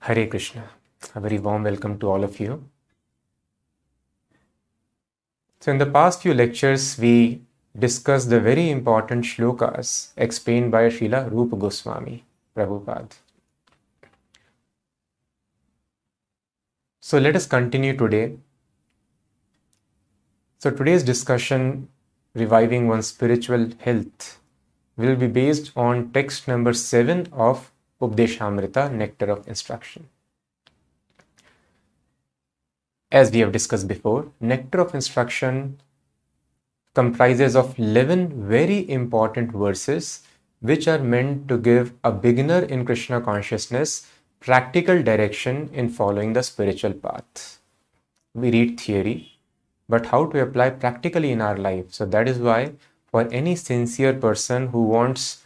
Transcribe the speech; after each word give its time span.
Hare 0.00 0.26
Krishna. 0.26 0.70
A 1.14 1.20
very 1.20 1.38
warm 1.38 1.64
welcome 1.64 1.98
to 1.98 2.08
all 2.10 2.24
of 2.24 2.38
you. 2.38 2.64
So, 5.60 5.72
in 5.72 5.78
the 5.78 5.86
past 5.86 6.22
few 6.22 6.32
lectures, 6.32 6.98
we 6.98 7.42
discussed 7.78 8.30
the 8.30 8.40
very 8.40 8.70
important 8.70 9.24
shlokas 9.24 10.10
explained 10.16 10.70
by 10.70 10.88
Srila 10.88 11.30
Rupa 11.30 11.56
Goswami, 11.56 12.24
Prabhupada. 12.56 13.12
So, 17.00 17.18
let 17.18 17.36
us 17.36 17.46
continue 17.46 17.96
today. 17.96 18.36
So, 20.58 20.70
today's 20.70 21.02
discussion, 21.02 21.88
Reviving 22.34 22.88
One's 22.88 23.08
Spiritual 23.08 23.70
Health, 23.78 24.38
will 24.96 25.16
be 25.16 25.26
based 25.26 25.72
on 25.76 26.10
text 26.12 26.48
number 26.48 26.72
7 26.72 27.28
of 27.32 27.70
Updeshamrita, 28.00 28.92
Nectar 28.92 29.30
of 29.30 29.48
Instruction. 29.48 30.08
As 33.10 33.30
we 33.30 33.38
have 33.40 33.52
discussed 33.52 33.88
before, 33.88 34.32
Nectar 34.40 34.80
of 34.80 34.94
Instruction 34.94 35.80
comprises 36.94 37.56
of 37.56 37.78
11 37.78 38.48
very 38.48 38.90
important 38.90 39.52
verses 39.52 40.22
which 40.60 40.88
are 40.88 40.98
meant 40.98 41.48
to 41.48 41.56
give 41.58 41.92
a 42.02 42.10
beginner 42.10 42.60
in 42.64 42.84
Krishna 42.84 43.20
consciousness 43.20 44.06
practical 44.40 45.02
direction 45.02 45.70
in 45.72 45.88
following 45.88 46.32
the 46.32 46.42
spiritual 46.42 46.92
path. 46.92 47.58
We 48.34 48.50
read 48.50 48.78
theory, 48.78 49.38
but 49.88 50.06
how 50.06 50.26
to 50.26 50.40
apply 50.40 50.70
practically 50.70 51.32
in 51.32 51.40
our 51.40 51.56
life. 51.56 51.92
So 51.92 52.06
that 52.06 52.28
is 52.28 52.38
why 52.38 52.72
for 53.10 53.28
any 53.32 53.56
sincere 53.56 54.12
person 54.12 54.68
who 54.68 54.82
wants 54.82 55.45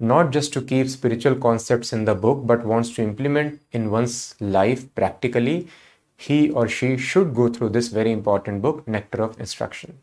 not 0.00 0.30
just 0.30 0.52
to 0.52 0.60
keep 0.62 0.88
spiritual 0.88 1.36
concepts 1.36 1.92
in 1.92 2.04
the 2.04 2.14
book 2.14 2.46
but 2.46 2.64
wants 2.64 2.90
to 2.94 3.02
implement 3.02 3.60
in 3.72 3.90
one's 3.90 4.34
life 4.40 4.92
practically, 4.94 5.68
he 6.16 6.50
or 6.50 6.68
she 6.68 6.96
should 6.96 7.34
go 7.34 7.48
through 7.48 7.70
this 7.70 7.88
very 7.88 8.12
important 8.12 8.62
book, 8.62 8.86
Nectar 8.86 9.22
of 9.22 9.38
Instruction. 9.40 9.98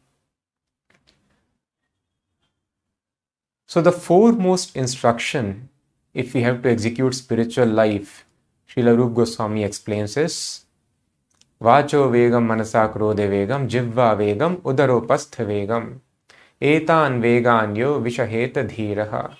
So, 3.67 3.81
the 3.81 3.92
foremost 3.92 4.75
instruction, 4.75 5.70
if 6.14 6.33
we 6.33 6.42
have 6.42 6.61
to 6.64 6.70
execute 6.70 7.16
spiritual 7.16 7.67
life, 7.67 8.26
Srila 8.70 8.98
Rup 8.98 9.14
Goswami 9.14 9.64
explains 9.64 10.17
is 10.17 10.66
Vacho 11.61 12.09
vegam 12.09 12.45
manasa 12.48 12.92
krode 12.94 13.30
vegam 13.30 13.70
jivva 13.70 14.16
vegam 14.17 14.58
udaropastha 14.61 15.45
vegam 15.45 16.00
etan 16.59 17.22
veganyo 17.22 18.02
vishaheta 18.02 18.64
dhiraha 18.67 19.38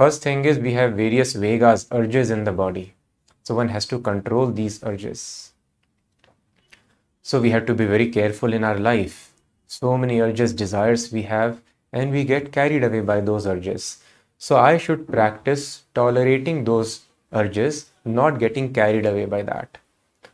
First 0.00 0.22
thing 0.22 0.46
is 0.46 0.58
we 0.58 0.72
have 0.72 0.94
various 0.94 1.34
vegas, 1.34 1.86
urges 1.92 2.30
in 2.30 2.44
the 2.44 2.52
body. 2.52 2.94
So 3.42 3.54
one 3.54 3.68
has 3.68 3.84
to 3.88 3.98
control 3.98 4.46
these 4.46 4.82
urges. 4.82 5.52
So 7.20 7.38
we 7.38 7.50
have 7.50 7.66
to 7.66 7.74
be 7.74 7.84
very 7.84 8.08
careful 8.08 8.54
in 8.54 8.64
our 8.64 8.78
life. 8.78 9.34
So 9.66 9.98
many 9.98 10.20
urges, 10.20 10.54
desires 10.54 11.12
we 11.12 11.24
have, 11.24 11.60
and 11.92 12.12
we 12.12 12.24
get 12.24 12.50
carried 12.50 12.82
away 12.82 13.02
by 13.02 13.20
those 13.20 13.46
urges. 13.46 14.02
So 14.38 14.56
I 14.56 14.78
should 14.78 15.06
practice 15.06 15.82
tolerating 15.94 16.64
those 16.64 17.02
urges, 17.34 17.90
not 18.06 18.38
getting 18.38 18.72
carried 18.72 19.04
away 19.04 19.26
by 19.26 19.42
that. 19.42 19.76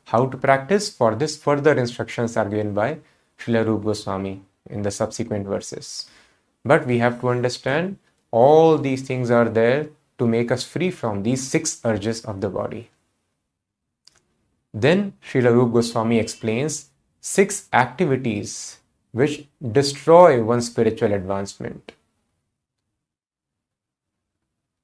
How 0.05 0.27
to 0.27 0.37
practice? 0.37 0.91
For 0.91 1.17
this, 1.17 1.37
further 1.37 1.77
instructions 1.77 2.37
are 2.37 2.49
given 2.49 2.73
by 2.73 2.99
Srila 3.41 3.67
Rup 3.67 3.83
Goswami 3.83 4.43
in 4.71 4.83
the 4.83 4.93
subsequent 4.93 5.45
verses. 5.45 6.09
But 6.65 6.87
we 6.87 6.99
have 6.99 7.21
to 7.21 7.31
understand 7.31 7.99
all 8.31 8.79
these 8.79 9.03
things 9.03 9.31
are 9.31 9.49
there 9.49 9.89
to 10.19 10.27
make 10.27 10.51
us 10.51 10.65
free 10.65 10.91
from 10.91 11.23
these 11.23 11.47
six 11.47 11.81
urges 11.85 12.25
of 12.25 12.41
the 12.41 12.49
body. 12.49 12.91
Then 14.73 15.15
Srila 15.23 15.57
Rup 15.57 15.73
Goswami 15.73 16.19
explains 16.19 16.91
six 17.21 17.69
activities 17.73 18.79
which 19.13 19.47
destroy 19.73 20.43
one's 20.43 20.67
spiritual 20.67 21.13
advancement. 21.13 21.93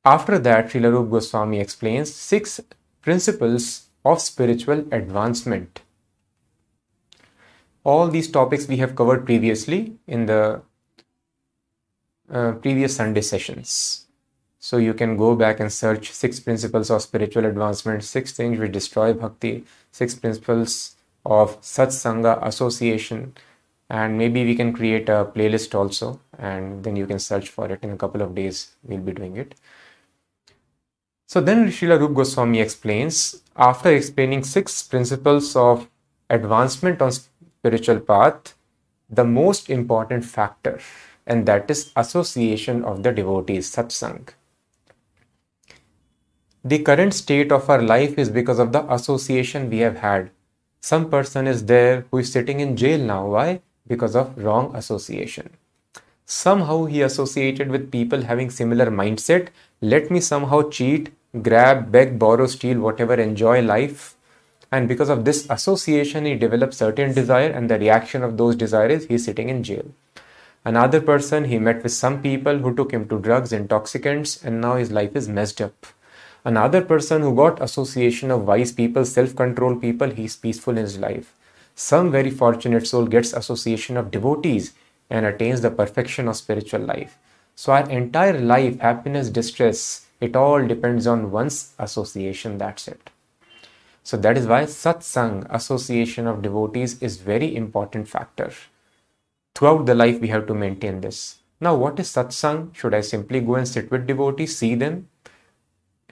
After 0.04 0.38
that, 0.38 0.68
Srila 0.68 0.92
Rup 0.92 1.10
Goswami 1.10 1.60
explains 1.60 2.12
six 2.14 2.60
principles 3.02 3.86
of 4.04 4.20
spiritual 4.20 4.86
advancement. 4.90 5.82
All 7.84 8.08
these 8.08 8.30
topics 8.30 8.66
we 8.66 8.78
have 8.78 8.96
covered 8.96 9.24
previously 9.24 9.98
in 10.06 10.26
the 10.26 10.62
uh, 12.30 12.52
previous 12.52 12.96
Sunday 12.96 13.20
sessions. 13.20 14.06
So 14.58 14.76
you 14.76 14.94
can 14.94 15.16
go 15.16 15.34
back 15.34 15.58
and 15.58 15.72
search 15.72 16.12
six 16.12 16.38
principles 16.38 16.90
of 16.90 17.02
spiritual 17.02 17.46
advancement, 17.46 18.04
six 18.04 18.32
things 18.32 18.58
which 18.58 18.72
destroy 18.72 19.12
bhakti, 19.12 19.64
six 19.90 20.14
principles 20.14 20.96
of 21.26 21.60
satsanga 21.60 22.44
association, 22.46 23.34
and 23.90 24.16
maybe 24.16 24.44
we 24.44 24.54
can 24.54 24.72
create 24.72 25.08
a 25.08 25.24
playlist 25.24 25.74
also, 25.74 26.20
and 26.38 26.84
then 26.84 26.96
you 26.96 27.06
can 27.06 27.18
search 27.18 27.48
for 27.48 27.70
it 27.70 27.82
in 27.82 27.90
a 27.90 27.96
couple 27.96 28.22
of 28.22 28.34
days. 28.34 28.72
We'll 28.84 29.00
be 29.00 29.12
doing 29.12 29.36
it. 29.36 29.54
So 31.26 31.40
then 31.40 31.68
Srila 31.68 32.00
Rup 32.00 32.14
Goswami 32.14 32.60
explains, 32.60 33.42
after 33.56 33.90
explaining 33.90 34.44
six 34.44 34.82
principles 34.82 35.56
of 35.56 35.88
advancement 36.30 37.02
on 37.02 37.10
spiritual 37.12 38.00
path, 38.00 38.54
the 39.10 39.24
most 39.24 39.70
important 39.70 40.24
factor 40.24 40.80
and 41.26 41.46
that 41.46 41.70
is 41.70 41.92
association 41.96 42.84
of 42.84 43.02
the 43.02 43.12
devotees, 43.12 43.70
satsang. 43.70 44.28
The 46.64 46.78
current 46.78 47.12
state 47.14 47.50
of 47.50 47.68
our 47.68 47.82
life 47.82 48.18
is 48.18 48.30
because 48.30 48.58
of 48.58 48.72
the 48.72 48.92
association 48.92 49.68
we 49.68 49.78
have 49.78 49.98
had. 49.98 50.30
Some 50.80 51.10
person 51.10 51.46
is 51.46 51.66
there 51.66 52.04
who 52.10 52.18
is 52.18 52.30
sitting 52.32 52.60
in 52.60 52.76
jail 52.76 53.00
now. 53.00 53.26
Why? 53.26 53.60
Because 53.86 54.14
of 54.14 54.36
wrong 54.36 54.74
association. 54.76 55.50
Somehow 56.24 56.84
he 56.84 57.02
associated 57.02 57.68
with 57.68 57.90
people 57.90 58.22
having 58.22 58.48
similar 58.48 58.86
mindset. 58.86 59.48
Let 59.80 60.10
me 60.10 60.20
somehow 60.20 60.70
cheat, 60.70 61.12
grab, 61.42 61.90
beg, 61.90 62.18
borrow, 62.18 62.46
steal, 62.46 62.78
whatever, 62.78 63.14
enjoy 63.14 63.60
life. 63.60 64.16
And 64.70 64.88
because 64.88 65.08
of 65.08 65.24
this 65.24 65.46
association, 65.50 66.24
he 66.24 66.34
develops 66.36 66.78
certain 66.78 67.12
desire, 67.12 67.50
and 67.50 67.68
the 67.68 67.78
reaction 67.78 68.22
of 68.22 68.36
those 68.36 68.56
desires, 68.56 69.06
he 69.06 69.14
is 69.14 69.24
sitting 69.24 69.50
in 69.50 69.62
jail. 69.62 69.84
Another 70.64 71.00
person, 71.00 71.46
he 71.46 71.58
met 71.58 71.82
with 71.82 71.92
some 71.92 72.22
people 72.22 72.58
who 72.58 72.72
took 72.72 72.92
him 72.92 73.08
to 73.08 73.18
drugs, 73.18 73.52
intoxicants, 73.52 74.44
and 74.44 74.60
now 74.60 74.76
his 74.76 74.92
life 74.92 75.16
is 75.16 75.28
messed 75.28 75.60
up. 75.60 75.86
Another 76.44 76.80
person 76.80 77.22
who 77.22 77.34
got 77.34 77.60
association 77.60 78.30
of 78.30 78.46
wise 78.46 78.70
people, 78.70 79.04
self-control 79.04 79.76
people, 79.76 80.10
he's 80.10 80.36
peaceful 80.36 80.76
in 80.76 80.84
his 80.84 80.98
life. 80.98 81.34
Some 81.74 82.12
very 82.12 82.30
fortunate 82.30 82.86
soul 82.86 83.06
gets 83.06 83.32
association 83.32 83.96
of 83.96 84.12
devotees 84.12 84.72
and 85.10 85.26
attains 85.26 85.62
the 85.62 85.70
perfection 85.70 86.28
of 86.28 86.36
spiritual 86.36 86.82
life. 86.82 87.18
So 87.56 87.72
our 87.72 87.90
entire 87.90 88.38
life, 88.38 88.78
happiness, 88.78 89.30
distress, 89.30 90.06
it 90.20 90.36
all 90.36 90.64
depends 90.64 91.08
on 91.08 91.32
one's 91.32 91.74
association. 91.80 92.58
That's 92.58 92.86
it. 92.86 93.10
So 94.04 94.16
that 94.16 94.38
is 94.38 94.46
why 94.46 94.64
satsang, 94.64 95.44
association 95.50 96.28
of 96.28 96.40
devotees, 96.40 97.02
is 97.02 97.16
very 97.16 97.56
important 97.56 98.06
factor 98.08 98.52
throughout 99.54 99.86
the 99.86 99.94
life 99.94 100.20
we 100.20 100.28
have 100.28 100.46
to 100.46 100.54
maintain 100.54 101.00
this. 101.00 101.38
Now, 101.60 101.76
what 101.76 102.00
is 102.00 102.08
satsang? 102.08 102.74
Should 102.74 102.94
I 102.94 103.02
simply 103.02 103.40
go 103.40 103.54
and 103.54 103.68
sit 103.68 103.90
with 103.90 104.06
devotees, 104.06 104.56
see 104.58 104.74
them, 104.74 105.08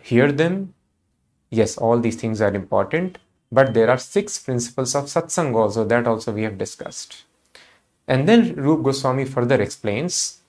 hear 0.00 0.30
them? 0.30 0.74
Yes, 1.50 1.76
all 1.76 1.98
these 1.98 2.16
things 2.16 2.40
are 2.40 2.54
important, 2.54 3.18
but 3.50 3.74
there 3.74 3.90
are 3.90 3.98
six 3.98 4.38
principles 4.38 4.94
of 4.94 5.06
satsang 5.06 5.54
also 5.54 5.84
that 5.84 6.06
also 6.06 6.32
we 6.32 6.44
have 6.44 6.56
discussed. 6.56 7.24
And 8.06 8.28
then 8.28 8.54
Rup 8.54 8.82
Goswami 8.84 9.24
further 9.24 9.60
explains 9.60 10.40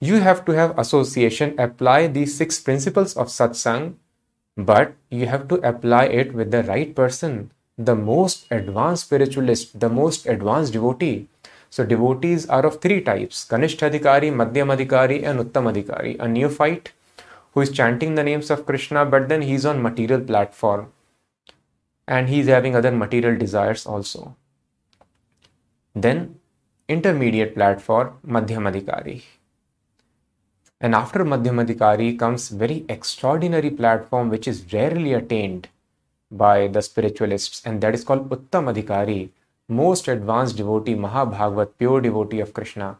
you 0.00 0.20
have 0.20 0.44
to 0.44 0.52
have 0.52 0.78
association, 0.78 1.54
apply 1.58 2.08
these 2.08 2.36
six 2.36 2.60
principles 2.60 3.16
of 3.16 3.28
satsang, 3.28 3.94
but 4.56 4.94
you 5.10 5.26
have 5.26 5.46
to 5.48 5.56
apply 5.66 6.06
it 6.06 6.34
with 6.34 6.50
the 6.50 6.64
right 6.64 6.94
person, 6.94 7.52
the 7.78 7.94
most 7.94 8.46
advanced 8.50 9.04
spiritualist, 9.04 9.78
the 9.78 9.88
most 9.88 10.26
advanced 10.26 10.72
devotee 10.72 11.28
so 11.74 11.84
devotees 11.84 12.46
are 12.46 12.64
of 12.66 12.80
three 12.80 13.00
types 13.00 13.44
Kanishthadikari, 13.50 14.28
Madhyamadikari, 14.40 15.24
and 15.28 15.40
Uttamadikari. 15.40 16.16
A 16.20 16.28
neophyte 16.28 16.92
who 17.52 17.62
is 17.62 17.70
chanting 17.70 18.14
the 18.14 18.22
names 18.22 18.48
of 18.48 18.64
Krishna, 18.64 19.04
but 19.04 19.28
then 19.28 19.42
he's 19.42 19.66
on 19.66 19.82
material 19.82 20.20
platform 20.20 20.92
and 22.06 22.28
he's 22.28 22.46
having 22.46 22.76
other 22.76 22.92
material 22.92 23.36
desires 23.36 23.86
also. 23.86 24.36
Then 25.96 26.38
intermediate 26.88 27.56
platform, 27.56 28.18
Madhyamadikari. 28.24 29.22
And 30.80 30.94
after 30.94 31.24
Madhyamadikari 31.24 32.16
comes 32.16 32.50
very 32.50 32.84
extraordinary 32.88 33.70
platform 33.70 34.30
which 34.30 34.46
is 34.46 34.72
rarely 34.72 35.12
attained 35.12 35.66
by 36.30 36.68
the 36.68 36.82
spiritualists, 36.82 37.62
and 37.66 37.80
that 37.80 37.94
is 37.94 38.04
called 38.04 38.28
Uttamadikari 38.28 39.30
most 39.68 40.08
advanced 40.08 40.56
devotee, 40.56 40.94
Mahabhagavat, 40.94 41.78
pure 41.78 42.00
devotee 42.00 42.40
of 42.40 42.52
Krishna. 42.52 42.98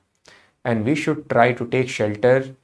And 0.64 0.84
we 0.84 0.94
should 0.94 1.28
try 1.28 1.52
to 1.52 1.66
take 1.66 1.88
shelter 1.88 2.56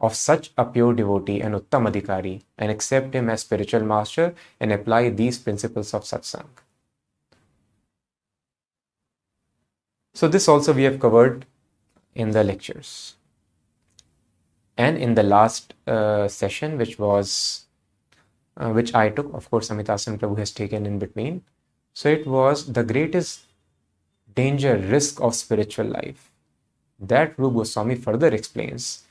of 0.00 0.14
such 0.14 0.50
a 0.56 0.64
pure 0.64 0.94
devotee 0.94 1.40
and 1.40 1.54
Uttam 1.54 1.90
Adhikari 1.90 2.42
and 2.58 2.70
accept 2.70 3.14
him 3.14 3.30
as 3.30 3.42
spiritual 3.42 3.82
master 3.82 4.34
and 4.60 4.72
apply 4.72 5.10
these 5.10 5.38
principles 5.38 5.94
of 5.94 6.04
satsang. 6.04 6.46
So, 10.14 10.28
this 10.28 10.48
also 10.48 10.72
we 10.72 10.84
have 10.84 11.00
covered 11.00 11.44
in 12.14 12.30
the 12.30 12.44
lectures. 12.44 13.16
And 14.76 14.96
in 14.96 15.14
the 15.14 15.22
last 15.22 15.74
uh, 15.86 16.28
session, 16.28 16.78
which 16.78 16.98
was 16.98 17.64
uh, 18.56 18.70
which 18.70 18.94
I 18.94 19.10
took, 19.10 19.32
of 19.34 19.50
course, 19.50 19.68
Amitasan 19.68 20.18
Prabhu 20.18 20.38
has 20.38 20.52
taken 20.52 20.86
in 20.86 20.98
between. 20.98 21.42
So, 21.94 22.08
it 22.10 22.26
was 22.26 22.72
the 22.72 22.82
greatest 22.84 23.42
danger, 24.34 24.76
risk 24.76 25.20
of 25.20 25.34
spiritual 25.34 25.86
life. 25.86 26.30
That 27.00 27.38
Rupa 27.38 27.58
Goswami 27.58 27.94
further 27.94 28.28
explains. 28.28 29.04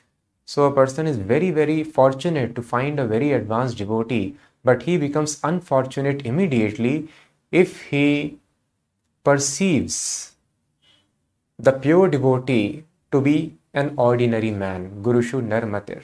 So, 0.45 0.65
a 0.65 0.73
person 0.73 1.07
is 1.07 1.17
very, 1.17 1.51
very 1.51 1.83
fortunate 1.83 2.55
to 2.55 2.61
find 2.61 2.99
a 2.99 3.07
very 3.07 3.31
advanced 3.33 3.77
devotee, 3.77 4.35
but 4.63 4.83
he 4.83 4.97
becomes 4.97 5.39
unfortunate 5.43 6.25
immediately 6.25 7.09
if 7.51 7.83
he 7.83 8.39
perceives 9.23 10.33
the 11.57 11.71
pure 11.71 12.09
devotee 12.09 12.83
to 13.11 13.21
be 13.21 13.55
an 13.73 13.93
ordinary 13.97 14.51
man, 14.51 15.01
Gurushu 15.01 15.41
Narmatir. 15.41 16.03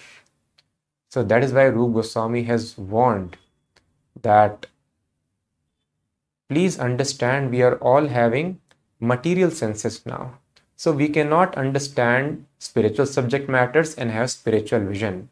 So 1.09 1.23
that 1.23 1.43
is 1.43 1.53
why 1.53 1.67
Rup 1.67 1.93
Goswami 1.93 2.43
has 2.43 2.77
warned 2.77 3.37
that 4.21 4.67
please 6.49 6.79
understand 6.79 7.51
we 7.51 7.61
are 7.61 7.75
all 7.75 8.07
having 8.07 8.59
material 8.99 9.51
senses 9.51 10.05
now. 10.05 10.33
So 10.75 10.91
we 10.91 11.09
cannot 11.09 11.57
understand 11.57 12.45
spiritual 12.59 13.05
subject 13.05 13.49
matters 13.49 13.95
and 13.95 14.11
have 14.11 14.31
spiritual 14.31 14.79
vision. 14.79 15.29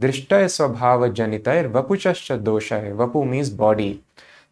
Drishtaya 0.00 0.50
swabhava 0.56 1.12
janitair 1.12 1.70
vapuchascha 1.70 2.42
doshaya. 2.42 2.94
Vapu 2.94 3.28
means 3.28 3.50
body. 3.50 4.02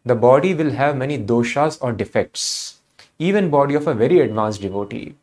The 0.03 0.15
body 0.15 0.53
will 0.53 0.71
have 0.71 0.97
many 0.97 1.17
doshas 1.17 1.77
or 1.81 1.91
defects 1.91 2.75
even 3.17 3.49
body 3.49 3.75
of 3.75 3.87
a 3.87 3.93
very 3.93 4.19
advanced 4.19 4.61
devotee. 4.61 5.15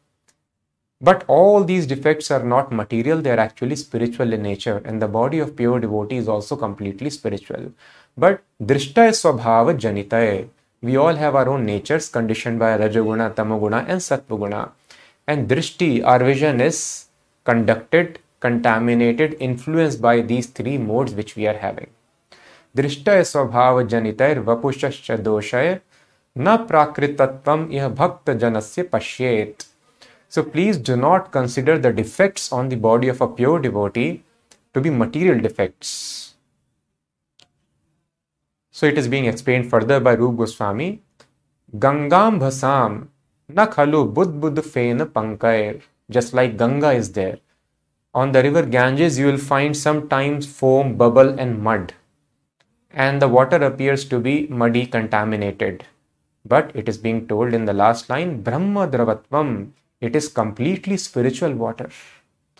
But 1.00 1.24
all 1.26 1.64
these 1.64 1.86
defects 1.86 2.30
are 2.30 2.42
not 2.42 2.72
material, 2.72 3.20
they 3.20 3.30
are 3.30 3.40
actually 3.40 3.76
spiritual 3.76 4.32
in 4.32 4.42
nature, 4.42 4.80
and 4.84 5.02
the 5.02 5.08
body 5.08 5.40
of 5.40 5.56
pure 5.56 5.80
devotee 5.80 6.16
is 6.16 6.28
also 6.28 6.56
completely 6.56 7.10
spiritual. 7.10 7.72
But 8.17 8.41
Drishtaya 8.61 9.11
Swabhava 9.11 9.77
Janitaye, 9.77 10.49
we 10.81 10.95
all 10.95 11.15
have 11.15 11.35
our 11.35 11.49
own 11.49 11.65
natures 11.65 12.09
conditioned 12.09 12.59
by 12.59 12.77
Rajaguna, 12.77 13.33
Tamaguna, 13.33 13.85
and 13.87 14.01
Satvaguna. 14.01 14.71
And 15.27 15.47
Drishti, 15.47 16.03
our 16.03 16.23
vision, 16.23 16.61
is 16.61 17.05
conducted, 17.43 18.19
contaminated, 18.39 19.35
influenced 19.39 20.01
by 20.01 20.21
these 20.21 20.47
three 20.47 20.77
modes 20.77 21.13
which 21.13 21.35
we 21.35 21.47
are 21.47 21.57
having. 21.57 21.89
Drishtaya 22.75 23.21
Swabhava 23.21 23.87
Janitair 23.87 24.43
Vapushascha 24.43 25.17
Doshaya 25.17 25.81
न 26.37 26.55
प्राकृतत्वम 26.69 27.67
यह 27.73 27.87
भक्त 27.99 28.29
जनस्य 28.41 28.83
पश्येत 28.93 29.63
So 30.29 30.43
please 30.43 30.77
do 30.77 30.95
not 30.97 31.31
consider 31.31 31.77
the 31.79 31.91
defects 31.99 32.51
on 32.51 32.67
the 32.69 32.75
body 32.75 33.07
of 33.07 33.21
a 33.21 33.27
pure 33.27 33.59
devotee 33.59 34.23
to 34.73 34.81
be 34.81 34.89
material 34.89 35.39
defects. 35.39 36.30
So 38.72 38.86
it 38.86 38.96
is 38.96 39.06
being 39.06 39.26
explained 39.26 39.68
further 39.68 40.00
by 40.00 40.14
Rup 40.14 40.36
Goswami. 40.38 41.02
Gangam 41.78 42.40
bhasam 42.40 43.08
na 43.48 43.66
khalu 43.66 44.12
bud 44.12 44.40
bud 44.40 44.64
fen 44.64 44.98
pankair. 44.98 45.82
Just 46.10 46.32
like 46.32 46.56
Ganga 46.56 46.92
is 46.92 47.12
there. 47.12 47.38
On 48.14 48.32
the 48.32 48.42
river 48.42 48.62
Ganges, 48.62 49.18
you 49.18 49.26
will 49.26 49.38
find 49.38 49.76
sometimes 49.76 50.46
foam, 50.46 50.96
bubble, 50.96 51.38
and 51.38 51.62
mud. 51.62 51.94
And 52.90 53.22
the 53.22 53.28
water 53.28 53.56
appears 53.56 54.04
to 54.06 54.18
be 54.18 54.46
muddy, 54.48 54.86
contaminated. 54.86 55.84
But 56.44 56.72
it 56.74 56.88
is 56.88 56.98
being 56.98 57.28
told 57.28 57.54
in 57.54 57.66
the 57.66 57.72
last 57.72 58.10
line, 58.10 58.42
Brahma 58.42 58.88
Dravatvam, 58.88 59.70
it 60.00 60.16
is 60.16 60.28
completely 60.28 60.96
spiritual 60.96 61.54
water. 61.54 61.88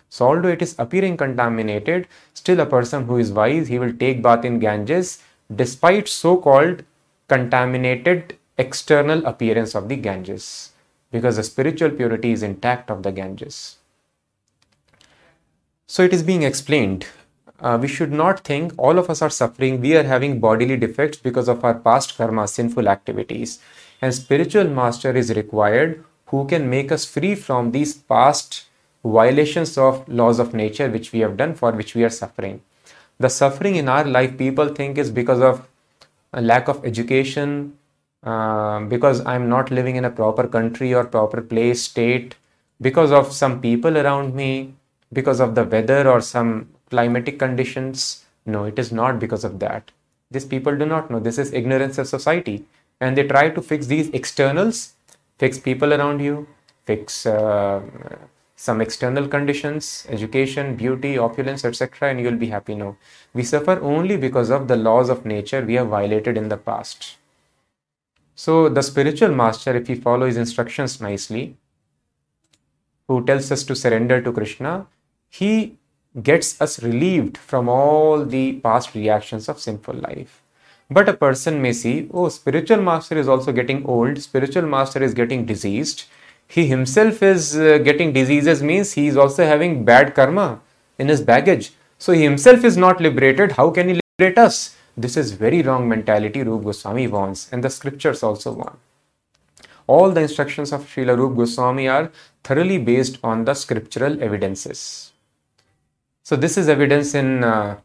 So 0.09 0.26
although 0.26 0.49
it 0.49 0.62
is 0.62 0.75
appearing 0.79 1.17
contaminated, 1.17 2.06
still 2.32 2.61
a 2.61 2.67
person 2.67 3.05
who 3.05 3.17
is 3.17 3.32
wise, 3.32 3.69
he 3.69 3.79
will 3.79 3.93
take 3.94 4.23
bath 4.23 4.44
in 4.44 4.59
Ganges 4.59 5.23
despite 5.56 6.08
so-called 6.08 6.84
contaminated 7.28 8.38
external 8.58 9.25
appearance 9.26 9.75
of 9.75 9.88
the 9.88 9.96
Ganges 9.96 10.72
because 11.10 11.37
the 11.37 11.43
spiritual 11.43 11.90
purity 11.90 12.32
is 12.32 12.43
intact 12.43 12.90
of 12.90 13.02
the 13.02 13.12
Ganges. 13.12 13.76
So 15.87 16.02
it 16.02 16.12
is 16.12 16.22
being 16.22 16.43
explained. 16.43 17.06
Uh, 17.60 17.78
we 17.81 17.87
should 17.87 18.12
not 18.12 18.40
think 18.40 18.72
all 18.76 18.99
of 18.99 19.08
us 19.10 19.22
are 19.22 19.31
suffering, 19.31 19.81
we 19.81 19.96
are 19.96 20.02
having 20.02 20.40
bodily 20.40 20.76
defects 20.76 21.19
because 21.19 21.49
of 21.49 21.64
our 21.64 21.75
past 21.75 22.16
karma, 22.16 22.49
sinful 22.49 22.88
activities. 22.88 23.60
And 24.00 24.12
spiritual 24.14 24.64
master 24.64 25.14
is 25.14 25.34
required 25.34 26.04
who 26.26 26.46
can 26.46 26.69
make 26.69 26.90
us 26.90 27.04
free 27.04 27.34
from 27.34 27.70
these 27.70 27.94
past 27.94 28.64
violations 29.04 29.76
of 29.76 30.08
laws 30.08 30.38
of 30.38 30.54
nature 30.54 30.88
which 30.90 31.12
we 31.12 31.20
have 31.20 31.37
done 31.37 31.54
for 31.54 31.72
which 31.72 31.94
we 31.94 32.04
are 32.04 32.10
suffering. 32.10 32.62
The 33.19 33.29
suffering 33.29 33.76
in 33.76 33.88
our 33.88 34.05
life, 34.05 34.37
people 34.37 34.69
think 34.69 34.99
is 34.99 35.11
because 35.11 35.41
of 35.41 35.69
a 36.32 36.41
lack 36.41 36.69
of 36.69 36.85
education, 36.85 37.79
uh, 38.23 38.81
because 38.81 39.25
I'm 39.26 39.49
not 39.49 39.70
living 39.70 39.97
in 39.97 40.05
a 40.05 40.11
proper 40.11 40.47
country 40.49 40.94
or 40.94 41.05
proper 41.05 41.41
place, 41.41 41.82
state, 41.82 42.37
because 42.81 43.12
of 43.12 43.32
some 43.32 43.61
people 43.61 43.97
around 43.97 44.35
me, 44.35 44.75
because 45.12 45.41
of 45.41 45.55
the 45.55 45.64
weather 45.64 46.09
or 46.09 46.20
some 46.20 46.69
climatic 46.91 47.38
conditions. 47.38 48.25
No, 48.44 48.64
it 48.64 48.79
is 48.79 48.93
not 48.93 49.20
because 49.20 49.44
of 49.44 49.59
that. 49.61 49.93
These 50.31 50.47
people 50.47 50.76
do 50.76 50.87
not 50.87 51.11
know. 51.11 51.20
This 51.20 51.38
is 51.38 51.53
ignorance 51.53 51.99
of 51.99 52.09
society 52.09 52.64
and 53.03 53.17
they 53.17 53.26
try 53.26 53.50
to 53.50 53.61
fix 53.61 53.87
these 53.87 54.09
externals 54.20 54.94
fix 55.43 55.59
people 55.69 55.93
around 55.97 56.20
you 56.20 56.47
fix 56.91 57.26
uh, 57.26 57.81
some 58.64 58.81
external 58.85 59.26
conditions 59.35 59.88
education 60.17 60.75
beauty 60.82 61.12
opulence 61.26 61.64
etc 61.70 62.11
and 62.11 62.20
you'll 62.20 62.43
be 62.44 62.50
happy 62.55 62.75
no 62.82 62.91
we 63.35 63.43
suffer 63.53 63.76
only 63.94 64.17
because 64.25 64.50
of 64.56 64.69
the 64.69 64.76
laws 64.76 65.09
of 65.14 65.25
nature 65.35 65.62
we 65.70 65.79
have 65.81 65.88
violated 65.94 66.37
in 66.43 66.49
the 66.49 66.61
past 66.70 67.17
so 68.35 68.56
the 68.69 68.87
spiritual 68.91 69.35
master 69.43 69.76
if 69.81 69.88
we 69.88 69.94
follow 70.09 70.26
his 70.26 70.43
instructions 70.44 71.00
nicely 71.09 71.44
who 73.09 73.25
tells 73.25 73.50
us 73.56 73.64
to 73.70 73.81
surrender 73.85 74.20
to 74.23 74.37
krishna 74.41 74.75
he 75.41 75.53
gets 76.31 76.61
us 76.61 76.82
relieved 76.82 77.37
from 77.50 77.69
all 77.69 78.25
the 78.37 78.47
past 78.69 78.94
reactions 78.94 79.49
of 79.49 79.67
sinful 79.67 79.94
life 80.09 80.43
but 80.92 81.09
a 81.09 81.14
person 81.14 81.62
may 81.62 81.73
see, 81.73 82.09
oh, 82.12 82.28
spiritual 82.28 82.83
master 82.83 83.16
is 83.16 83.28
also 83.28 83.52
getting 83.52 83.85
old, 83.87 84.21
spiritual 84.21 84.66
master 84.66 85.02
is 85.02 85.14
getting 85.14 85.47
diseased. 85.47 86.04
He 86.54 86.66
himself 86.66 87.23
is 87.23 87.56
uh, 87.56 87.78
getting 87.78 88.12
diseases, 88.12 88.62
means 88.62 88.92
he 88.92 89.06
is 89.06 89.16
also 89.16 89.47
having 89.47 89.87
bad 89.87 90.14
karma 90.14 90.61
in 90.99 91.09
his 91.09 91.23
baggage. 91.23 91.73
So 91.99 92.12
he 92.12 92.23
himself 92.23 92.62
is 92.62 92.76
not 92.76 93.00
liberated. 93.00 93.52
How 93.52 93.71
can 93.71 93.88
he 93.88 94.00
liberate 94.00 94.37
us? 94.37 94.76
This 94.94 95.16
is 95.16 95.32
very 95.32 95.62
wrong 95.62 95.88
mentality 95.88 96.42
Rup 96.42 96.62
Goswami 96.64 97.06
wants, 97.06 97.50
and 97.50 97.64
the 97.64 97.71
scriptures 97.71 98.23
also 98.23 98.52
want. 98.52 98.78
All 99.87 100.11
the 100.11 100.21
instructions 100.21 100.73
of 100.73 100.85
Srila 100.85 101.16
Rup 101.16 101.37
Goswami 101.37 101.88
are 101.88 102.11
thoroughly 102.44 102.76
based 102.76 103.18
on 103.25 103.47
the 103.47 103.54
scriptural 103.54 104.23
evidences. 104.23 105.12
So 106.23 106.37
this 106.37 106.59
is 106.59 106.68
evidence 106.68 107.14
in 107.14 107.44
uh, 107.44 107.78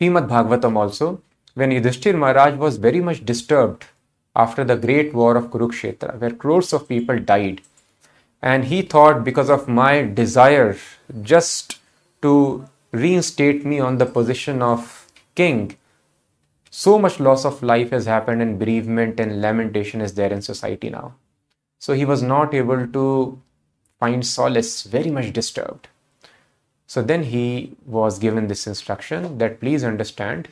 Bhagavatam 0.00 0.76
also 0.76 1.20
when 1.54 1.70
Yudhishthir 1.72 2.16
Maharaj 2.16 2.54
was 2.54 2.76
very 2.76 3.00
much 3.00 3.24
disturbed 3.24 3.86
after 4.36 4.62
the 4.62 4.76
great 4.76 5.12
war 5.12 5.36
of 5.36 5.50
Kurukshetra, 5.50 6.16
where 6.20 6.30
crores 6.30 6.72
of 6.72 6.88
people 6.88 7.18
died. 7.18 7.60
And 8.40 8.66
he 8.66 8.82
thought, 8.82 9.24
because 9.24 9.50
of 9.50 9.66
my 9.68 10.02
desire 10.02 10.76
just 11.22 11.78
to 12.22 12.68
reinstate 12.92 13.64
me 13.64 13.80
on 13.80 13.98
the 13.98 14.06
position 14.06 14.62
of 14.62 15.06
king, 15.34 15.76
so 16.70 16.98
much 16.98 17.18
loss 17.18 17.44
of 17.44 17.62
life 17.62 17.90
has 17.90 18.06
happened, 18.06 18.40
and 18.40 18.58
bereavement 18.58 19.18
and 19.18 19.40
lamentation 19.40 20.00
is 20.00 20.14
there 20.14 20.32
in 20.32 20.42
society 20.42 20.90
now. 20.90 21.14
So 21.78 21.94
he 21.94 22.04
was 22.04 22.22
not 22.22 22.54
able 22.54 22.86
to 22.86 23.40
find 23.98 24.24
solace, 24.24 24.82
very 24.82 25.10
much 25.10 25.32
disturbed. 25.32 25.88
So 26.86 27.02
then 27.02 27.24
he 27.24 27.76
was 27.84 28.18
given 28.18 28.46
this 28.46 28.66
instruction 28.66 29.38
that 29.38 29.60
please 29.60 29.82
understand 29.84 30.48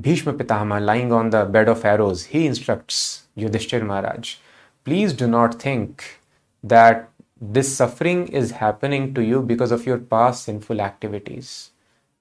Bhishma 0.00 0.34
Pitama 0.34 0.80
lying 0.80 1.12
on 1.12 1.30
the 1.30 1.44
bed 1.44 1.68
of 1.68 1.84
arrows, 1.84 2.26
he 2.26 2.46
instructs 2.46 3.24
Yudhishthir 3.36 3.84
Maharaj, 3.84 4.36
please 4.84 5.12
do 5.12 5.26
not 5.26 5.60
think 5.60 6.19
that 6.62 7.10
this 7.40 7.74
suffering 7.76 8.28
is 8.28 8.50
happening 8.52 9.14
to 9.14 9.22
you 9.22 9.42
because 9.42 9.72
of 9.72 9.86
your 9.86 9.98
past 9.98 10.44
sinful 10.44 10.80
activities. 10.80 11.70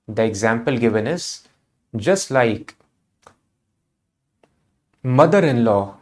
The 0.08 0.24
example 0.24 0.77
given 0.77 1.08
is 1.08 1.48
just 1.96 2.31
like 2.31 2.75
mother 5.03 5.39
in 5.46 5.65
law 5.65 5.98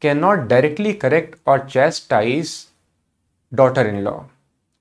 cannot 0.00 0.48
directly 0.48 0.94
correct 0.94 1.40
or 1.46 1.58
chastise 1.60 2.68
daughter 3.54 3.86
in 3.88 4.04
law. 4.04 4.26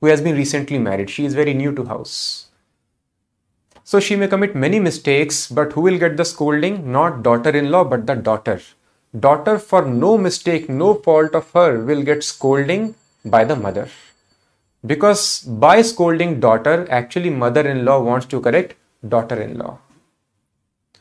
who 0.02 0.08
has 0.08 0.22
been 0.22 0.36
recently 0.36 0.78
married. 0.78 1.10
She 1.10 1.26
is 1.26 1.34
very 1.34 1.54
new 1.54 1.74
to 1.76 1.86
house. 1.86 2.48
So 3.84 4.00
she 4.00 4.16
may 4.16 4.28
commit 4.28 4.56
many 4.56 4.80
mistakes, 4.80 5.50
but 5.50 5.74
who 5.74 5.82
will 5.82 5.98
get 5.98 6.18
the 6.18 6.26
scolding? 6.26 6.92
Not 6.92 7.24
daughter 7.24 7.50
in 7.52 7.72
law, 7.72 7.84
but 7.84 8.06
the 8.06 8.16
daughter. 8.16 8.62
Daughter, 9.20 9.60
for 9.60 9.86
no 9.86 10.18
mistake, 10.18 10.68
no 10.68 10.96
fault 10.96 11.36
of 11.36 11.50
her, 11.52 11.84
will 11.84 12.04
get 12.04 12.24
scolding 12.24 12.96
by 13.24 13.46
the 13.46 13.56
mother. 13.56 13.88
Because 14.86 15.42
by 15.42 15.82
scolding 15.82 16.40
daughter, 16.40 16.86
actually, 16.90 17.30
mother 17.30 17.68
in 17.68 17.86
law 17.86 18.02
wants 18.02 18.26
to 18.28 18.42
correct 18.42 18.76
daughter 19.08 19.42
in 19.42 19.58
law. 19.58 19.80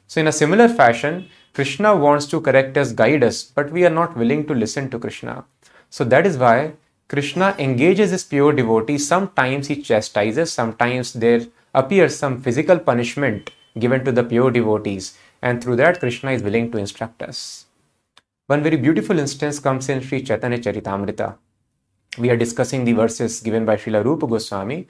So, 0.06 0.20
in 0.20 0.28
a 0.28 0.32
similar 0.32 0.68
fashion, 0.68 1.28
Krishna 1.54 1.96
wants 1.96 2.26
to 2.26 2.40
correct 2.40 2.76
us, 2.76 2.92
guide 2.92 3.24
us, 3.24 3.42
but 3.42 3.72
we 3.72 3.84
are 3.84 3.90
not 3.90 4.16
willing 4.16 4.46
to 4.46 4.54
listen 4.54 4.90
to 4.90 4.98
Krishna. 4.98 5.44
So, 5.90 6.04
that 6.04 6.26
is 6.26 6.38
why 6.38 6.74
Krishna 7.08 7.54
engages 7.58 8.10
his 8.10 8.24
pure 8.24 8.52
devotees. 8.52 9.06
Sometimes 9.06 9.66
he 9.66 9.82
chastises, 9.82 10.52
sometimes 10.52 11.12
there 11.12 11.40
appears 11.74 12.16
some 12.16 12.40
physical 12.40 12.78
punishment 12.78 13.50
given 13.78 14.04
to 14.04 14.12
the 14.12 14.22
pure 14.22 14.50
devotees, 14.50 15.18
and 15.42 15.62
through 15.62 15.76
that, 15.76 16.00
Krishna 16.00 16.30
is 16.30 16.42
willing 16.42 16.70
to 16.70 16.78
instruct 16.78 17.22
us. 17.22 17.66
One 18.46 18.62
very 18.62 18.76
beautiful 18.76 19.18
instance 19.18 19.58
comes 19.58 19.88
in 19.88 20.02
Sri 20.02 20.20
Chaitanya 20.20 20.58
Charitamrita. 20.58 21.38
We 22.18 22.28
are 22.28 22.36
discussing 22.36 22.84
the 22.84 22.92
verses 22.92 23.40
given 23.40 23.64
by 23.64 23.76
Srila 23.76 24.04
Rupa 24.04 24.26
Goswami. 24.26 24.86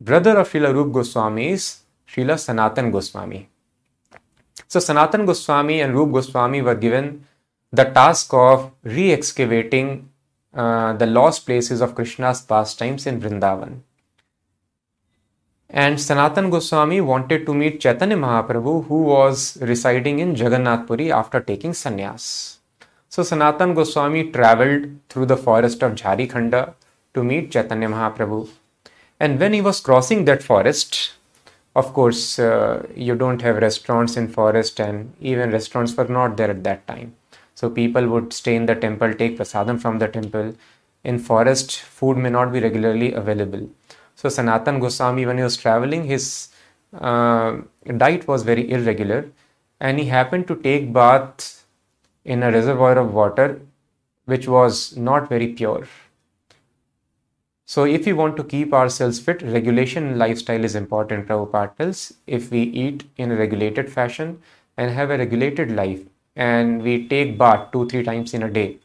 Brother 0.00 0.38
of 0.38 0.48
Srila 0.48 0.72
Rupa 0.72 0.90
Goswami 0.90 1.50
is 1.50 1.82
Srila 2.08 2.38
Sanatan 2.38 2.90
Goswami. 2.90 3.46
So 4.68 4.80
Sanatan 4.80 5.26
Goswami 5.26 5.82
and 5.82 5.94
Rup 5.94 6.12
Goswami 6.12 6.62
were 6.62 6.74
given 6.74 7.26
the 7.70 7.84
task 7.84 8.32
of 8.32 8.72
re-excavating 8.82 10.08
uh, 10.54 10.94
the 10.94 11.06
lost 11.06 11.44
places 11.44 11.82
of 11.82 11.94
Krishna's 11.94 12.40
pastimes 12.40 13.06
in 13.06 13.20
Vrindavan. 13.20 13.80
And 15.68 16.00
Sanatan 16.00 16.48
Goswami 16.48 17.02
wanted 17.02 17.44
to 17.44 17.52
meet 17.52 17.80
Chaitanya 17.80 18.16
Mahaprabhu, 18.16 18.86
who 18.86 19.02
was 19.02 19.58
residing 19.60 20.20
in 20.20 20.34
Jagannath 20.34 20.86
Puri 20.86 21.12
after 21.12 21.40
taking 21.40 21.72
sannyas. 21.72 22.60
So 23.14 23.22
Sanatan 23.22 23.74
Goswami 23.74 24.32
traveled 24.32 24.86
through 25.08 25.26
the 25.26 25.36
forest 25.36 25.84
of 25.84 25.92
Jharikhanda 25.94 26.74
to 27.14 27.22
meet 27.22 27.52
Chaitanya 27.52 27.88
Mahaprabhu. 27.88 28.48
And 29.20 29.38
when 29.38 29.52
he 29.52 29.60
was 29.60 29.80
crossing 29.80 30.24
that 30.24 30.42
forest, 30.42 31.12
of 31.76 31.94
course, 31.94 32.40
uh, 32.40 32.84
you 32.96 33.14
don't 33.14 33.40
have 33.40 33.58
restaurants 33.58 34.16
in 34.16 34.26
forest, 34.26 34.80
and 34.80 35.14
even 35.20 35.52
restaurants 35.52 35.96
were 35.96 36.08
not 36.08 36.36
there 36.36 36.50
at 36.50 36.64
that 36.64 36.88
time. 36.88 37.14
So 37.54 37.70
people 37.70 38.08
would 38.08 38.32
stay 38.32 38.56
in 38.56 38.66
the 38.66 38.74
temple, 38.74 39.14
take 39.14 39.38
prasadam 39.38 39.80
from 39.80 40.00
the 40.00 40.08
temple. 40.08 40.56
In 41.04 41.20
forest, 41.20 41.82
food 41.82 42.16
may 42.16 42.30
not 42.30 42.52
be 42.52 42.58
regularly 42.58 43.12
available. 43.12 43.70
So 44.16 44.28
Sanatan 44.28 44.80
Goswami, 44.80 45.24
when 45.24 45.36
he 45.36 45.44
was 45.44 45.56
traveling, 45.56 46.02
his 46.02 46.48
uh, 47.00 47.58
diet 47.96 48.26
was 48.26 48.42
very 48.42 48.68
irregular, 48.68 49.26
and 49.78 50.00
he 50.00 50.06
happened 50.06 50.48
to 50.48 50.56
take 50.56 50.92
bath 50.92 51.63
in 52.24 52.42
a 52.42 52.50
reservoir 52.50 52.98
of 52.98 53.12
water 53.14 53.60
which 54.26 54.48
was 54.48 54.96
not 54.96 55.28
very 55.28 55.48
pure. 55.48 55.86
So, 57.66 57.84
if 57.84 58.06
we 58.06 58.12
want 58.12 58.36
to 58.36 58.44
keep 58.44 58.74
ourselves 58.74 59.18
fit, 59.20 59.42
regulation 59.42 60.06
in 60.06 60.18
lifestyle 60.18 60.64
is 60.64 60.74
important, 60.74 61.26
Prabhupada 61.26 61.76
tells. 61.76 62.14
If 62.26 62.50
we 62.50 62.62
eat 62.62 63.04
in 63.16 63.32
a 63.32 63.36
regulated 63.36 63.90
fashion 63.90 64.42
and 64.76 64.90
have 64.90 65.10
a 65.10 65.18
regulated 65.18 65.70
life, 65.70 66.00
and 66.36 66.82
we 66.82 67.08
take 67.08 67.38
bath 67.38 67.72
two, 67.72 67.88
three 67.88 68.02
times 68.02 68.34
in 68.34 68.42
a 68.42 68.50
day, 68.50 68.78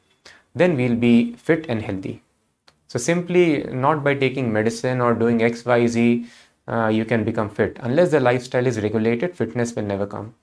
then 0.55 0.77
we'll 0.77 0.95
be 0.95 1.33
fit 1.33 1.65
and 1.67 1.81
healthy. 1.81 2.21
So, 2.87 2.99
simply 2.99 3.63
not 3.63 4.03
by 4.03 4.15
taking 4.15 4.51
medicine 4.51 5.01
or 5.01 5.13
doing 5.13 5.41
X, 5.41 5.65
Y, 5.65 5.87
Z, 5.87 6.25
uh, 6.67 6.87
you 6.87 7.05
can 7.05 7.23
become 7.23 7.49
fit. 7.49 7.77
Unless 7.81 8.11
the 8.11 8.19
lifestyle 8.19 8.65
is 8.65 8.79
regulated, 8.81 9.35
fitness 9.35 9.75
will 9.75 9.83
never 9.83 10.07
come. 10.07 10.35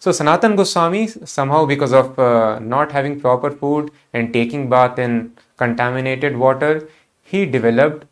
So, 0.00 0.12
Sanatan 0.12 0.56
Goswami, 0.56 1.08
somehow 1.08 1.66
because 1.66 1.92
of 1.92 2.18
uh, 2.18 2.58
not 2.58 2.90
having 2.90 3.20
proper 3.20 3.50
food 3.50 3.90
and 4.14 4.32
taking 4.32 4.70
bath 4.70 4.98
in 4.98 5.36
contaminated 5.58 6.38
water, 6.38 6.88
he 7.22 7.44
developed 7.44 8.06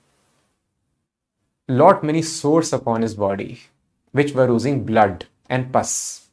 lot 1.67 2.05
many 2.05 2.21
sores 2.21 2.75
upon 2.75 3.01
his 3.01 3.15
body 3.15 3.61
which 4.13 4.33
were 4.33 4.49
oozing 4.51 4.85
blood 4.85 5.27
and 5.49 5.73
pus. 5.73 6.29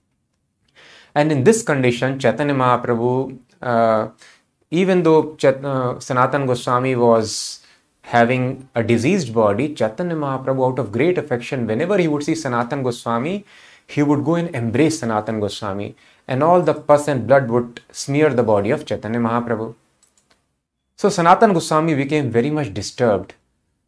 And 1.13 1.31
in 1.31 1.45
this 1.45 1.63
condition 1.63 2.19
chaitanya 2.19 2.53
mahaprabhu 2.53 3.39
uh, 3.61 4.09
even 4.71 5.03
though 5.03 5.35
Chet- 5.35 5.63
uh, 5.63 5.99
sanatan 5.99 6.45
goswami 6.45 6.95
was 6.95 7.61
having 8.01 8.69
a 8.75 8.83
diseased 8.83 9.33
body 9.33 9.73
chaitanya 9.73 10.15
mahaprabhu 10.15 10.67
out 10.69 10.79
of 10.79 10.91
great 10.91 11.17
affection 11.17 11.65
whenever 11.67 11.97
he 11.97 12.07
would 12.07 12.23
see 12.23 12.35
sanatan 12.35 12.83
goswami 12.83 13.45
he 13.87 14.03
would 14.03 14.23
go 14.29 14.35
and 14.35 14.55
embrace 14.55 14.99
sanatan 14.99 15.39
goswami 15.39 15.95
and 16.27 16.41
all 16.41 16.61
the 16.61 16.73
pus 16.73 17.07
and 17.07 17.27
blood 17.27 17.49
would 17.49 17.81
smear 18.03 18.29
the 18.33 18.49
body 18.53 18.71
of 18.71 18.85
chaitanya 18.85 19.19
mahaprabhu 19.19 19.73
so 20.97 21.09
Sanatan 21.09 21.51
Goswami 21.51 21.93
became 21.93 22.31
very 22.31 22.49
much 22.49 22.73
disturbed 22.73 23.33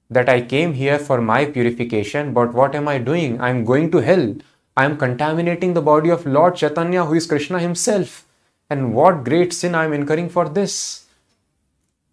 that 0.10 0.27
I 0.27 0.42
came 0.42 0.74
here 0.74 1.00
for 1.00 1.22
my 1.22 1.46
purification, 1.46 2.34
but 2.34 2.54
what 2.54 2.75
am 2.75 2.89
I 2.89 2.98
doing? 2.98 3.39
I 3.39 3.50
am 3.50 3.63
going 3.63 3.92
to 3.92 4.00
hell. 4.00 4.36
I 4.75 4.84
am 4.84 4.98
contaminating 4.98 5.74
the 5.74 5.82
body 5.82 6.10
of 6.10 6.25
Lord 6.25 6.58
Chaitanya, 6.58 7.06
who 7.06 7.13
is 7.13 7.25
Krishna 7.25 7.60
himself. 7.60 8.25
And 8.70 8.94
what 8.94 9.24
great 9.24 9.54
sin 9.54 9.74
I 9.74 9.86
am 9.86 9.94
incurring 9.94 10.27
for 10.27 10.50
this? 10.50 11.06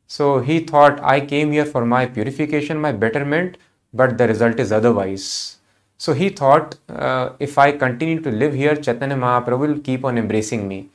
So 0.07 0.39
he 0.39 0.61
thought, 0.61 1.03
I 1.03 1.21
came 1.21 1.51
here 1.51 1.67
for 1.67 1.85
my 1.85 2.07
purification, 2.07 2.81
my 2.81 2.93
betterment, 2.93 3.59
but 3.93 4.17
the 4.17 4.29
result 4.29 4.61
is 4.61 4.71
otherwise. 4.71 5.57
So 6.05 6.13
he 6.13 6.29
thought, 6.29 6.75
uh, 6.91 7.31
if 7.39 7.57
I 7.57 7.73
continue 7.73 8.21
to 8.21 8.31
live 8.31 8.53
here, 8.53 8.77
Chaitanya 8.77 9.17
Mahaprabhu 9.17 9.61
will 9.67 9.79
keep 9.79 10.05
on 10.05 10.19
embracing 10.19 10.69
me. 10.69 10.91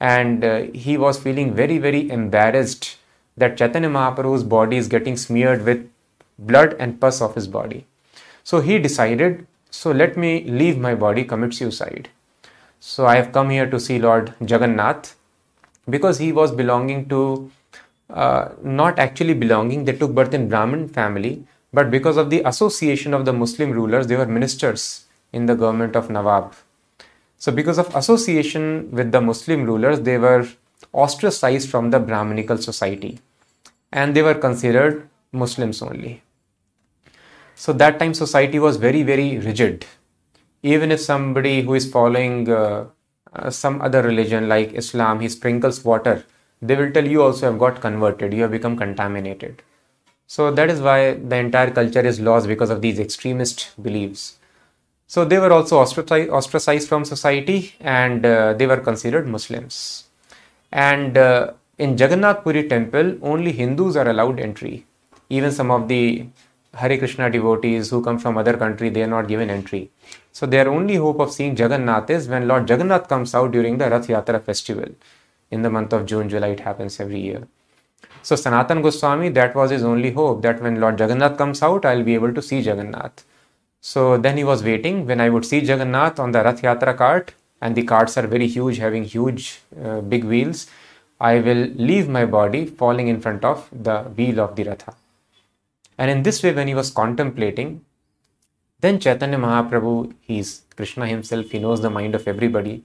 And 0.00 0.44
uh, 0.44 0.62
he 0.84 0.96
was 0.96 1.18
feeling 1.18 1.54
very, 1.54 1.76
very 1.76 2.10
embarrassed 2.10 2.96
that 3.36 3.58
Chaitanya 3.58 3.90
Mahaprabhu's 3.90 4.44
body 4.44 4.78
is 4.78 4.88
getting 4.88 5.18
smeared 5.18 5.66
with 5.66 5.86
blood 6.38 6.74
and 6.78 6.98
pus 6.98 7.20
of 7.20 7.34
his 7.34 7.46
body. 7.46 7.84
So 8.44 8.60
he 8.62 8.78
decided, 8.78 9.46
so 9.70 9.90
let 9.90 10.16
me 10.16 10.44
leave 10.44 10.78
my 10.78 10.94
body, 10.94 11.24
commit 11.24 11.52
suicide. 11.52 12.08
So 12.80 13.04
I 13.04 13.16
have 13.16 13.32
come 13.32 13.50
here 13.50 13.68
to 13.68 13.78
see 13.78 13.98
Lord 13.98 14.32
Jagannath 14.40 15.16
because 15.90 16.16
he 16.16 16.32
was 16.32 16.50
belonging 16.50 17.10
to, 17.10 17.50
uh, 18.08 18.48
not 18.62 18.98
actually 18.98 19.34
belonging, 19.34 19.84
they 19.84 19.92
took 19.92 20.14
birth 20.14 20.32
in 20.32 20.48
Brahmin 20.48 20.88
family, 20.88 21.44
but 21.76 21.90
because 21.90 22.16
of 22.16 22.30
the 22.30 22.42
association 22.48 23.12
of 23.12 23.26
the 23.26 23.32
Muslim 23.32 23.72
rulers, 23.78 24.06
they 24.06 24.16
were 24.16 24.26
ministers 24.34 25.04
in 25.32 25.44
the 25.44 25.54
government 25.54 25.94
of 25.94 26.08
Nawab. 26.08 26.54
So 27.36 27.52
because 27.52 27.76
of 27.76 27.94
association 27.94 28.90
with 28.90 29.12
the 29.12 29.20
Muslim 29.20 29.64
rulers, 29.64 30.00
they 30.00 30.16
were 30.16 30.48
ostracized 30.92 31.68
from 31.68 31.90
the 31.90 32.00
Brahminical 32.00 32.56
society 32.56 33.18
and 33.92 34.16
they 34.16 34.22
were 34.22 34.34
considered 34.46 35.06
Muslims 35.32 35.82
only. 35.82 36.22
So 37.54 37.74
that 37.74 37.98
time 37.98 38.14
society 38.14 38.58
was 38.58 38.78
very, 38.78 39.02
very 39.02 39.38
rigid. 39.38 39.84
Even 40.62 40.90
if 40.90 41.00
somebody 41.00 41.60
who 41.60 41.74
is 41.74 41.90
following 41.90 42.50
uh, 42.50 42.86
uh, 43.34 43.50
some 43.50 43.82
other 43.82 44.02
religion 44.02 44.48
like 44.48 44.72
Islam, 44.72 45.20
he 45.20 45.28
sprinkles 45.28 45.84
water, 45.84 46.24
they 46.62 46.74
will 46.74 46.90
tell 46.90 47.06
you 47.06 47.22
also 47.22 47.50
have 47.50 47.58
got 47.58 47.82
converted, 47.82 48.32
you 48.32 48.42
have 48.42 48.50
become 48.50 48.78
contaminated. 48.78 49.62
So 50.26 50.50
that 50.50 50.70
is 50.70 50.80
why 50.80 51.14
the 51.14 51.36
entire 51.36 51.70
culture 51.70 52.00
is 52.00 52.18
lost 52.20 52.48
because 52.48 52.70
of 52.70 52.82
these 52.82 52.98
extremist 52.98 53.70
beliefs. 53.80 54.38
So 55.06 55.24
they 55.24 55.38
were 55.38 55.52
also 55.52 55.78
ostracized, 55.78 56.88
from 56.88 57.04
society 57.04 57.74
and 57.80 58.26
uh, 58.26 58.54
they 58.54 58.66
were 58.66 58.78
considered 58.78 59.28
Muslims. 59.28 60.04
And 60.72 61.16
uh, 61.16 61.52
in 61.78 61.96
Jagannath 61.96 62.42
Puri 62.42 62.68
temple, 62.68 63.18
only 63.22 63.52
Hindus 63.52 63.96
are 63.96 64.08
allowed 64.08 64.40
entry. 64.40 64.84
Even 65.30 65.52
some 65.52 65.70
of 65.70 65.86
the 65.86 66.26
Hare 66.74 66.98
Krishna 66.98 67.30
devotees 67.30 67.90
who 67.90 68.02
come 68.02 68.18
from 68.18 68.36
other 68.36 68.56
country, 68.56 68.88
they 68.90 69.02
are 69.02 69.06
not 69.06 69.28
given 69.28 69.48
entry. 69.48 69.90
So 70.32 70.44
their 70.44 70.68
only 70.68 70.96
hope 70.96 71.20
of 71.20 71.32
seeing 71.32 71.56
Jagannath 71.56 72.10
is 72.10 72.28
when 72.28 72.48
Lord 72.48 72.68
Jagannath 72.68 73.08
comes 73.08 73.34
out 73.34 73.52
during 73.52 73.78
the 73.78 73.88
Rath 73.88 74.08
Yatra 74.08 74.42
festival. 74.42 74.88
In 75.50 75.62
the 75.62 75.70
month 75.70 75.92
of 75.92 76.04
June, 76.04 76.28
July, 76.28 76.48
it 76.48 76.60
happens 76.60 76.98
every 76.98 77.20
year. 77.20 77.46
So 78.26 78.34
Sanatan 78.34 78.82
Goswami, 78.82 79.28
that 79.28 79.54
was 79.54 79.70
his 79.70 79.84
only 79.84 80.10
hope 80.10 80.42
that 80.42 80.60
when 80.60 80.80
Lord 80.80 80.98
Jagannath 80.98 81.38
comes 81.38 81.62
out, 81.62 81.84
I'll 81.84 82.02
be 82.02 82.14
able 82.14 82.34
to 82.34 82.42
see 82.42 82.58
Jagannath. 82.58 83.24
So 83.80 84.18
then 84.18 84.36
he 84.36 84.42
was 84.42 84.64
waiting 84.64 85.06
when 85.06 85.20
I 85.20 85.28
would 85.28 85.44
see 85.44 85.60
Jagannath 85.60 86.18
on 86.18 86.32
the 86.32 86.42
Rath 86.42 86.60
Yatra 86.60 86.96
cart, 86.96 87.34
and 87.60 87.76
the 87.76 87.84
carts 87.84 88.18
are 88.18 88.26
very 88.26 88.48
huge, 88.48 88.78
having 88.78 89.04
huge, 89.04 89.60
uh, 89.80 90.00
big 90.00 90.24
wheels. 90.24 90.66
I 91.20 91.38
will 91.38 91.68
leave 91.90 92.08
my 92.08 92.24
body 92.26 92.66
falling 92.66 93.06
in 93.06 93.20
front 93.20 93.44
of 93.44 93.68
the 93.70 94.02
wheel 94.18 94.40
of 94.40 94.56
the 94.56 94.64
Ratha. 94.64 94.96
And 95.96 96.10
in 96.10 96.24
this 96.24 96.42
way, 96.42 96.52
when 96.52 96.66
he 96.66 96.74
was 96.74 96.90
contemplating, 96.90 97.82
then 98.80 98.98
Chaitanya 98.98 99.38
Mahaprabhu, 99.38 100.14
he's 100.20 100.62
Krishna 100.74 101.06
himself, 101.06 101.52
he 101.52 101.60
knows 101.60 101.80
the 101.80 101.90
mind 101.90 102.16
of 102.16 102.26
everybody. 102.26 102.82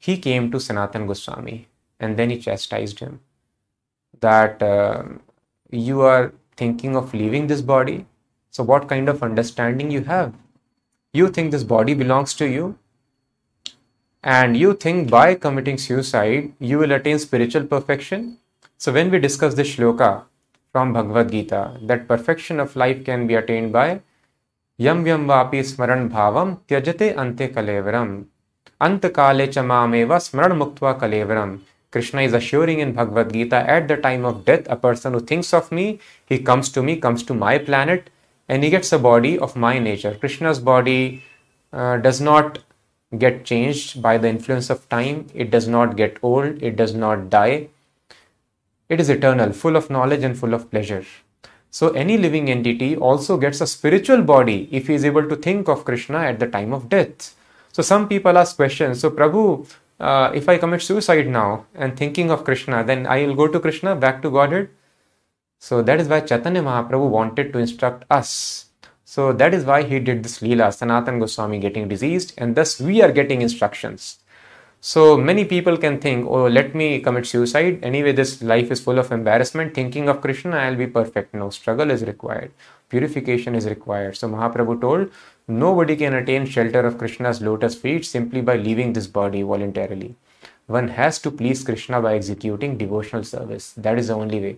He 0.00 0.18
came 0.18 0.50
to 0.50 0.58
Sanatan 0.58 1.06
Goswami 1.06 1.68
and 2.00 2.16
then 2.16 2.30
he 2.30 2.40
chastised 2.40 2.98
him 2.98 3.20
that 4.20 4.62
uh, 4.62 5.02
you 5.70 6.00
are 6.02 6.32
thinking 6.56 6.96
of 6.96 7.14
leaving 7.14 7.46
this 7.46 7.62
body 7.62 8.06
So, 8.50 8.64
what 8.64 8.88
kind 8.88 9.08
of 9.08 9.22
understanding 9.22 9.90
you 9.90 10.02
have? 10.04 10.34
You 11.12 11.28
think 11.28 11.52
this 11.52 11.62
body 11.62 11.94
belongs 11.94 12.34
to 12.34 12.46
you, 12.46 12.76
and 14.22 14.56
you 14.56 14.74
think 14.74 15.10
by 15.10 15.34
committing 15.34 15.78
suicide 15.78 16.52
you 16.58 16.78
will 16.78 16.92
attain 16.92 17.18
spiritual 17.18 17.64
perfection. 17.64 18.38
So, 18.78 18.92
when 18.92 19.10
we 19.10 19.20
discuss 19.20 19.54
this 19.54 19.76
shloka 19.76 20.24
from 20.72 20.92
Bhagavad 20.92 21.30
Gita, 21.30 21.78
that 21.82 22.08
perfection 22.08 22.58
of 22.60 22.74
life 22.74 23.04
can 23.04 23.26
be 23.28 23.34
attained 23.36 23.72
by 23.72 24.00
yam 24.78 25.04
vapi 25.04 25.60
smaran 25.70 26.10
bhavam 26.10 26.58
tyajate 26.66 27.16
ante 27.16 29.08
kale 29.10 29.46
chamameva 29.48 30.18
smaran 30.28 30.58
muktva 30.62 30.98
kalevaram 30.98 31.60
Krishna 31.90 32.22
is 32.22 32.32
assuring 32.32 32.78
in 32.78 32.92
Bhagavad 32.92 33.32
Gita 33.32 33.56
at 33.56 33.88
the 33.88 33.96
time 33.96 34.24
of 34.24 34.44
death, 34.44 34.66
a 34.68 34.76
person 34.76 35.12
who 35.12 35.20
thinks 35.20 35.52
of 35.52 35.72
me, 35.72 35.98
he 36.26 36.38
comes 36.38 36.70
to 36.70 36.82
me, 36.82 36.96
comes 36.96 37.22
to 37.24 37.34
my 37.34 37.58
planet, 37.58 38.10
and 38.48 38.62
he 38.62 38.70
gets 38.70 38.92
a 38.92 38.98
body 38.98 39.38
of 39.38 39.56
my 39.56 39.78
nature. 39.78 40.14
Krishna's 40.14 40.60
body 40.60 41.22
uh, 41.72 41.96
does 41.96 42.20
not 42.20 42.60
get 43.18 43.44
changed 43.44 44.00
by 44.00 44.18
the 44.18 44.28
influence 44.28 44.70
of 44.70 44.88
time, 44.88 45.26
it 45.34 45.50
does 45.50 45.66
not 45.66 45.96
get 45.96 46.18
old, 46.22 46.62
it 46.62 46.76
does 46.76 46.94
not 46.94 47.28
die. 47.28 47.68
It 48.88 49.00
is 49.00 49.08
eternal, 49.08 49.52
full 49.52 49.76
of 49.76 49.90
knowledge 49.90 50.22
and 50.22 50.38
full 50.38 50.54
of 50.54 50.70
pleasure. 50.70 51.04
So, 51.72 51.90
any 51.90 52.18
living 52.18 52.50
entity 52.50 52.96
also 52.96 53.36
gets 53.36 53.60
a 53.60 53.66
spiritual 53.66 54.22
body 54.22 54.68
if 54.72 54.88
he 54.88 54.94
is 54.94 55.04
able 55.04 55.28
to 55.28 55.36
think 55.36 55.68
of 55.68 55.84
Krishna 55.84 56.18
at 56.18 56.40
the 56.40 56.48
time 56.48 56.72
of 56.72 56.88
death. 56.88 57.34
So, 57.72 57.82
some 57.82 58.08
people 58.08 58.36
ask 58.36 58.56
questions. 58.56 59.00
So, 59.00 59.10
Prabhu, 59.10 59.68
uh, 60.00 60.32
if 60.34 60.48
I 60.48 60.58
commit 60.58 60.82
suicide 60.82 61.28
now 61.28 61.66
and 61.74 61.96
thinking 61.96 62.30
of 62.30 62.44
Krishna, 62.44 62.82
then 62.82 63.06
I 63.06 63.26
will 63.26 63.34
go 63.34 63.48
to 63.48 63.60
Krishna, 63.60 63.94
back 63.94 64.22
to 64.22 64.30
Godhead. 64.30 64.70
So 65.58 65.82
that 65.82 66.00
is 66.00 66.08
why 66.08 66.20
Chaitanya 66.20 66.62
Mahaprabhu 66.62 67.10
wanted 67.10 67.52
to 67.52 67.58
instruct 67.58 68.04
us. 68.10 68.66
So 69.04 69.32
that 69.34 69.52
is 69.52 69.64
why 69.64 69.82
he 69.82 69.98
did 69.98 70.22
this 70.22 70.38
Leela, 70.38 70.72
Sanatan 70.72 71.18
Goswami 71.18 71.58
getting 71.58 71.88
diseased, 71.88 72.32
and 72.38 72.54
thus 72.54 72.80
we 72.80 73.02
are 73.02 73.12
getting 73.12 73.42
instructions. 73.42 74.19
So 74.82 75.14
many 75.14 75.44
people 75.44 75.76
can 75.76 75.98
think, 76.00 76.26
oh, 76.26 76.46
let 76.46 76.74
me 76.74 77.00
commit 77.00 77.26
suicide. 77.26 77.80
Anyway, 77.82 78.12
this 78.12 78.42
life 78.42 78.70
is 78.70 78.80
full 78.80 78.98
of 78.98 79.12
embarrassment. 79.12 79.74
Thinking 79.74 80.08
of 80.08 80.22
Krishna, 80.22 80.56
I'll 80.56 80.74
be 80.74 80.86
perfect. 80.86 81.34
No, 81.34 81.50
struggle 81.50 81.90
is 81.90 82.02
required. 82.02 82.50
Purification 82.88 83.54
is 83.54 83.66
required. 83.66 84.16
So 84.16 84.28
Mahaprabhu 84.28 84.80
told, 84.80 85.10
Nobody 85.46 85.96
can 85.96 86.14
attain 86.14 86.46
shelter 86.46 86.80
of 86.80 86.96
Krishna's 86.96 87.42
lotus 87.42 87.74
feet 87.74 88.06
simply 88.06 88.40
by 88.40 88.56
leaving 88.56 88.94
this 88.94 89.06
body 89.06 89.42
voluntarily. 89.42 90.14
One 90.66 90.88
has 90.88 91.18
to 91.20 91.30
please 91.30 91.62
Krishna 91.62 92.00
by 92.00 92.14
executing 92.14 92.78
devotional 92.78 93.24
service. 93.24 93.72
That 93.76 93.98
is 93.98 94.08
the 94.08 94.14
only 94.14 94.40
way. 94.40 94.56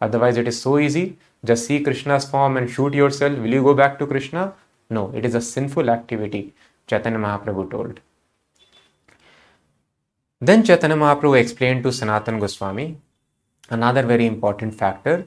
Otherwise, 0.00 0.36
it 0.36 0.46
is 0.46 0.62
so 0.62 0.78
easy. 0.78 1.18
Just 1.44 1.66
see 1.66 1.82
Krishna's 1.82 2.24
form 2.24 2.56
and 2.56 2.70
shoot 2.70 2.94
yourself. 2.94 3.36
Will 3.36 3.52
you 3.52 3.64
go 3.64 3.74
back 3.74 3.98
to 3.98 4.06
Krishna? 4.06 4.52
No, 4.90 5.10
it 5.12 5.24
is 5.24 5.34
a 5.34 5.40
sinful 5.40 5.90
activity, 5.90 6.54
Chaitanya 6.86 7.18
Mahaprabhu 7.18 7.68
told. 7.68 8.00
Then 10.38 10.64
Chaitanya 10.64 10.96
Mahaprabhu 10.96 11.40
explained 11.40 11.82
to 11.84 11.92
Sanatan 11.92 12.38
Goswami 12.38 12.98
another 13.70 14.02
very 14.02 14.26
important 14.26 14.74
factor 14.74 15.26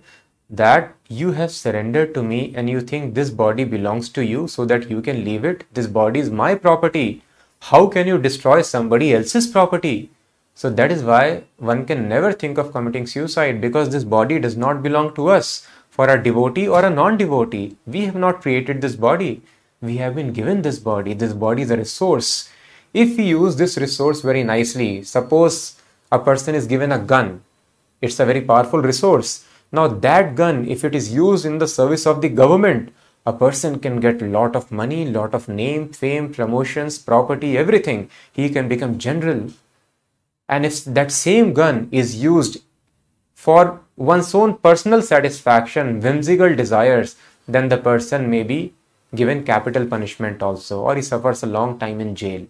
that 0.51 0.93
you 1.07 1.31
have 1.31 1.49
surrendered 1.51 2.13
to 2.13 2.21
me 2.21 2.53
and 2.55 2.69
you 2.69 2.79
think 2.79 3.15
this 3.15 3.31
body 3.31 3.63
belongs 3.63 4.09
to 4.09 4.23
you 4.23 4.47
so 4.47 4.65
that 4.65 4.87
you 4.91 5.01
can 5.01 5.25
leave 5.25 5.43
it. 5.45 5.63
This 5.73 5.87
body 5.87 6.19
is 6.19 6.29
my 6.29 6.53
property. 6.53 7.23
How 7.59 7.87
can 7.87 8.05
you 8.05 8.19
destroy 8.19 8.61
somebody 8.61 9.15
else's 9.15 9.47
property? 9.47 10.11
So 10.53 10.69
that 10.69 10.91
is 10.91 11.01
why 11.01 11.45
one 11.57 11.87
can 11.87 12.07
never 12.07 12.31
think 12.31 12.59
of 12.59 12.71
committing 12.71 13.07
suicide 13.07 13.61
because 13.61 13.89
this 13.89 14.03
body 14.03 14.37
does 14.37 14.57
not 14.57 14.83
belong 14.83 15.15
to 15.15 15.29
us. 15.29 15.67
For 15.89 16.07
a 16.07 16.21
devotee 16.21 16.67
or 16.67 16.85
a 16.85 16.89
non 16.89 17.17
devotee, 17.17 17.77
we 17.87 18.05
have 18.05 18.15
not 18.15 18.41
created 18.43 18.79
this 18.79 18.95
body. 18.95 19.41
We 19.81 19.97
have 19.97 20.13
been 20.13 20.33
given 20.33 20.61
this 20.61 20.77
body. 20.77 21.15
This 21.15 21.33
body 21.33 21.63
is 21.63 21.71
a 21.71 21.77
resource. 21.77 22.49
If 22.93 23.17
we 23.17 23.25
use 23.25 23.55
this 23.55 23.77
resource 23.77 24.21
very 24.21 24.43
nicely, 24.43 25.03
suppose 25.03 25.75
a 26.11 26.19
person 26.19 26.55
is 26.55 26.67
given 26.67 26.91
a 26.91 26.99
gun, 26.99 27.41
it's 28.01 28.19
a 28.19 28.25
very 28.25 28.41
powerful 28.41 28.81
resource 28.81 29.45
now 29.71 29.87
that 29.87 30.35
gun, 30.35 30.67
if 30.67 30.83
it 30.83 30.95
is 30.95 31.13
used 31.13 31.45
in 31.45 31.59
the 31.59 31.67
service 31.67 32.07
of 32.07 32.21
the 32.21 32.29
government, 32.29 32.91
a 33.25 33.33
person 33.33 33.79
can 33.79 33.99
get 33.99 34.21
a 34.21 34.25
lot 34.25 34.55
of 34.55 34.71
money, 34.71 35.05
lot 35.05 35.35
of 35.35 35.47
name, 35.47 35.89
fame, 35.89 36.33
promotions, 36.33 36.97
property, 36.97 37.57
everything. 37.57 38.09
He 38.31 38.49
can 38.49 38.67
become 38.67 38.97
general. 38.97 39.49
And 40.47 40.65
if 40.65 40.83
that 40.85 41.11
same 41.11 41.53
gun 41.53 41.89
is 41.91 42.23
used 42.23 42.63
for 43.35 43.81
one's 43.95 44.33
own 44.33 44.57
personal 44.57 45.03
satisfaction, 45.03 46.01
whimsical 46.01 46.55
desires, 46.55 47.15
then 47.47 47.69
the 47.69 47.77
person 47.77 48.29
may 48.29 48.41
be 48.41 48.73
given 49.13 49.43
capital 49.43 49.85
punishment 49.85 50.41
also, 50.41 50.81
or 50.81 50.95
he 50.95 51.01
suffers 51.03 51.43
a 51.43 51.47
long 51.47 51.77
time 51.77 52.01
in 52.01 52.15
jail. 52.15 52.47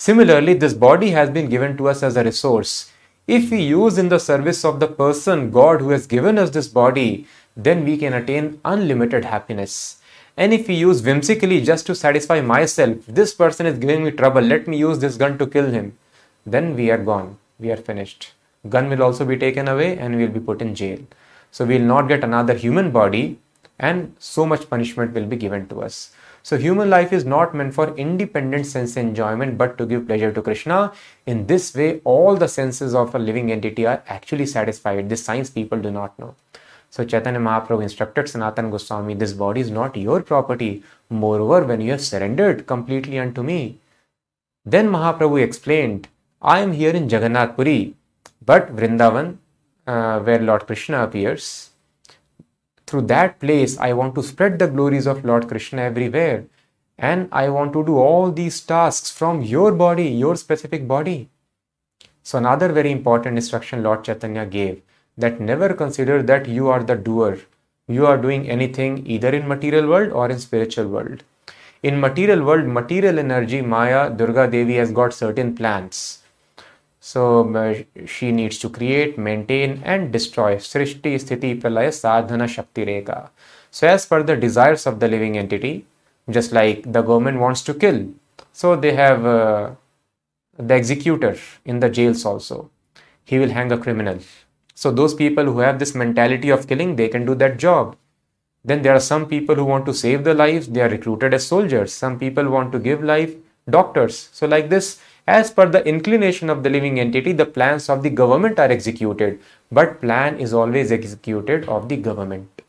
Similarly, 0.00 0.54
this 0.54 0.74
body 0.74 1.10
has 1.10 1.28
been 1.28 1.48
given 1.48 1.76
to 1.76 1.88
us 1.88 2.04
as 2.04 2.16
a 2.16 2.22
resource. 2.22 2.92
If 3.26 3.50
we 3.50 3.62
use 3.62 3.98
in 3.98 4.08
the 4.08 4.20
service 4.20 4.64
of 4.64 4.78
the 4.78 4.86
person, 4.86 5.50
God, 5.50 5.80
who 5.80 5.90
has 5.90 6.06
given 6.06 6.38
us 6.38 6.50
this 6.50 6.68
body, 6.68 7.26
then 7.56 7.84
we 7.84 7.96
can 7.96 8.12
attain 8.12 8.60
unlimited 8.64 9.24
happiness. 9.24 10.00
And 10.36 10.54
if 10.54 10.68
we 10.68 10.76
use 10.76 11.02
whimsically 11.02 11.60
just 11.62 11.84
to 11.86 11.96
satisfy 11.96 12.40
myself, 12.40 12.98
this 13.08 13.34
person 13.34 13.66
is 13.66 13.80
giving 13.80 14.04
me 14.04 14.12
trouble, 14.12 14.40
let 14.40 14.68
me 14.68 14.76
use 14.76 15.00
this 15.00 15.16
gun 15.16 15.36
to 15.36 15.48
kill 15.48 15.68
him, 15.68 15.98
then 16.46 16.76
we 16.76 16.92
are 16.92 16.98
gone, 16.98 17.36
we 17.58 17.72
are 17.72 17.76
finished. 17.76 18.34
Gun 18.68 18.88
will 18.88 19.02
also 19.02 19.24
be 19.24 19.36
taken 19.36 19.66
away 19.66 19.98
and 19.98 20.14
we 20.14 20.26
will 20.26 20.32
be 20.32 20.38
put 20.38 20.62
in 20.62 20.76
jail. 20.76 21.00
So 21.50 21.64
we 21.64 21.78
will 21.78 21.86
not 21.86 22.06
get 22.06 22.22
another 22.22 22.54
human 22.54 22.92
body 22.92 23.40
and 23.80 24.14
so 24.20 24.46
much 24.46 24.70
punishment 24.70 25.12
will 25.12 25.26
be 25.26 25.36
given 25.36 25.66
to 25.70 25.82
us. 25.82 26.12
So 26.42 26.56
human 26.56 26.88
life 26.88 27.12
is 27.12 27.24
not 27.24 27.54
meant 27.54 27.74
for 27.74 27.94
independent 27.96 28.66
sense 28.66 28.96
enjoyment 28.96 29.58
but 29.58 29.76
to 29.78 29.86
give 29.86 30.06
pleasure 30.06 30.32
to 30.32 30.42
Krishna. 30.42 30.92
In 31.26 31.46
this 31.46 31.74
way, 31.74 32.00
all 32.04 32.36
the 32.36 32.48
senses 32.48 32.94
of 32.94 33.14
a 33.14 33.18
living 33.18 33.52
entity 33.52 33.86
are 33.86 34.02
actually 34.06 34.46
satisfied. 34.46 35.08
This 35.08 35.24
science 35.24 35.50
people 35.50 35.78
do 35.78 35.90
not 35.90 36.18
know. 36.18 36.34
So 36.90 37.04
Chaitanya 37.04 37.38
Mahaprabhu 37.38 37.82
instructed 37.82 38.28
Sanatan 38.28 38.70
Goswami, 38.70 39.14
this 39.14 39.32
body 39.32 39.60
is 39.60 39.70
not 39.70 39.96
your 39.96 40.22
property. 40.22 40.82
Moreover, 41.10 41.64
when 41.66 41.82
you 41.82 41.90
have 41.90 42.00
surrendered 42.00 42.66
completely 42.66 43.18
unto 43.18 43.42
me, 43.42 43.78
then 44.64 44.88
Mahaprabhu 44.88 45.42
explained, 45.42 46.08
I 46.40 46.60
am 46.60 46.72
here 46.72 46.92
in 46.92 47.08
Jagannath 47.08 47.56
Puri, 47.56 47.94
but 48.44 48.74
Vrindavan, 48.74 49.36
uh, 49.86 50.20
where 50.20 50.38
Lord 50.38 50.66
Krishna 50.66 51.02
appears, 51.04 51.70
through 52.88 53.02
that 53.02 53.38
place, 53.38 53.78
I 53.78 53.92
want 53.92 54.14
to 54.14 54.22
spread 54.22 54.58
the 54.58 54.66
glories 54.66 55.06
of 55.06 55.24
Lord 55.24 55.46
Krishna 55.46 55.82
everywhere. 55.82 56.44
And 56.98 57.28
I 57.30 57.48
want 57.48 57.72
to 57.74 57.84
do 57.84 57.98
all 57.98 58.32
these 58.32 58.60
tasks 58.60 59.10
from 59.10 59.42
your 59.42 59.72
body, 59.72 60.08
your 60.08 60.34
specific 60.36 60.88
body. 60.88 61.28
So, 62.22 62.38
another 62.38 62.72
very 62.72 62.90
important 62.90 63.36
instruction 63.36 63.82
Lord 63.82 64.04
Chaitanya 64.04 64.46
gave 64.46 64.82
that 65.16 65.40
never 65.40 65.74
consider 65.74 66.22
that 66.22 66.48
you 66.48 66.68
are 66.68 66.82
the 66.82 66.96
doer. 66.96 67.38
You 67.86 68.06
are 68.06 68.18
doing 68.18 68.48
anything 68.48 69.06
either 69.06 69.30
in 69.30 69.46
material 69.46 69.88
world 69.88 70.12
or 70.12 70.30
in 70.30 70.38
spiritual 70.38 70.88
world. 70.88 71.22
In 71.82 72.00
material 72.00 72.42
world, 72.44 72.66
material 72.66 73.18
energy, 73.18 73.62
Maya, 73.62 74.10
Durga 74.10 74.48
Devi 74.50 74.74
has 74.74 74.90
got 74.90 75.14
certain 75.14 75.54
plans 75.54 76.22
so 77.00 77.84
she 78.06 78.32
needs 78.32 78.58
to 78.58 78.68
create, 78.68 79.18
maintain, 79.18 79.82
and 79.84 80.12
destroy 80.12 80.56
Srishti, 80.56 81.14
Sthiti, 81.14 81.60
Pralaya, 81.60 81.92
Sadhana, 81.92 82.48
Shakti, 82.48 82.84
Rekha. 82.84 83.30
So, 83.70 83.86
as 83.86 84.06
per 84.06 84.22
the 84.22 84.36
desires 84.36 84.86
of 84.86 84.98
the 84.98 85.08
living 85.08 85.38
entity, 85.38 85.86
just 86.28 86.52
like 86.52 86.82
the 86.90 87.02
government 87.02 87.38
wants 87.38 87.62
to 87.62 87.74
kill, 87.74 88.08
so 88.52 88.74
they 88.76 88.94
have 88.94 89.24
uh, 89.24 89.70
the 90.56 90.74
executor 90.74 91.36
in 91.64 91.80
the 91.80 91.88
jails 91.88 92.24
also. 92.24 92.70
He 93.24 93.38
will 93.38 93.50
hang 93.50 93.70
a 93.70 93.78
criminal. 93.78 94.18
So, 94.74 94.90
those 94.90 95.14
people 95.14 95.44
who 95.44 95.60
have 95.60 95.78
this 95.78 95.94
mentality 95.94 96.50
of 96.50 96.66
killing, 96.66 96.96
they 96.96 97.08
can 97.08 97.26
do 97.26 97.34
that 97.36 97.58
job. 97.58 97.96
Then 98.64 98.82
there 98.82 98.94
are 98.94 99.00
some 99.00 99.26
people 99.26 99.54
who 99.54 99.64
want 99.64 99.86
to 99.86 99.94
save 99.94 100.24
the 100.24 100.34
lives, 100.34 100.66
they 100.68 100.80
are 100.80 100.88
recruited 100.88 101.32
as 101.32 101.46
soldiers. 101.46 101.92
Some 101.92 102.18
people 102.18 102.48
want 102.48 102.72
to 102.72 102.78
give 102.78 103.04
life, 103.04 103.34
doctors. 103.70 104.30
So, 104.32 104.46
like 104.46 104.68
this, 104.68 105.00
as 105.28 105.50
per 105.50 105.66
the 105.68 105.86
inclination 105.86 106.48
of 106.48 106.62
the 106.62 106.70
living 106.70 106.98
entity, 106.98 107.32
the 107.32 107.44
plans 107.44 107.88
of 107.90 108.02
the 108.02 108.10
government 108.10 108.58
are 108.58 108.70
executed, 108.70 109.38
but 109.70 110.00
plan 110.00 110.38
is 110.38 110.54
always 110.54 110.90
executed 110.90 111.68
of 111.68 111.88
the 111.90 111.96
government. 111.96 112.62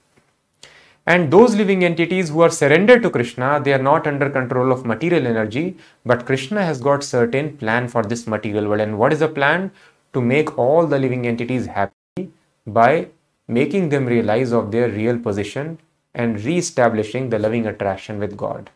And 1.08 1.32
those 1.32 1.56
living 1.56 1.86
entities 1.86 2.30
who 2.30 2.42
are 2.42 2.50
surrendered 2.50 3.02
to 3.04 3.10
Krishna, 3.10 3.62
they 3.64 3.74
are 3.74 3.82
not 3.82 4.06
under 4.06 4.30
control 4.30 4.74
of 4.74 4.86
material 4.86 5.26
energy, 5.26 5.78
but 6.06 6.26
Krishna 6.26 6.64
has 6.64 6.82
got 6.82 7.04
certain 7.04 7.56
plan 7.58 7.88
for 7.88 8.04
this 8.04 8.28
material 8.28 8.68
world. 8.68 8.82
And 8.82 9.00
what 9.00 9.14
is 9.14 9.20
the 9.20 9.30
plan? 9.30 9.72
To 10.14 10.22
make 10.22 10.58
all 10.58 10.86
the 10.86 11.00
living 11.00 11.26
entities 11.28 11.66
happy 11.66 12.30
by 12.68 13.08
making 13.48 13.88
them 13.90 14.06
realize 14.06 14.52
of 14.52 14.72
their 14.72 14.90
real 14.90 15.18
position 15.18 15.80
and 16.14 16.44
re-establishing 16.44 17.30
the 17.30 17.40
loving 17.40 17.68
attraction 17.68 18.20
with 18.20 18.36
God. 18.36 18.70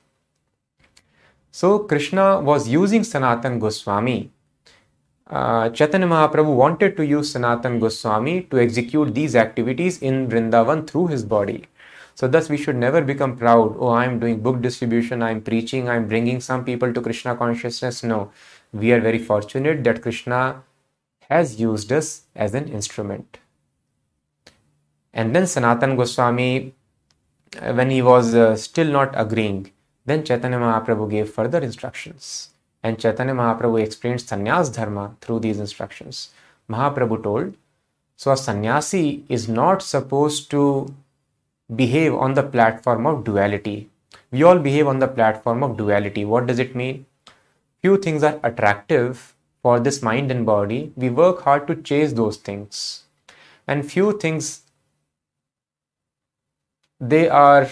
So 1.55 1.77
Krishna 1.77 2.41
was 2.41 2.67
using 2.67 3.03
Sanatan 3.03 3.59
Goswami. 3.59 4.31
Uh, 5.27 5.69
Chaitanya 5.69 6.07
Mahaprabhu 6.07 6.55
wanted 6.55 6.97
to 6.97 7.05
use 7.05 7.31
Sanatan 7.31 7.79
Goswami 7.79 8.41
to 8.49 8.59
execute 8.59 9.13
these 9.13 9.35
activities 9.35 10.01
in 10.01 10.27
Vrindavan 10.27 10.87
through 10.87 11.07
his 11.07 11.23
body. 11.23 11.65
So, 12.15 12.27
thus, 12.27 12.49
we 12.49 12.57
should 12.57 12.75
never 12.75 13.01
become 13.01 13.37
proud. 13.37 13.75
Oh, 13.77 13.91
I'm 13.91 14.19
doing 14.19 14.39
book 14.41 14.61
distribution, 14.61 15.21
I'm 15.21 15.41
preaching, 15.41 15.89
I'm 15.89 16.07
bringing 16.07 16.41
some 16.41 16.65
people 16.65 16.91
to 16.91 17.01
Krishna 17.01 17.35
consciousness. 17.35 18.01
No, 18.01 18.31
we 18.71 18.91
are 18.91 18.99
very 18.99 19.19
fortunate 19.19 19.83
that 19.83 20.01
Krishna 20.01 20.63
has 21.29 21.59
used 21.61 21.91
us 21.91 22.23
as 22.35 22.55
an 22.55 22.67
instrument. 22.67 23.37
And 25.13 25.35
then 25.35 25.45
Sanatan 25.45 25.95
Goswami, 25.97 26.73
uh, 27.61 27.73
when 27.73 27.91
he 27.91 28.01
was 28.01 28.33
uh, 28.33 28.55
still 28.55 28.91
not 28.91 29.11
agreeing, 29.13 29.71
then 30.05 30.23
Chaitanya 30.25 30.57
Mahaprabhu 30.57 31.09
gave 31.09 31.29
further 31.29 31.59
instructions. 31.59 32.49
And 32.83 32.99
Chaitanya 32.99 33.33
Mahaprabhu 33.33 33.81
explained 33.81 34.19
sannyas 34.19 34.73
dharma 34.73 35.15
through 35.21 35.39
these 35.39 35.59
instructions. 35.59 36.31
Mahaprabhu 36.69 37.23
told, 37.23 37.55
so 38.15 38.31
a 38.31 38.37
sannyasi 38.37 39.23
is 39.29 39.47
not 39.47 39.81
supposed 39.81 40.51
to 40.51 40.93
behave 41.73 42.13
on 42.13 42.33
the 42.33 42.43
platform 42.43 43.05
of 43.05 43.23
duality. 43.23 43.89
We 44.31 44.43
all 44.43 44.59
behave 44.59 44.87
on 44.87 44.99
the 44.99 45.07
platform 45.07 45.63
of 45.63 45.77
duality. 45.77 46.25
What 46.25 46.47
does 46.47 46.59
it 46.59 46.75
mean? 46.75 47.05
Few 47.81 47.97
things 47.97 48.23
are 48.23 48.39
attractive 48.43 49.33
for 49.61 49.79
this 49.79 50.01
mind 50.01 50.31
and 50.31 50.45
body. 50.45 50.91
We 50.95 51.09
work 51.09 51.41
hard 51.41 51.67
to 51.67 51.75
chase 51.75 52.13
those 52.13 52.37
things. 52.37 53.03
And 53.67 53.89
few 53.89 54.17
things, 54.19 54.61
they 56.99 57.29
are 57.29 57.69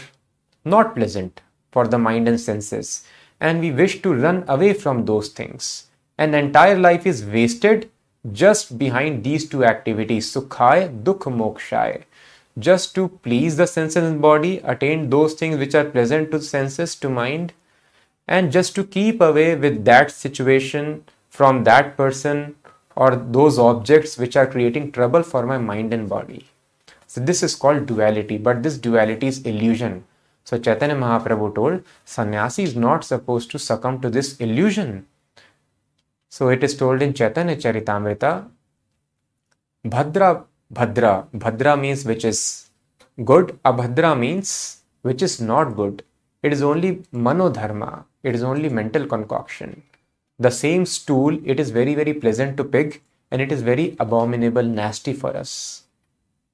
not 0.64 0.96
pleasant 0.96 1.42
for 1.72 1.88
the 1.88 1.98
mind 1.98 2.28
and 2.28 2.40
senses. 2.40 3.04
And 3.40 3.60
we 3.60 3.72
wish 3.72 4.02
to 4.02 4.14
run 4.14 4.44
away 4.48 4.74
from 4.74 5.06
those 5.06 5.30
things. 5.30 5.88
An 6.18 6.34
entire 6.34 6.78
life 6.78 7.06
is 7.06 7.26
wasted 7.26 7.90
just 8.32 8.78
behind 8.78 9.24
these 9.24 9.50
two 9.50 9.66
activities, 9.66 10.32
sukhaya, 10.32 11.04
dukh, 11.04 11.24
mokshaya 11.24 12.04
just 12.60 12.94
to 12.96 13.08
please 13.24 13.58
the 13.58 13.68
senses 13.68 14.04
and 14.04 14.22
body, 14.22 14.58
attain 14.64 15.10
those 15.10 15.34
things 15.34 15.58
which 15.58 15.76
are 15.76 15.86
pleasant 15.86 16.32
to 16.32 16.42
senses, 16.42 16.96
to 16.96 17.10
mind, 17.10 17.54
and 18.28 18.52
just 18.52 18.76
to 18.76 18.84
keep 18.84 19.22
away 19.22 19.56
with 19.56 19.86
that 19.86 20.12
situation 20.12 21.04
from 21.30 21.64
that 21.64 21.96
person 21.96 22.56
or 22.96 23.16
those 23.16 23.58
objects 23.58 24.18
which 24.18 24.36
are 24.36 24.48
creating 24.48 24.92
trouble 24.92 25.24
for 25.24 25.46
my 25.46 25.58
mind 25.58 25.94
and 25.94 26.10
body. 26.10 26.46
So, 27.08 27.22
this 27.22 27.44
is 27.44 27.56
called 27.56 27.86
duality, 27.86 28.38
but 28.38 28.64
this 28.64 28.78
duality 28.78 29.28
is 29.28 29.42
illusion. 29.42 30.06
So, 30.44 30.58
Chaitanya 30.58 30.96
Mahaprabhu 30.96 31.54
told 31.56 31.84
sannyasi 32.06 32.64
is 32.64 32.76
not 32.76 33.04
supposed 33.04 33.52
to 33.52 33.60
succumb 33.60 34.02
to 34.02 34.10
this 34.10 34.38
illusion. 34.38 35.06
So, 36.30 36.50
it 36.50 36.64
is 36.64 36.76
told 36.76 37.02
in 37.02 37.14
Chaitanya 37.14 37.56
Charitamrita 37.56 38.48
Bhadra 39.86 40.46
Bhadra. 40.74 41.28
Bhadra 41.34 41.80
means 41.80 42.06
which 42.06 42.24
is 42.26 42.70
good. 43.26 43.60
Abhadra 43.66 44.18
means 44.18 44.82
which 45.02 45.22
is 45.22 45.42
not 45.42 45.76
good. 45.76 46.04
It 46.44 46.54
is 46.54 46.62
only 46.62 46.98
manodharma. 47.14 48.06
It 48.24 48.36
is 48.36 48.44
only 48.44 48.70
mental 48.70 49.06
concoction. 49.06 49.84
The 50.40 50.52
same 50.52 50.86
stool, 50.86 51.40
it 51.46 51.60
is 51.60 51.70
very, 51.70 51.94
very 51.94 52.14
pleasant 52.14 52.58
to 52.58 52.64
pig 52.64 53.02
and 53.30 53.42
it 53.42 53.52
is 53.52 53.62
very 53.62 53.96
abominable, 54.00 54.64
nasty 54.64 55.14
for 55.14 55.36
us. 55.36 55.81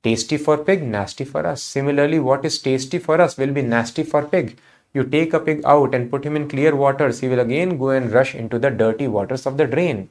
Tasty 0.03 0.38
for 0.38 0.60
pig, 0.60 0.83
nasty 0.83 1.25
for 1.25 1.45
us. 1.45 1.62
Similarly, 1.62 2.19
what 2.19 2.45
is 2.45 2.60
tasty 2.60 2.99
for 2.99 3.19
us 3.19 3.36
will 3.36 3.51
be 3.51 3.63
nasty 3.63 4.03
for 4.03 4.23
pig. 4.23 4.57
You 4.93 5.03
take 5.03 5.33
a 5.33 5.39
pig 5.39 5.62
out 5.65 5.95
and 5.95 6.10
put 6.12 6.23
him 6.23 6.36
in 6.36 6.47
clear 6.47 6.75
waters, 6.75 7.19
he 7.19 7.27
will 7.27 7.39
again 7.39 7.77
go 7.77 7.89
and 7.89 8.12
rush 8.12 8.36
into 8.36 8.60
the 8.60 8.69
dirty 8.69 9.07
waters 9.07 9.45
of 9.45 9.57
the 9.57 9.65
drain. 9.65 10.10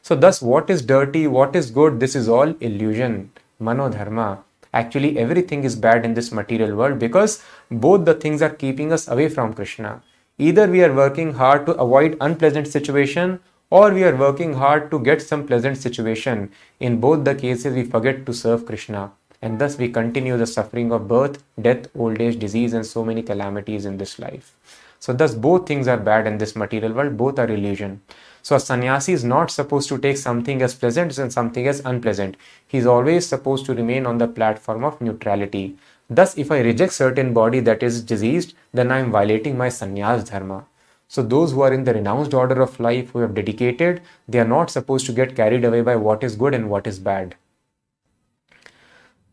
So, 0.00 0.16
thus, 0.16 0.40
what 0.40 0.70
is 0.70 0.82
dirty, 0.82 1.26
what 1.26 1.54
is 1.54 1.70
good, 1.70 2.00
this 2.00 2.16
is 2.16 2.28
all 2.28 2.54
illusion 2.60 3.30
mano 3.60 3.90
manodharma. 3.90 4.38
Actually, 4.72 5.18
everything 5.18 5.64
is 5.64 5.76
bad 5.76 6.04
in 6.04 6.14
this 6.14 6.32
material 6.32 6.74
world 6.74 6.98
because 6.98 7.42
both 7.70 8.04
the 8.04 8.14
things 8.14 8.40
are 8.40 8.50
keeping 8.50 8.90
us 8.92 9.06
away 9.06 9.28
from 9.28 9.52
Krishna. 9.52 10.02
Either 10.38 10.66
we 10.66 10.82
are 10.82 10.94
working 10.94 11.34
hard 11.34 11.66
to 11.66 11.72
avoid 11.72 12.16
unpleasant 12.20 12.68
situation 12.68 13.38
or 13.70 13.92
we 13.92 14.02
are 14.02 14.16
working 14.16 14.54
hard 14.54 14.90
to 14.90 14.98
get 14.98 15.20
some 15.20 15.46
pleasant 15.46 15.76
situation. 15.76 16.50
In 16.80 17.00
both 17.00 17.24
the 17.24 17.34
cases, 17.34 17.74
we 17.74 17.84
forget 17.84 18.26
to 18.26 18.34
serve 18.34 18.66
Krishna 18.66 19.12
and 19.46 19.60
thus 19.60 19.78
we 19.78 19.88
continue 19.96 20.36
the 20.36 20.46
suffering 20.52 20.92
of 20.92 21.08
birth, 21.08 21.42
death, 21.66 21.88
old 22.04 22.20
age, 22.20 22.38
disease, 22.44 22.72
and 22.72 22.84
so 22.84 23.04
many 23.10 23.22
calamities 23.22 23.84
in 23.90 23.98
this 23.98 24.18
life. 24.18 24.54
So, 24.98 25.12
thus, 25.12 25.34
both 25.34 25.68
things 25.68 25.88
are 25.88 25.98
bad 26.08 26.26
in 26.26 26.38
this 26.38 26.56
material 26.56 26.92
world, 26.92 27.16
both 27.16 27.38
are 27.38 27.50
illusion. 27.58 28.00
So 28.46 28.54
a 28.54 28.60
sannyasi 28.60 29.12
is 29.12 29.24
not 29.24 29.50
supposed 29.50 29.88
to 29.88 29.98
take 29.98 30.16
something 30.16 30.62
as 30.62 30.74
pleasant 30.82 31.18
and 31.18 31.32
something 31.32 31.66
as 31.66 31.80
unpleasant. 31.84 32.36
He 32.64 32.78
is 32.78 32.86
always 32.86 33.26
supposed 33.26 33.66
to 33.66 33.74
remain 33.74 34.06
on 34.06 34.18
the 34.18 34.28
platform 34.28 34.84
of 34.84 35.00
neutrality. 35.00 35.76
Thus, 36.08 36.38
if 36.38 36.52
I 36.52 36.60
reject 36.60 36.92
certain 36.92 37.32
body 37.34 37.58
that 37.58 37.82
is 37.82 38.02
diseased, 38.02 38.54
then 38.72 38.92
I 38.92 38.98
am 38.98 39.10
violating 39.10 39.58
my 39.58 39.66
sannyas 39.66 40.30
dharma. 40.30 40.64
So 41.08 41.24
those 41.24 41.52
who 41.52 41.62
are 41.62 41.72
in 41.72 41.82
the 41.82 41.94
renounced 41.94 42.34
order 42.34 42.62
of 42.62 42.78
life, 42.78 43.10
who 43.10 43.18
have 43.18 43.34
dedicated, 43.34 44.00
they 44.28 44.38
are 44.38 44.52
not 44.54 44.70
supposed 44.70 45.06
to 45.06 45.12
get 45.12 45.34
carried 45.34 45.64
away 45.64 45.80
by 45.80 45.96
what 45.96 46.22
is 46.22 46.36
good 46.36 46.54
and 46.54 46.70
what 46.70 46.86
is 46.86 47.00
bad. 47.00 47.34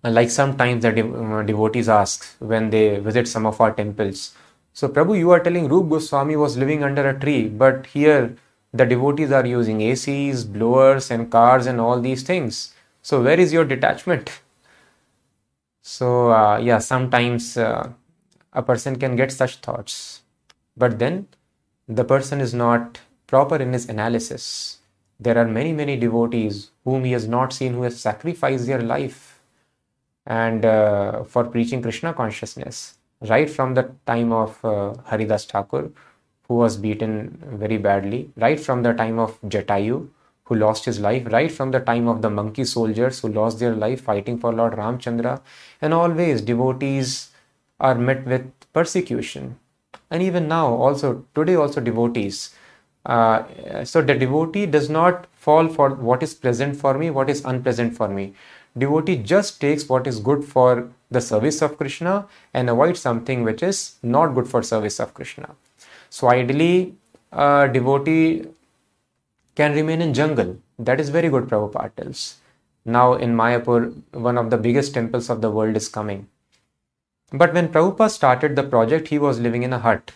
Like 0.03 0.29
sometimes 0.29 0.83
the 0.83 0.89
uh, 0.89 1.43
devotees 1.43 1.87
ask 1.87 2.25
when 2.39 2.69
they 2.69 2.99
visit 2.99 3.27
some 3.27 3.45
of 3.45 3.61
our 3.61 3.71
temples. 3.71 4.33
So 4.73 4.89
Prabhu, 4.89 5.17
you 5.17 5.31
are 5.31 5.39
telling 5.39 5.69
Rup 5.69 5.89
Goswami 5.89 6.35
was 6.35 6.57
living 6.57 6.83
under 6.83 7.07
a 7.07 7.17
tree, 7.17 7.47
but 7.47 7.85
here 7.87 8.35
the 8.73 8.85
devotees 8.85 9.31
are 9.31 9.45
using 9.45 9.79
ACs, 9.79 10.51
blowers, 10.51 11.11
and 11.11 11.31
cars, 11.31 11.67
and 11.67 11.79
all 11.79 12.01
these 12.01 12.23
things. 12.23 12.73
So, 13.03 13.21
where 13.21 13.39
is 13.39 13.53
your 13.53 13.65
detachment? 13.65 14.31
So, 15.81 16.31
uh, 16.31 16.57
yeah, 16.57 16.79
sometimes 16.79 17.55
uh, 17.55 17.89
a 18.51 18.63
person 18.63 18.97
can 18.97 19.15
get 19.15 19.31
such 19.31 19.57
thoughts, 19.57 20.21
but 20.75 20.97
then 20.97 21.27
the 21.87 22.03
person 22.03 22.41
is 22.41 22.53
not 22.53 22.99
proper 23.27 23.57
in 23.57 23.73
his 23.73 23.87
analysis. 23.89 24.79
There 25.19 25.37
are 25.37 25.47
many, 25.47 25.71
many 25.71 25.95
devotees 25.97 26.71
whom 26.83 27.03
he 27.03 27.11
has 27.11 27.27
not 27.27 27.53
seen 27.53 27.73
who 27.73 27.83
have 27.83 27.93
sacrificed 27.93 28.65
their 28.65 28.81
life 28.81 29.32
and 30.25 30.65
uh, 30.65 31.23
for 31.23 31.43
preaching 31.45 31.81
Krishna 31.81 32.13
consciousness, 32.13 32.97
right 33.21 33.49
from 33.49 33.73
the 33.73 33.91
time 34.05 34.31
of 34.31 34.63
uh, 34.63 34.93
Haridas 35.05 35.45
Thakur 35.45 35.91
who 36.47 36.55
was 36.55 36.77
beaten 36.77 37.41
very 37.63 37.77
badly, 37.77 38.31
right 38.35 38.59
from 38.59 38.83
the 38.83 38.93
time 38.93 39.19
of 39.19 39.41
Jatayu, 39.41 40.09
who 40.45 40.55
lost 40.55 40.85
his 40.85 40.99
life, 40.99 41.25
right 41.31 41.51
from 41.51 41.71
the 41.71 41.79
time 41.79 42.07
of 42.07 42.21
the 42.21 42.29
monkey 42.29 42.65
soldiers 42.65 43.19
who 43.21 43.29
lost 43.29 43.59
their 43.59 43.73
life 43.73 44.01
fighting 44.01 44.37
for 44.37 44.51
Lord 44.53 44.73
Ramchandra. 44.73 45.41
And 45.81 45.93
always 45.93 46.41
devotees 46.41 47.29
are 47.79 47.95
met 47.95 48.25
with 48.25 48.51
persecution. 48.73 49.57
And 50.11 50.21
even 50.21 50.47
now, 50.47 50.67
also, 50.67 51.25
today, 51.33 51.55
also 51.55 51.81
devotees. 51.81 52.53
Uh, 53.05 53.83
so 53.83 54.01
the 54.01 54.13
devotee 54.13 54.65
does 54.65 54.89
not 54.89 55.27
fall 55.33 55.67
for 55.67 55.89
what 55.89 56.21
is 56.21 56.33
pleasant 56.33 56.75
for 56.75 56.97
me, 56.97 57.09
what 57.09 57.29
is 57.29 57.43
unpleasant 57.45 57.95
for 57.95 58.07
me. 58.07 58.33
Devotee 58.77 59.17
just 59.17 59.61
takes 59.61 59.87
what 59.87 60.07
is 60.07 60.19
good 60.19 60.43
for 60.43 60.89
the 61.11 61.21
service 61.21 61.61
of 61.61 61.77
Krishna 61.77 62.27
and 62.53 62.69
avoids 62.69 62.99
something 62.99 63.43
which 63.43 63.61
is 63.61 63.95
not 64.01 64.33
good 64.33 64.47
for 64.47 64.63
service 64.63 64.99
of 64.99 65.13
Krishna. 65.13 65.55
So 66.09 66.29
ideally, 66.29 66.95
a 67.31 67.69
devotee 67.71 68.47
can 69.55 69.73
remain 69.73 70.01
in 70.01 70.13
jungle. 70.13 70.57
That 70.79 70.99
is 70.99 71.09
very 71.09 71.29
good, 71.29 71.47
Prabhupada 71.47 71.95
tells. 71.95 72.37
Now 72.85 73.13
in 73.13 73.35
Mayapur, 73.35 73.93
one 74.11 74.37
of 74.37 74.49
the 74.49 74.57
biggest 74.57 74.93
temples 74.93 75.29
of 75.29 75.41
the 75.41 75.51
world 75.51 75.75
is 75.75 75.87
coming. 75.87 76.27
But 77.31 77.53
when 77.53 77.69
Prabhupada 77.69 78.09
started 78.09 78.55
the 78.55 78.63
project, 78.63 79.07
he 79.07 79.19
was 79.19 79.39
living 79.39 79.63
in 79.63 79.73
a 79.73 79.79
hut. 79.79 80.11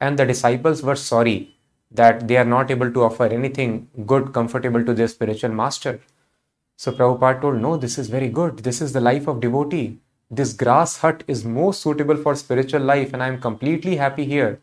And 0.00 0.18
the 0.18 0.26
disciples 0.26 0.82
were 0.82 0.96
sorry 0.96 1.56
that 1.90 2.28
they 2.28 2.36
are 2.36 2.44
not 2.44 2.70
able 2.70 2.92
to 2.92 3.02
offer 3.02 3.24
anything 3.24 3.88
good, 4.06 4.32
comfortable 4.32 4.84
to 4.84 4.92
their 4.92 5.08
spiritual 5.08 5.50
master. 5.50 6.00
So 6.76 6.92
Prabhupada 6.92 7.40
told, 7.40 7.60
No, 7.60 7.76
this 7.76 7.98
is 7.98 8.08
very 8.08 8.28
good. 8.28 8.58
This 8.58 8.80
is 8.80 8.92
the 8.92 9.00
life 9.00 9.26
of 9.26 9.40
devotee. 9.40 9.98
This 10.30 10.52
grass 10.52 10.98
hut 10.98 11.22
is 11.28 11.44
most 11.44 11.82
suitable 11.82 12.16
for 12.16 12.34
spiritual 12.34 12.80
life, 12.80 13.12
and 13.12 13.22
I 13.22 13.28
am 13.28 13.40
completely 13.40 13.96
happy 13.96 14.24
here. 14.24 14.60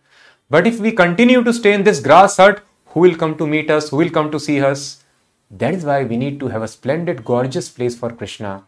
But 0.50 0.68
if 0.68 0.80
we 0.80 0.92
continue 0.92 1.44
to 1.44 1.54
stay 1.54 1.74
in 1.74 1.84
this 1.84 2.00
grass 2.00 2.38
hut, 2.38 2.62
who 2.88 3.00
will 3.00 3.16
come 3.16 3.38
to 3.38 3.48
meet 3.48 3.72
us? 3.72 3.90
Who 3.90 3.98
will 3.98 4.10
come 4.10 4.32
to 4.32 4.40
see 4.40 4.62
us? 4.62 5.04
That 5.50 5.74
is 5.74 5.86
why 5.86 6.04
we 6.04 6.18
need 6.18 6.40
to 6.42 6.48
have 6.48 6.62
a 6.62 6.68
splendid, 6.68 7.24
gorgeous 7.24 7.70
place 7.70 7.98
for 7.98 8.10
Krishna. 8.10 8.66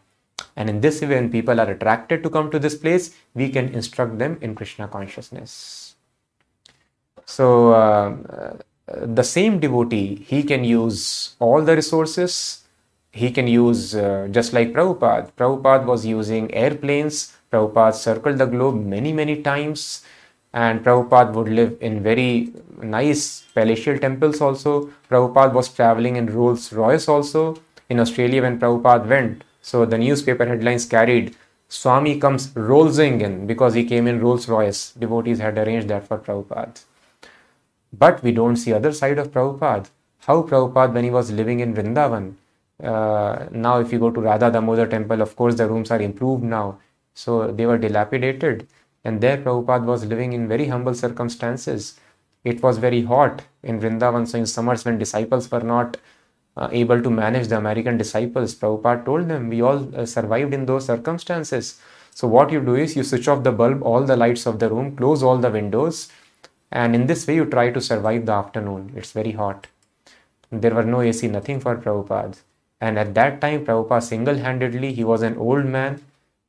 And 0.56 0.70
in 0.70 0.80
this 0.80 1.00
way, 1.00 1.08
when 1.08 1.30
people 1.30 1.60
are 1.60 1.70
attracted 1.70 2.22
to 2.22 2.30
come 2.30 2.50
to 2.50 2.58
this 2.58 2.76
place, 2.76 3.14
we 3.34 3.48
can 3.50 3.68
instruct 3.68 4.18
them 4.18 4.38
in 4.40 4.54
Krishna 4.54 4.88
consciousness. 4.88 5.94
So, 7.26 7.72
uh, 7.72 8.56
the 8.86 9.24
same 9.24 9.58
devotee, 9.60 10.24
he 10.26 10.42
can 10.42 10.64
use 10.64 11.36
all 11.38 11.62
the 11.62 11.74
resources. 11.74 12.63
He 13.14 13.30
can 13.30 13.46
use, 13.46 13.94
uh, 13.94 14.28
just 14.30 14.52
like 14.52 14.72
Prabhupada. 14.72 15.30
Prabhupada 15.38 15.84
was 15.84 16.04
using 16.04 16.52
airplanes. 16.52 17.36
Prabhupada 17.52 17.94
circled 17.94 18.38
the 18.38 18.46
globe 18.46 18.84
many, 18.84 19.12
many 19.12 19.40
times 19.42 20.04
and 20.54 20.84
Prabhupada 20.84 21.32
would 21.34 21.48
live 21.48 21.76
in 21.80 22.02
very 22.02 22.52
nice 22.80 23.44
palatial 23.54 23.98
temples 23.98 24.40
also. 24.40 24.90
Prabhupada 25.10 25.52
was 25.52 25.68
traveling 25.68 26.16
in 26.16 26.26
Rolls 26.26 26.72
Royce 26.72 27.08
also 27.08 27.56
in 27.90 27.98
Australia 27.98 28.42
when 28.42 28.60
Prabhupada 28.60 29.06
went. 29.06 29.42
So 29.62 29.84
the 29.84 29.98
newspaper 29.98 30.46
headlines 30.46 30.86
carried 30.86 31.34
Swami 31.68 32.20
comes 32.20 32.54
rolling 32.54 33.20
in 33.20 33.48
because 33.48 33.74
he 33.74 33.84
came 33.84 34.06
in 34.06 34.20
Rolls 34.20 34.48
Royce. 34.48 34.92
Devotees 34.92 35.40
had 35.40 35.58
arranged 35.58 35.88
that 35.88 36.06
for 36.06 36.18
Prabhupada. 36.18 36.80
But 37.92 38.22
we 38.22 38.30
don't 38.30 38.56
see 38.56 38.72
other 38.72 38.92
side 38.92 39.18
of 39.18 39.32
Prabhupada. 39.32 39.88
How 40.20 40.42
Prabhupada, 40.42 40.92
when 40.92 41.04
he 41.04 41.10
was 41.10 41.32
living 41.32 41.60
in 41.60 41.74
Vrindavan, 41.74 42.34
uh, 42.82 43.46
now 43.50 43.78
if 43.78 43.92
you 43.92 43.98
go 43.98 44.10
to 44.10 44.20
Radha 44.20 44.50
Damodar 44.50 44.86
temple, 44.86 45.22
of 45.22 45.36
course 45.36 45.54
the 45.54 45.68
rooms 45.68 45.90
are 45.90 46.00
improved 46.00 46.42
now. 46.42 46.78
So 47.14 47.52
they 47.52 47.66
were 47.66 47.78
dilapidated. 47.78 48.66
And 49.04 49.20
there 49.20 49.36
Prabhupada 49.38 49.84
was 49.84 50.04
living 50.04 50.32
in 50.32 50.48
very 50.48 50.66
humble 50.66 50.94
circumstances. 50.94 52.00
It 52.42 52.62
was 52.62 52.78
very 52.78 53.02
hot 53.02 53.42
in 53.62 53.80
Vrindavan. 53.80 54.26
So 54.26 54.38
in 54.38 54.46
summers 54.46 54.84
when 54.84 54.98
disciples 54.98 55.50
were 55.50 55.60
not 55.60 55.96
uh, 56.56 56.68
able 56.72 57.02
to 57.02 57.10
manage 57.10 57.48
the 57.48 57.58
American 57.58 57.96
disciples, 57.96 58.54
Prabhupada 58.54 59.04
told 59.04 59.28
them, 59.28 59.48
we 59.48 59.60
all 59.60 59.94
uh, 59.96 60.06
survived 60.06 60.54
in 60.54 60.66
those 60.66 60.86
circumstances. 60.86 61.80
So 62.10 62.28
what 62.28 62.50
you 62.52 62.60
do 62.60 62.76
is 62.76 62.96
you 62.96 63.02
switch 63.02 63.28
off 63.28 63.42
the 63.42 63.52
bulb, 63.52 63.82
all 63.82 64.04
the 64.04 64.16
lights 64.16 64.46
of 64.46 64.58
the 64.58 64.70
room, 64.70 64.96
close 64.96 65.22
all 65.22 65.36
the 65.38 65.50
windows, 65.50 66.10
and 66.70 66.94
in 66.94 67.06
this 67.06 67.26
way 67.26 67.36
you 67.36 67.44
try 67.44 67.70
to 67.70 67.80
survive 67.80 68.26
the 68.26 68.32
afternoon. 68.32 68.92
It's 68.96 69.12
very 69.12 69.32
hot. 69.32 69.66
There 70.50 70.74
were 70.74 70.84
no 70.84 71.00
AC, 71.00 71.26
nothing 71.28 71.60
for 71.60 71.76
Prabhupada. 71.76 72.36
And 72.80 72.98
at 72.98 73.14
that 73.14 73.40
time, 73.40 73.64
Prabhupada 73.64 74.02
single-handedly, 74.02 74.92
he 74.92 75.04
was 75.04 75.22
an 75.22 75.36
old 75.36 75.64
man 75.64 76.02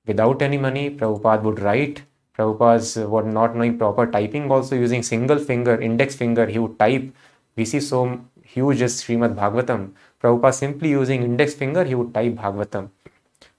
without 0.05 0.41
any 0.41 0.57
money. 0.57 0.89
Prabhupada 0.89 1.43
would 1.43 1.59
write. 1.59 2.03
Prabhupada 2.37 3.03
uh, 3.03 3.09
was 3.09 3.25
not 3.25 3.55
knowing 3.55 3.77
proper 3.77 4.05
typing 4.05 4.51
also 4.51 4.75
using 4.75 5.03
single 5.03 5.39
finger, 5.39 5.79
index 5.79 6.15
finger, 6.15 6.45
he 6.45 6.59
would 6.59 6.77
type. 6.77 7.13
We 7.55 7.63
see 7.63 7.79
so 7.79 8.19
huge 8.43 8.81
as 8.81 9.01
Srimad 9.01 9.35
Bhagavatam. 9.35 9.91
Prabhupada 10.21 10.53
simply 10.53 10.89
using 10.89 11.23
index 11.23 11.53
finger, 11.53 11.83
he 11.83 11.95
would 11.95 12.13
type 12.13 12.33
Bhagavatam. 12.35 12.89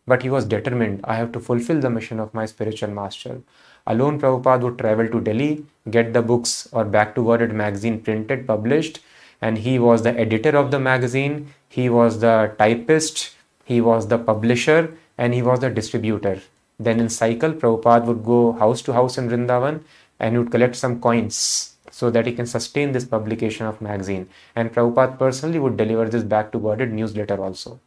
But 0.07 0.23
he 0.23 0.31
was 0.31 0.45
determined, 0.45 1.01
I 1.05 1.17
have 1.17 1.33
to 1.33 1.41
fulfill 1.41 1.81
the 1.81 1.91
mission 1.91 2.21
of 2.21 2.33
my 2.35 2.47
spiritual 2.47 2.91
master. 2.91 3.41
Alone, 3.87 4.21
Prabhupada 4.21 4.63
would 4.63 4.79
travel 4.79 5.09
to 5.09 5.21
Delhi, 5.21 5.65
get 5.91 6.13
the 6.13 6.23
books 6.23 6.69
or 6.73 6.85
Back 6.85 7.15
to 7.15 7.25
Godhead 7.25 7.53
magazine 7.53 8.01
printed, 8.01 8.47
published, 8.47 9.01
and 9.41 9.59
he 9.59 9.79
was 9.79 10.03
the 10.03 10.19
editor 10.19 10.57
of 10.57 10.71
the 10.71 10.79
magazine, 10.79 11.55
he 11.69 11.89
was 11.89 12.21
the 12.21 12.55
typist, 12.59 13.35
he 13.65 13.81
was 13.81 14.09
the 14.09 14.19
publisher, 14.19 14.97
and 15.19 15.35
he 15.35 15.43
was 15.43 15.61
the 15.61 15.71
distributor. 15.71 16.41
Then 16.79 17.01
in 17.01 17.09
cycle, 17.09 17.53
Prabhupada 17.53 18.05
would 18.05 18.25
go 18.25 18.53
house 18.53 18.83
to 18.83 18.93
house 18.93 19.17
in 19.19 19.29
Vrindavan 19.29 19.81
and 20.21 20.35
he 20.35 20.39
would 20.39 20.51
collect 20.51 20.77
some 20.77 21.01
coins 21.01 21.75
so 21.91 22.11
that 22.11 22.27
he 22.27 22.33
can 22.33 22.47
sustain 22.47 22.93
this 22.93 23.05
publication 23.05 23.67
of 23.67 23.81
magazine. 23.81 24.29
And 24.55 24.73
Prabhupada 24.73 25.19
personally 25.19 25.59
would 25.59 25.77
deliver 25.77 26.09
this 26.09 26.23
back 26.23 26.53
to 26.53 26.59
Godhead 26.59 26.93
newsletter 26.93 27.43
also. 27.43 27.81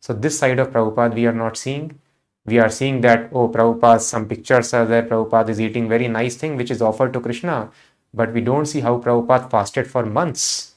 So 0.00 0.12
this 0.12 0.38
side 0.38 0.58
of 0.58 0.70
Prabhupada 0.70 1.14
we 1.14 1.26
are 1.26 1.32
not 1.32 1.56
seeing. 1.56 1.98
We 2.46 2.58
are 2.58 2.70
seeing 2.70 3.00
that, 3.02 3.30
oh, 3.32 3.48
Prabhupada, 3.48 4.00
some 4.00 4.26
pictures 4.26 4.72
are 4.72 4.86
there, 4.86 5.02
Prabhupada 5.02 5.50
is 5.50 5.60
eating 5.60 5.88
very 5.88 6.08
nice 6.08 6.36
thing 6.36 6.56
which 6.56 6.70
is 6.70 6.80
offered 6.80 7.12
to 7.12 7.20
Krishna. 7.20 7.70
But 8.14 8.32
we 8.32 8.40
don't 8.40 8.66
see 8.66 8.80
how 8.80 8.98
Prabhupada 8.98 9.50
fasted 9.50 9.86
for 9.88 10.06
months. 10.06 10.69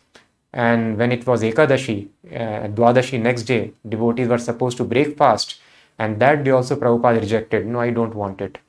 And 0.53 0.97
when 0.97 1.11
it 1.11 1.25
was 1.25 1.41
Ekadashi, 1.41 2.09
uh, 2.27 2.67
Dwadashi 2.67 3.19
next 3.19 3.43
day, 3.43 3.73
devotees 3.87 4.27
were 4.27 4.37
supposed 4.37 4.77
to 4.77 4.83
break 4.83 5.17
fast. 5.17 5.59
And 5.97 6.19
that 6.19 6.43
day 6.43 6.51
also 6.51 6.75
Prabhupada 6.75 7.19
rejected. 7.19 7.65
No, 7.65 7.79
I 7.79 7.89
don't 7.89 8.13
want 8.13 8.39
it. 8.39 8.59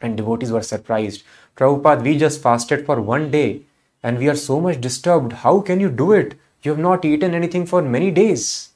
And 0.00 0.16
devotees 0.16 0.52
were 0.52 0.62
surprised. 0.62 1.22
Prabhupada, 1.56 2.02
we 2.02 2.16
just 2.16 2.42
fasted 2.42 2.86
for 2.86 3.00
one 3.00 3.30
day 3.30 3.62
and 4.02 4.18
we 4.18 4.28
are 4.28 4.36
so 4.36 4.60
much 4.60 4.80
disturbed. 4.80 5.32
How 5.32 5.60
can 5.60 5.80
you 5.80 5.90
do 5.90 6.12
it? 6.12 6.34
You 6.62 6.70
have 6.72 6.80
not 6.80 7.04
eaten 7.04 7.34
anything 7.34 7.66
for 7.66 7.82
many 7.82 8.10
days. 8.10 8.70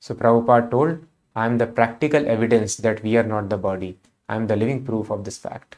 So 0.00 0.14
Prabhupada 0.14 0.70
told, 0.70 0.98
I 1.34 1.46
am 1.46 1.58
the 1.58 1.66
practical 1.66 2.26
evidence 2.26 2.76
that 2.76 3.02
we 3.02 3.16
are 3.16 3.22
not 3.22 3.48
the 3.50 3.58
body. 3.58 3.98
I 4.28 4.36
am 4.36 4.46
the 4.46 4.56
living 4.56 4.84
proof 4.84 5.10
of 5.10 5.24
this 5.24 5.38
fact. 5.38 5.76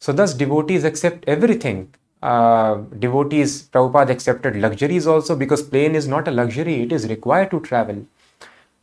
So 0.00 0.12
thus 0.12 0.34
devotees 0.34 0.84
accept 0.84 1.24
everything. 1.26 1.94
Uh, 2.32 2.76
devotees, 2.98 3.64
Prabhupada 3.64 4.08
accepted 4.08 4.56
luxuries 4.56 5.06
also 5.06 5.36
because 5.36 5.62
plane 5.62 5.94
is 5.94 6.06
not 6.08 6.26
a 6.26 6.30
luxury, 6.30 6.76
it 6.82 6.90
is 6.90 7.06
required 7.08 7.50
to 7.50 7.60
travel. 7.60 7.98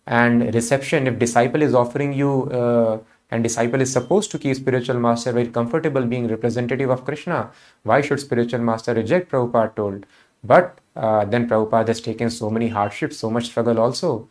And 0.06 0.54
reception, 0.54 1.08
if 1.08 1.18
disciple 1.18 1.64
is 1.64 1.74
offering 1.74 2.14
you 2.14 2.44
uh, 2.52 3.00
and 3.32 3.44
disciple 3.44 3.82
is 3.82 3.92
supposed 3.92 4.30
to 4.32 4.38
keep 4.38 4.56
spiritual 4.58 5.00
master 5.00 5.32
very 5.32 5.48
comfortable 5.48 6.06
being 6.06 6.28
representative 6.28 6.92
of 6.92 7.04
Krishna. 7.04 7.50
Why 7.82 8.02
should 8.02 8.20
spiritual 8.20 8.60
master 8.60 8.94
reject? 8.94 9.32
Prabhupada 9.32 9.76
told. 9.76 10.06
But 10.44 10.78
uh, 10.96 11.26
then 11.26 11.48
Prabhupada 11.50 11.88
has 11.88 12.02
taken 12.02 12.30
so 12.30 12.52
many 12.52 12.68
hardships, 12.68 13.18
so 13.18 13.32
much 13.32 13.46
struggle 13.46 13.80
also. 13.80 14.28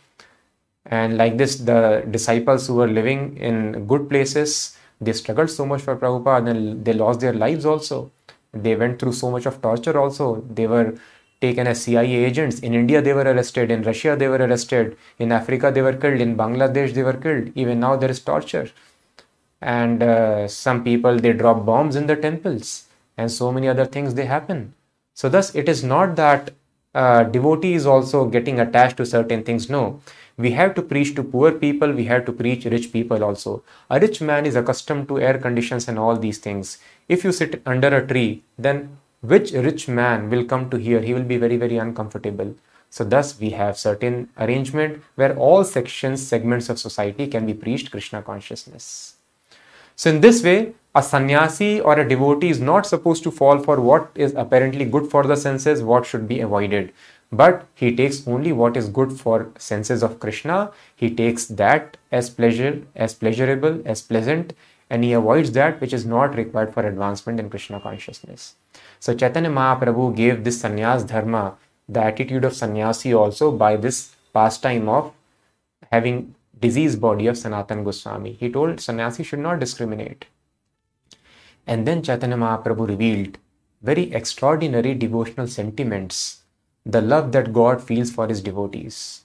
And 0.87 1.17
like 1.17 1.37
this, 1.37 1.57
the 1.57 2.07
disciples 2.09 2.69
who 2.69 2.75
were 2.75 2.89
living 2.89 3.37
in 3.39 3.87
good 3.87 4.09
places, 4.09 4.77
they 5.01 5.13
struggled 5.15 5.51
so 5.51 5.67
much 5.67 5.83
for 5.83 5.97
Prabhupada 5.97 6.51
and 6.51 6.85
they 6.85 6.93
lost 6.93 7.21
their 7.21 7.33
lives 7.33 7.67
also. 7.67 8.13
They 8.53 8.77
went 8.77 8.99
through 8.99 9.13
so 9.13 9.31
much 9.31 9.47
of 9.47 9.61
torture 9.63 9.99
also. 9.99 10.45
They 10.53 10.67
were 10.67 10.95
taken 11.41 11.67
as 11.67 11.83
CIA 11.83 12.25
agents. 12.25 12.61
In 12.61 12.75
India, 12.75 13.01
they 13.01 13.13
were 13.13 13.23
arrested. 13.23 13.71
In 13.71 13.83
Russia, 13.83 14.17
they 14.17 14.29
were 14.29 14.39
arrested. 14.39 14.97
In 15.19 15.33
Africa, 15.33 15.71
they 15.71 15.83
were 15.83 15.95
killed. 15.95 16.21
In 16.21 16.37
Bangladesh, 16.37 16.95
they 16.95 17.03
were 17.03 17.15
killed. 17.15 17.53
Even 17.55 17.81
now, 17.81 17.97
there 17.97 18.11
is 18.11 18.21
torture 18.21 18.69
and 19.61 20.03
uh, 20.03 20.49
some 20.49 20.83
people 20.83 21.19
they 21.19 21.33
drop 21.33 21.65
bombs 21.65 21.97
in 21.97 22.07
the 22.07 22.17
temples 22.17 22.87
and 23.17 23.31
so 23.31 23.53
many 23.53 23.69
other 23.69 23.85
things 23.85 24.15
they 24.15 24.25
happen 24.25 24.73
so 25.15 25.29
thus 25.29 25.55
it 25.55 25.69
is 25.69 25.85
not 25.85 26.17
that 26.17 26.51
uh, 26.95 27.23
devotee 27.25 27.75
is 27.75 27.87
also 27.87 28.25
getting 28.27 28.59
attached 28.59 28.97
to 28.97 29.05
certain 29.05 29.43
things 29.43 29.69
no 29.69 30.01
we 30.39 30.53
have 30.53 30.75
to 30.75 30.81
preach 30.81 31.15
to 31.15 31.23
poor 31.23 31.53
people 31.53 31.93
we 31.93 32.05
have 32.05 32.25
to 32.25 32.33
preach 32.33 32.65
rich 32.65 32.91
people 32.93 33.23
also 33.23 33.63
a 33.91 34.01
rich 34.01 34.21
man 34.23 34.47
is 34.47 34.57
accustomed 34.57 35.07
to 35.07 35.21
air 35.21 35.39
conditions 35.39 35.87
and 35.89 35.99
all 35.99 36.17
these 36.17 36.39
things 36.39 36.79
if 37.17 37.25
you 37.25 37.33
sit 37.41 37.61
under 37.75 37.91
a 37.99 38.07
tree 38.13 38.43
then 38.67 38.83
which 39.33 39.53
rich 39.69 39.87
man 40.01 40.29
will 40.33 40.45
come 40.53 40.67
to 40.73 40.83
here 40.89 41.03
he 41.09 41.15
will 41.19 41.31
be 41.35 41.41
very 41.45 41.59
very 41.65 41.79
uncomfortable 41.87 42.51
so 42.99 43.05
thus 43.15 43.39
we 43.45 43.51
have 43.61 43.85
certain 43.87 44.19
arrangement 44.45 45.01
where 45.15 45.37
all 45.47 45.65
sections 45.77 46.27
segments 46.35 46.69
of 46.75 46.85
society 46.89 47.27
can 47.37 47.47
be 47.53 47.61
preached 47.65 47.91
krishna 47.97 48.23
consciousness 48.33 48.91
so, 50.01 50.09
in 50.09 50.23
this 50.23 50.43
way, 50.43 50.73
a 50.95 51.03
sannyasi 51.03 51.79
or 51.79 51.99
a 51.99 52.09
devotee 52.09 52.49
is 52.49 52.59
not 52.59 52.87
supposed 52.87 53.23
to 53.25 53.31
fall 53.31 53.59
for 53.59 53.79
what 53.83 54.11
is 54.15 54.33
apparently 54.35 54.87
good 54.87 55.11
for 55.11 55.25
the 55.25 55.37
senses, 55.37 55.83
what 55.83 56.07
should 56.07 56.27
be 56.27 56.41
avoided. 56.41 56.95
But 57.31 57.67
he 57.75 57.95
takes 57.95 58.27
only 58.27 58.51
what 58.51 58.79
is 58.79 58.89
good 58.89 59.13
for 59.13 59.51
senses 59.59 60.03
of 60.03 60.19
Krishna. 60.19 60.73
He 60.97 61.15
takes 61.15 61.45
that 61.49 61.99
as 62.11 62.31
pleasure, 62.31 62.81
as 62.97 63.15
pleasurable, 63.15 63.83
as 63.85 64.01
pleasant, 64.01 64.55
and 64.91 65.05
he 65.05 65.13
avoids 65.13 65.53
that 65.53 65.81
which 65.81 65.93
is 65.93 66.05
not 66.05 66.35
required 66.35 66.75
for 66.75 66.85
advancement 66.85 67.39
in 67.39 67.49
Krishna 67.49 67.81
consciousness. 67.81 68.57
So 68.99 69.15
Chaitanya 69.15 69.51
Mahaprabhu 69.51 70.15
gave 70.17 70.43
this 70.45 70.61
sannyas 70.63 71.07
dharma, 71.07 71.57
the 71.89 72.03
attitude 72.05 72.45
of 72.45 72.55
sannyasi 72.55 73.15
also 73.15 73.53
by 73.53 73.77
this 73.77 74.15
pastime 74.35 74.89
of 74.89 75.13
having 75.93 76.35
diseased 76.61 77.01
body 77.01 77.27
of 77.27 77.39
Sanatan 77.39 77.85
Goswami. 77.85 78.33
He 78.33 78.51
told 78.51 78.81
sannyasi 78.81 79.23
should 79.23 79.39
not 79.39 79.61
discriminate. 79.61 80.27
And 81.67 81.87
then 81.87 82.03
Chaitanya 82.03 82.37
Mahaprabhu 82.37 82.89
revealed 82.89 83.39
very 83.83 84.13
extraordinary 84.13 84.95
devotional 84.95 85.47
sentiments, 85.47 86.43
the 86.85 87.01
love 87.01 87.33
that 87.33 87.53
God 87.53 87.83
feels 87.83 88.11
for 88.11 88.27
his 88.27 88.41
devotees. 88.41 89.23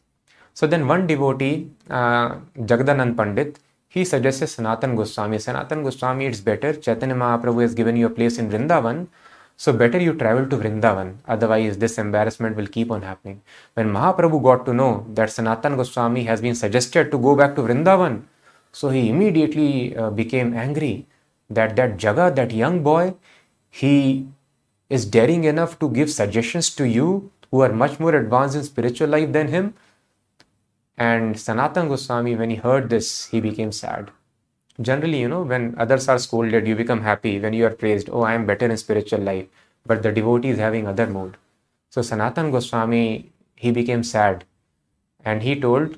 So 0.53 0.67
then 0.67 0.87
one 0.87 1.07
devotee, 1.07 1.71
uh, 1.89 2.35
Jagadanand 2.57 3.17
Pandit, 3.17 3.59
he 3.95 4.03
suggested 4.03 4.47
Sanatan 4.47 4.95
Goswami. 4.95 5.39
Sanatan 5.39 5.81
Goswami, 5.83 6.25
it's 6.25 6.41
better. 6.41 6.73
Chaitanya 6.73 7.15
Mahaprabhu 7.15 7.61
has 7.61 7.73
given 7.73 7.95
you 7.95 8.07
a 8.07 8.09
place 8.09 8.37
in 8.37 8.49
Vrindavan. 8.49 9.07
So 9.57 9.71
better 9.71 9.99
you 10.05 10.13
travel 10.13 10.49
to 10.49 10.57
Vrindavan, 10.57 11.13
otherwise 11.25 11.77
this 11.77 11.97
embarrassment 11.97 12.57
will 12.57 12.67
keep 12.67 12.91
on 12.91 13.03
happening. 13.03 13.41
When 13.73 13.87
Mahaprabhu 13.93 14.43
got 14.43 14.65
to 14.65 14.73
know 14.73 15.05
that 15.13 15.31
Sanatan 15.31 15.77
Goswami 15.77 16.25
has 16.25 16.41
been 16.41 16.55
suggested 16.55 17.09
to 17.11 17.17
go 17.17 17.37
back 17.37 17.55
to 17.55 17.61
Vrindavan, 17.61 18.23
so 18.73 18.89
he 18.89 19.07
immediately 19.09 19.95
uh, 19.95 20.09
became 20.09 20.53
angry 20.53 21.07
that 21.49 21.77
that 21.77 21.95
Jaga, 21.97 22.35
that 22.35 22.51
young 22.51 22.83
boy, 22.83 23.15
he 23.69 24.27
is 24.89 25.05
daring 25.05 25.45
enough 25.45 25.79
to 25.79 25.89
give 25.89 26.11
suggestions 26.11 26.69
to 26.75 26.85
you 26.85 27.31
who 27.49 27.61
are 27.61 27.71
much 27.71 27.97
more 27.97 28.13
advanced 28.13 28.57
in 28.57 28.63
spiritual 28.63 29.07
life 29.07 29.31
than 29.31 29.47
him. 29.47 29.73
And 30.97 31.37
Sanatan 31.37 31.89
Goswami, 31.89 32.35
when 32.35 32.49
he 32.49 32.55
heard 32.55 32.89
this, 32.89 33.27
he 33.27 33.41
became 33.41 33.71
sad. 33.71 34.11
Generally 34.81 35.21
you 35.21 35.29
know 35.29 35.43
when 35.43 35.73
others 35.77 36.09
are 36.09 36.19
scolded 36.19 36.67
you 36.67 36.75
become 36.75 37.01
happy 37.01 37.39
when 37.39 37.53
you 37.53 37.65
are 37.65 37.69
praised 37.69 38.09
oh 38.11 38.23
i 38.23 38.33
am 38.33 38.45
better 38.45 38.65
in 38.65 38.75
spiritual 38.75 39.21
life. 39.21 39.47
But 39.85 40.03
the 40.03 40.11
devotee 40.11 40.49
is 40.49 40.57
having 40.57 40.87
other 40.87 41.07
mood. 41.07 41.37
So 41.89 42.01
sanatan 42.01 42.51
goswami 42.51 43.31
he 43.55 43.71
became 43.71 44.03
sad. 44.03 44.43
And 45.23 45.43
he 45.43 45.57
told 45.59 45.97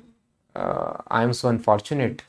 uh, 0.54 0.92
i 1.08 1.22
am 1.24 1.32
so 1.32 1.48
unfortunate. 1.48 2.22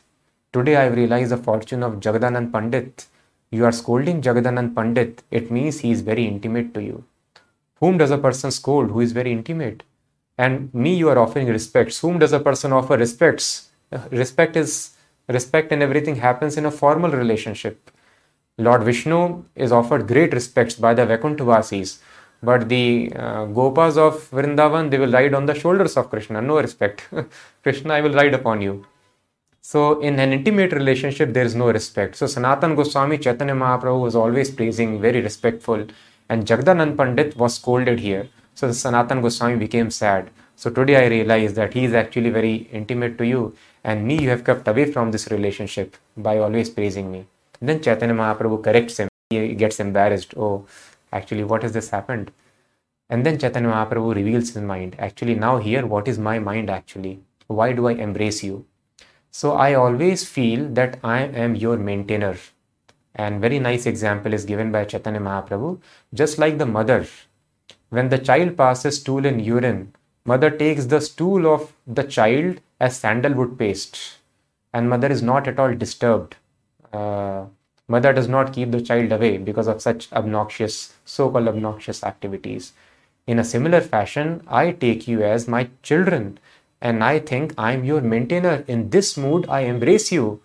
Today 0.51 0.75
i 0.75 0.83
have 0.85 0.95
realized 0.95 1.31
the 1.31 1.37
fortune 1.37 1.83
of 1.83 1.99
jagadanand 1.99 2.51
pandit. 2.51 3.05
You 3.51 3.65
are 3.65 3.71
scolding 3.71 4.21
jagadanand 4.21 4.75
pandit. 4.75 5.21
It 5.29 5.51
means 5.51 5.79
he 5.79 5.91
is 5.91 6.01
very 6.01 6.25
intimate 6.25 6.73
to 6.73 6.81
you. 6.81 7.03
Whom 7.75 7.99
does 7.99 8.11
a 8.11 8.17
person 8.17 8.49
scold 8.49 8.89
who 8.89 9.01
is 9.01 9.11
very 9.11 9.31
intimate 9.31 9.83
and 10.45 10.73
me 10.73 10.95
you 10.95 11.09
are 11.13 11.19
offering 11.23 11.47
respects 11.47 11.99
whom 11.99 12.19
does 12.23 12.33
a 12.33 12.39
person 12.47 12.71
offer 12.79 12.97
respects 13.05 13.49
respect 14.11 14.55
is 14.55 14.73
respect 15.37 15.71
and 15.71 15.83
everything 15.83 16.15
happens 16.15 16.57
in 16.57 16.65
a 16.65 16.71
formal 16.71 17.11
relationship. 17.11 17.91
Lord 18.57 18.83
Vishnu 18.83 19.45
is 19.55 19.71
offered 19.71 20.07
great 20.07 20.33
respects 20.33 20.75
by 20.75 20.93
the 20.93 21.05
Vaikuntavasis, 21.05 21.99
but 22.43 22.67
the 22.67 23.11
uh, 23.15 23.45
Gopas 23.45 23.97
of 23.97 24.29
Vrindavan, 24.31 24.89
they 24.89 24.97
will 24.97 25.11
ride 25.11 25.33
on 25.33 25.45
the 25.45 25.55
shoulders 25.55 25.95
of 25.95 26.09
Krishna, 26.09 26.41
no 26.41 26.59
respect. 26.59 27.07
Krishna, 27.63 27.93
I 27.93 28.01
will 28.01 28.13
ride 28.13 28.33
upon 28.33 28.61
you. 28.61 28.85
So, 29.61 29.99
in 29.99 30.19
an 30.19 30.33
intimate 30.33 30.71
relationship, 30.73 31.33
there 31.33 31.45
is 31.45 31.53
no 31.53 31.69
respect. 31.71 32.15
So, 32.15 32.27
Sanatan 32.27 32.75
Goswami 32.75 33.17
Chaitanya 33.17 33.53
Mahaprabhu 33.53 34.01
was 34.01 34.15
always 34.15 34.49
praising, 34.49 34.99
very 34.99 35.21
respectful, 35.21 35.85
and 36.29 36.45
Jagdanand 36.45 36.97
Pandit 36.97 37.35
was 37.37 37.55
scolded 37.55 37.99
here. 37.99 38.29
So, 38.59 38.69
Sanatan 38.73 39.21
Goswami 39.21 39.55
became 39.55 39.89
sad. 39.89 40.31
So, 40.57 40.69
today 40.69 40.97
I 40.97 41.07
realize 41.07 41.53
that 41.53 41.73
he 41.73 41.85
is 41.85 41.93
actually 41.93 42.29
very 42.29 42.67
intimate 42.73 43.17
to 43.19 43.25
you, 43.25 43.55
and 43.85 44.05
me 44.05 44.21
you 44.21 44.27
have 44.31 44.43
kept 44.43 44.67
away 44.67 44.91
from 44.91 45.11
this 45.11 45.31
relationship 45.31 45.95
by 46.17 46.39
always 46.39 46.69
praising 46.69 47.09
me. 47.09 47.25
Then 47.61 47.81
Chaitanya 47.81 48.13
Mahaprabhu 48.13 48.61
corrects 48.61 48.97
him. 48.97 49.07
He 49.29 49.55
gets 49.55 49.79
embarrassed. 49.79 50.33
Oh, 50.35 50.65
actually, 51.13 51.45
what 51.45 51.63
has 51.63 51.71
this 51.71 51.89
happened? 51.91 52.33
And 53.09 53.25
then 53.25 53.39
Chaitanya 53.39 53.69
Mahaprabhu 53.69 54.13
reveals 54.13 54.49
his 54.49 54.61
mind. 54.61 54.97
Actually, 54.99 55.35
now 55.35 55.55
here, 55.55 55.85
what 55.85 56.09
is 56.09 56.19
my 56.19 56.37
mind 56.37 56.69
actually? 56.69 57.21
Why 57.47 57.71
do 57.71 57.87
I 57.87 57.93
embrace 57.93 58.43
you? 58.43 58.65
So 59.31 59.53
I 59.53 59.73
always 59.75 60.27
feel 60.27 60.67
that 60.81 60.99
I 61.01 61.21
am 61.21 61.55
your 61.55 61.77
maintainer. 61.77 62.35
And 63.15 63.39
very 63.39 63.59
nice 63.59 63.85
example 63.85 64.33
is 64.33 64.43
given 64.43 64.69
by 64.69 64.83
Chaitanya 64.83 65.21
Mahaprabhu. 65.21 65.79
Just 66.13 66.37
like 66.37 66.57
the 66.57 66.65
mother, 66.65 67.07
when 67.89 68.09
the 68.09 68.17
child 68.17 68.55
passes 68.57 68.99
stool 68.99 69.25
and 69.25 69.43
urine, 69.43 69.93
mother 70.25 70.49
takes 70.49 70.85
the 70.85 71.01
stool 71.01 71.47
of 71.51 71.73
the 71.87 72.03
child 72.03 72.61
as 72.79 72.97
sandalwood 72.97 73.57
paste. 73.57 74.17
And 74.73 74.89
mother 74.89 75.07
is 75.07 75.23
not 75.23 75.47
at 75.47 75.59
all 75.59 75.73
disturbed. 75.73 76.35
Uh, 76.93 77.45
mother 77.87 78.13
does 78.13 78.27
not 78.27 78.53
keep 78.53 78.71
the 78.71 78.81
child 78.81 79.11
away 79.11 79.37
because 79.37 79.67
of 79.67 79.81
such 79.81 80.11
obnoxious, 80.13 80.93
so-called 81.05 81.47
obnoxious 81.47 82.03
activities. 82.03 82.73
In 83.25 83.39
a 83.39 83.43
similar 83.43 83.81
fashion, 83.81 84.43
I 84.47 84.71
take 84.71 85.07
you 85.07 85.23
as 85.23 85.47
my 85.47 85.69
children 85.81 86.39
and 86.81 87.03
I 87.03 87.19
think 87.19 87.53
I'm 87.57 87.83
your 87.83 88.01
maintainer. 88.01 88.63
In 88.67 88.89
this 88.89 89.17
mood, 89.17 89.45
I 89.49 89.61
embrace 89.61 90.11
you. 90.11 90.41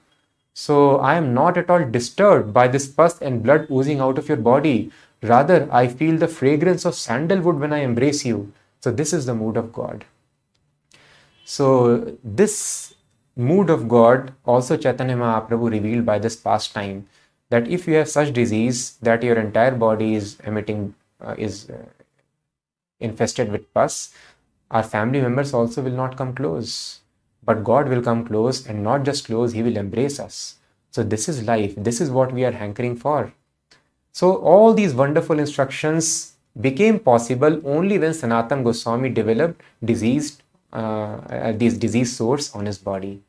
So 0.54 0.98
I 0.98 1.14
am 1.16 1.34
not 1.34 1.56
at 1.56 1.70
all 1.70 1.84
disturbed 1.84 2.52
by 2.52 2.68
this 2.68 2.86
pus 2.86 3.20
and 3.20 3.42
blood 3.42 3.66
oozing 3.70 4.00
out 4.00 4.18
of 4.18 4.28
your 4.28 4.36
body. 4.36 4.90
Rather, 5.24 5.68
I 5.72 5.88
feel 5.88 6.18
the 6.18 6.28
fragrance 6.28 6.84
of 6.84 6.94
sandalwood 6.94 7.58
when 7.58 7.72
I 7.72 7.78
embrace 7.78 8.24
you. 8.24 8.52
So 8.80 8.90
this 8.90 9.12
is 9.12 9.26
the 9.26 9.34
mood 9.34 9.56
of 9.56 9.72
God. 9.72 10.04
So 11.44 12.16
this 12.22 12.94
mood 13.36 13.70
of 13.70 13.88
God 13.88 14.32
also 14.44 14.76
Chaitanya 14.76 15.16
Mahaprabhu 15.16 15.70
revealed 15.70 16.06
by 16.06 16.18
this 16.18 16.36
pastime 16.36 17.06
that 17.50 17.68
if 17.68 17.86
you 17.88 17.94
have 17.94 18.08
such 18.08 18.32
disease 18.32 18.96
that 19.02 19.22
your 19.22 19.36
entire 19.36 19.72
body 19.72 20.14
is 20.14 20.38
emitting 20.44 20.94
uh, 21.20 21.34
is 21.36 21.68
uh, 21.70 21.84
infested 23.00 23.50
with 23.50 23.72
pus 23.74 24.14
our 24.70 24.82
family 24.82 25.20
members 25.20 25.54
also 25.54 25.82
will 25.82 25.92
not 25.92 26.16
come 26.16 26.34
close. 26.34 27.00
But 27.44 27.62
God 27.62 27.88
will 27.88 28.02
come 28.02 28.26
close 28.26 28.66
and 28.66 28.82
not 28.82 29.04
just 29.04 29.26
close, 29.26 29.52
He 29.52 29.62
will 29.62 29.76
embrace 29.76 30.18
us. 30.18 30.56
So, 30.90 31.02
this 31.02 31.28
is 31.28 31.42
life. 31.44 31.74
This 31.76 32.00
is 32.00 32.10
what 32.10 32.32
we 32.32 32.44
are 32.44 32.52
hankering 32.52 32.96
for. 32.96 33.32
So, 34.14 34.36
all 34.36 34.74
these 34.74 34.94
wonderful 34.94 35.40
instructions 35.40 36.34
became 36.60 37.00
possible 37.00 37.60
only 37.66 37.98
when 37.98 38.14
Sanatan 38.14 38.62
Goswami 38.62 39.08
developed 39.08 39.60
diseased, 39.84 40.44
uh, 40.72 40.76
uh, 40.76 41.52
these 41.52 41.76
disease 41.76 42.16
sores 42.16 42.54
on 42.54 42.64
his 42.66 42.78
body. 42.78 43.22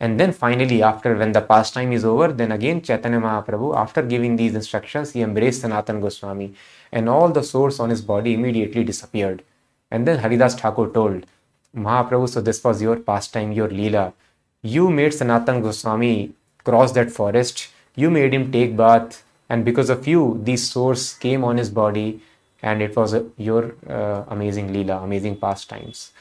And 0.00 0.18
then 0.18 0.32
finally, 0.32 0.82
after 0.82 1.14
when 1.16 1.30
the 1.30 1.40
pastime 1.40 1.92
is 1.92 2.04
over, 2.04 2.32
then 2.32 2.50
again 2.50 2.82
Chaitanya 2.82 3.20
Mahaprabhu, 3.20 3.76
after 3.76 4.02
giving 4.02 4.34
these 4.34 4.56
instructions, 4.56 5.12
he 5.12 5.22
embraced 5.22 5.60
Sanatan 5.60 6.00
Goswami, 6.00 6.54
and 6.90 7.08
all 7.08 7.28
the 7.28 7.44
sores 7.44 7.78
on 7.78 7.90
his 7.90 8.02
body 8.02 8.34
immediately 8.34 8.82
disappeared. 8.82 9.44
And 9.92 10.08
then 10.08 10.18
Haridas 10.18 10.56
Thakur 10.56 10.88
told, 10.92 11.24
Mahaprabhu, 11.72 12.28
so 12.28 12.40
this 12.40 12.64
was 12.64 12.82
your 12.82 12.96
pastime, 12.96 13.52
your 13.52 13.68
Leela. 13.68 14.12
You 14.60 14.90
made 14.90 15.14
Sanatan 15.14 15.62
Goswami 15.62 16.32
cross 16.64 16.90
that 16.92 17.12
forest, 17.12 17.68
you 17.94 18.10
made 18.10 18.34
him 18.34 18.50
take 18.50 18.76
bath, 18.76 19.22
and 19.48 19.64
because 19.64 19.90
of 19.90 20.06
you, 20.06 20.40
these 20.42 20.68
sores 20.68 21.14
came 21.14 21.44
on 21.44 21.56
his 21.56 21.70
body, 21.70 22.20
and 22.62 22.82
it 22.82 22.96
was 22.96 23.14
a, 23.14 23.24
your 23.36 23.74
uh, 23.88 24.24
amazing 24.28 24.72
Leela, 24.72 25.02
amazing 25.02 25.36
pastimes. 25.36 26.12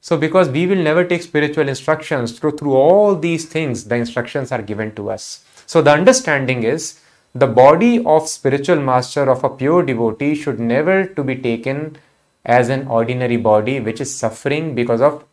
So, 0.00 0.16
because 0.16 0.48
we 0.48 0.66
will 0.66 0.82
never 0.82 1.04
take 1.04 1.22
spiritual 1.22 1.68
instructions 1.68 2.38
through, 2.38 2.56
through 2.56 2.74
all 2.74 3.14
these 3.14 3.46
things, 3.46 3.84
the 3.84 3.94
instructions 3.94 4.50
are 4.50 4.62
given 4.62 4.94
to 4.96 5.10
us. 5.10 5.44
So, 5.66 5.80
the 5.80 5.92
understanding 5.92 6.64
is 6.64 7.00
the 7.34 7.46
body 7.46 8.04
of 8.04 8.28
spiritual 8.28 8.80
master 8.80 9.30
of 9.30 9.44
a 9.44 9.48
pure 9.48 9.84
devotee 9.84 10.34
should 10.34 10.58
never 10.58 11.06
to 11.06 11.22
be 11.22 11.36
taken 11.36 11.96
as 12.44 12.68
an 12.68 12.88
ordinary 12.88 13.36
body 13.36 13.78
which 13.78 14.00
is 14.00 14.14
suffering 14.14 14.74
because 14.74 15.00
of 15.00 15.24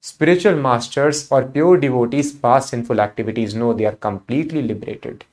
spiritual 0.00 0.56
masters 0.56 1.30
or 1.30 1.44
pure 1.44 1.76
devotees 1.76 2.32
past 2.32 2.70
sinful 2.70 3.00
activities. 3.00 3.54
No, 3.54 3.72
they 3.72 3.86
are 3.86 3.94
completely 3.94 4.60
liberated. 4.60 5.24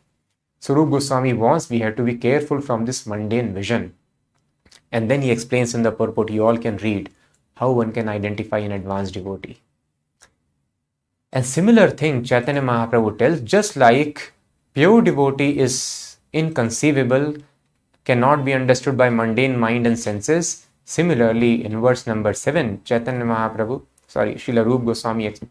Swarup 0.60 0.92
Goswami 0.92 1.34
wants 1.34 1.70
we 1.70 1.80
have 1.80 1.96
to 1.96 2.04
be 2.04 2.16
careful 2.16 2.62
from 2.62 2.86
this 2.86 3.06
mundane 3.06 3.54
vision. 3.54 3.94
And 4.92 5.10
then 5.10 5.22
he 5.22 5.32
explains 5.32 5.74
in 5.74 5.84
the 5.84 5.92
purport, 5.92 6.32
you 6.32 6.46
all 6.46 6.58
can 6.58 6.78
read 6.78 7.10
how 7.56 7.72
one 7.72 7.92
can 7.92 8.10
identify 8.10 8.60
an 8.60 8.72
advanced 8.72 9.14
devotee. 9.14 9.60
And 11.32 11.46
similar 11.46 11.90
thing 11.90 12.24
Chaitanya 12.24 12.62
Mahaprabhu 12.62 13.18
tells, 13.18 13.42
just 13.42 13.76
like 13.76 14.34
pure 14.74 15.02
devotee 15.02 15.60
is 15.60 16.18
inconceivable 16.34 17.36
cannot 18.04 18.44
be 18.44 18.54
understood 18.54 18.98
by 18.98 19.10
mundane 19.10 19.58
mind 19.58 19.86
and 19.86 19.98
senses. 19.98 20.66
Similarly, 20.84 21.64
in 21.64 21.80
verse 21.80 22.08
number 22.08 22.34
7, 22.34 22.82
Chaitanya 22.84 23.24
Mahaprabhu, 23.24 23.84
sorry, 24.08 24.36
Srila 24.36 24.66
Rup 24.66 24.86
Goswami 24.86 25.28
ex- 25.28 25.42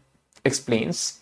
explains, 0.43 1.21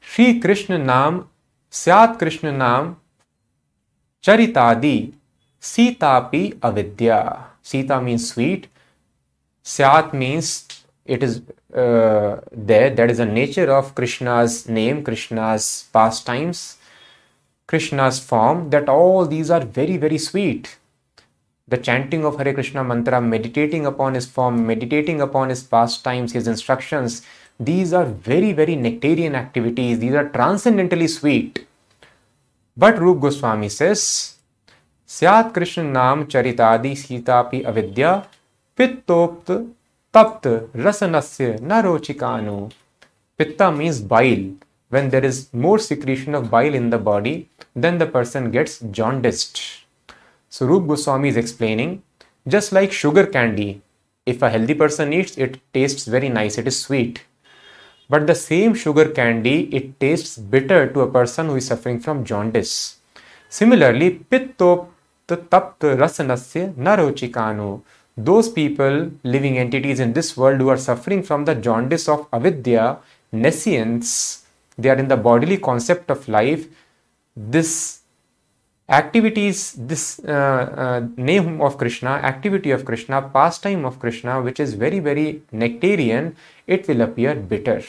Shri 0.00 0.40
Krishna 0.40 0.78
Nam, 0.78 1.29
Syat 1.70 2.18
Krishna 2.18 2.50
Nam, 2.50 2.96
Charitadi, 4.22 5.12
Sitapi 5.60 6.58
Avidya. 6.62 7.46
Sita 7.62 8.00
means 8.00 8.28
sweet. 8.32 8.66
Syat 9.62 10.12
means 10.12 10.66
it 11.04 11.22
is 11.22 11.42
uh, 11.72 12.40
there. 12.50 12.90
That 12.90 13.10
is 13.10 13.18
the 13.18 13.26
nature 13.26 13.70
of 13.72 13.94
Krishna's 13.94 14.68
name, 14.68 15.04
Krishna's 15.04 15.88
pastimes. 15.92 16.76
Krishna's 17.68 18.18
form, 18.18 18.70
that 18.70 18.88
all 18.88 19.24
these 19.26 19.48
are 19.48 19.64
very, 19.64 19.96
very 19.96 20.18
sweet. 20.18 20.76
The 21.68 21.78
chanting 21.78 22.24
of 22.24 22.36
Hare 22.36 22.52
Krishna 22.52 22.82
mantra, 22.82 23.20
meditating 23.20 23.86
upon 23.86 24.14
his 24.14 24.26
form, 24.26 24.66
meditating 24.66 25.20
upon 25.20 25.50
his 25.50 25.62
pastimes, 25.62 26.32
his 26.32 26.48
instructions, 26.48 27.22
these 27.60 27.92
are 27.92 28.06
very, 28.06 28.52
very 28.54 28.74
nectarian 28.74 29.34
activities. 29.34 29.98
These 29.98 30.14
are 30.14 30.28
transcendently 30.30 31.06
sweet. 31.08 31.66
But 32.74 32.98
Rup 32.98 33.20
Goswami 33.20 33.68
says, 33.68 34.36
Syat 35.06 35.52
Krishna 35.52 35.84
Nam 35.84 36.26
Charitadi 36.26 36.92
Sitapi 36.92 37.64
Avidya 37.66 38.26
Pittopt 38.74 39.74
Tapt 40.10 40.70
Rasanasya 40.72 41.60
Narochikanu. 41.60 42.72
Pitta 43.36 43.70
means 43.70 44.00
bile. 44.00 44.54
When 44.88 45.10
there 45.10 45.24
is 45.24 45.52
more 45.52 45.78
secretion 45.78 46.34
of 46.34 46.50
bile 46.50 46.74
in 46.74 46.88
the 46.88 46.98
body, 46.98 47.50
then 47.76 47.98
the 47.98 48.06
person 48.06 48.50
gets 48.50 48.80
jaundiced. 48.90 49.84
So 50.48 50.66
Rup 50.66 50.88
Goswami 50.88 51.28
is 51.28 51.36
explaining, 51.36 52.02
just 52.48 52.72
like 52.72 52.90
sugar 52.90 53.26
candy, 53.26 53.82
if 54.24 54.42
a 54.42 54.50
healthy 54.50 54.74
person 54.74 55.12
eats, 55.12 55.36
it 55.36 55.60
tastes 55.74 56.06
very 56.06 56.28
nice, 56.28 56.56
it 56.56 56.66
is 56.66 56.80
sweet. 56.80 57.22
But 58.10 58.26
the 58.26 58.34
same 58.34 58.74
sugar 58.74 59.08
candy, 59.08 59.56
it 59.72 60.00
tastes 60.00 60.36
bitter 60.36 60.88
to 60.92 61.02
a 61.02 61.10
person 61.10 61.46
who 61.46 61.56
is 61.56 61.66
suffering 61.68 62.00
from 62.00 62.24
jaundice. 62.24 62.96
Similarly, 63.48 64.10
pitto 64.10 64.88
rasanasya 65.28 66.74
narochikanu. 66.74 67.82
Those 68.16 68.48
people, 68.48 69.12
living 69.22 69.58
entities 69.58 70.00
in 70.00 70.12
this 70.12 70.36
world 70.36 70.60
who 70.60 70.68
are 70.68 70.76
suffering 70.76 71.22
from 71.22 71.44
the 71.44 71.54
jaundice 71.54 72.08
of 72.08 72.26
avidya, 72.32 72.98
nescience, 73.30 74.44
they 74.76 74.90
are 74.90 74.96
in 74.96 75.06
the 75.06 75.16
bodily 75.16 75.58
concept 75.58 76.10
of 76.10 76.28
life, 76.28 76.66
this 77.36 78.00
activities, 78.88 79.74
this 79.78 80.18
uh, 80.26 80.32
uh, 80.32 81.06
name 81.16 81.60
of 81.60 81.78
Krishna, 81.78 82.10
activity 82.10 82.72
of 82.72 82.84
Krishna, 82.84 83.22
pastime 83.22 83.84
of 83.84 84.00
Krishna, 84.00 84.42
which 84.42 84.58
is 84.58 84.74
very, 84.74 84.98
very 84.98 85.42
nectarian, 85.52 86.34
it 86.66 86.88
will 86.88 87.02
appear 87.02 87.36
bitter. 87.36 87.82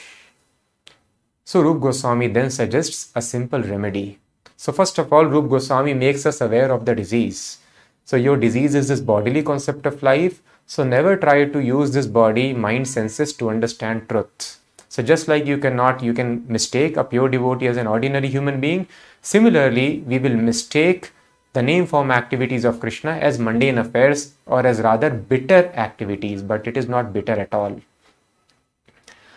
So 1.43 1.61
Rup 1.61 1.81
Goswami 1.81 2.27
then 2.27 2.49
suggests 2.49 3.11
a 3.15 3.21
simple 3.21 3.61
remedy. 3.61 4.19
So 4.57 4.71
first 4.71 4.97
of 4.99 5.11
all, 5.11 5.25
Rup 5.25 5.49
Goswami 5.49 5.93
makes 5.93 6.25
us 6.25 6.39
aware 6.39 6.71
of 6.71 6.85
the 6.85 6.95
disease. 6.95 7.57
So 8.05 8.15
your 8.15 8.37
disease 8.37 8.75
is 8.75 8.87
this 8.87 8.99
bodily 8.99 9.43
concept 9.43 9.85
of 9.85 10.03
life. 10.03 10.41
So 10.67 10.83
never 10.83 11.17
try 11.17 11.45
to 11.45 11.59
use 11.59 11.91
this 11.91 12.07
body, 12.07 12.53
mind, 12.53 12.87
senses 12.87 13.33
to 13.33 13.49
understand 13.49 14.07
truth. 14.07 14.59
So 14.87 15.01
just 15.01 15.27
like 15.27 15.45
you 15.45 15.57
cannot, 15.57 16.03
you 16.03 16.13
can 16.13 16.45
mistake 16.47 16.97
a 16.97 17.03
pure 17.03 17.29
devotee 17.29 17.67
as 17.67 17.77
an 17.77 17.87
ordinary 17.87 18.27
human 18.27 18.59
being. 18.59 18.87
Similarly, 19.21 20.03
we 20.05 20.19
will 20.19 20.35
mistake 20.35 21.11
the 21.53 21.61
name 21.61 21.85
form 21.85 22.11
activities 22.11 22.65
of 22.65 22.79
Krishna 22.79 23.11
as 23.11 23.39
mundane 23.39 23.77
affairs 23.77 24.33
or 24.45 24.65
as 24.65 24.81
rather 24.81 25.09
bitter 25.09 25.71
activities, 25.75 26.41
but 26.41 26.67
it 26.67 26.77
is 26.77 26.87
not 26.87 27.13
bitter 27.13 27.33
at 27.33 27.53
all. 27.53 27.81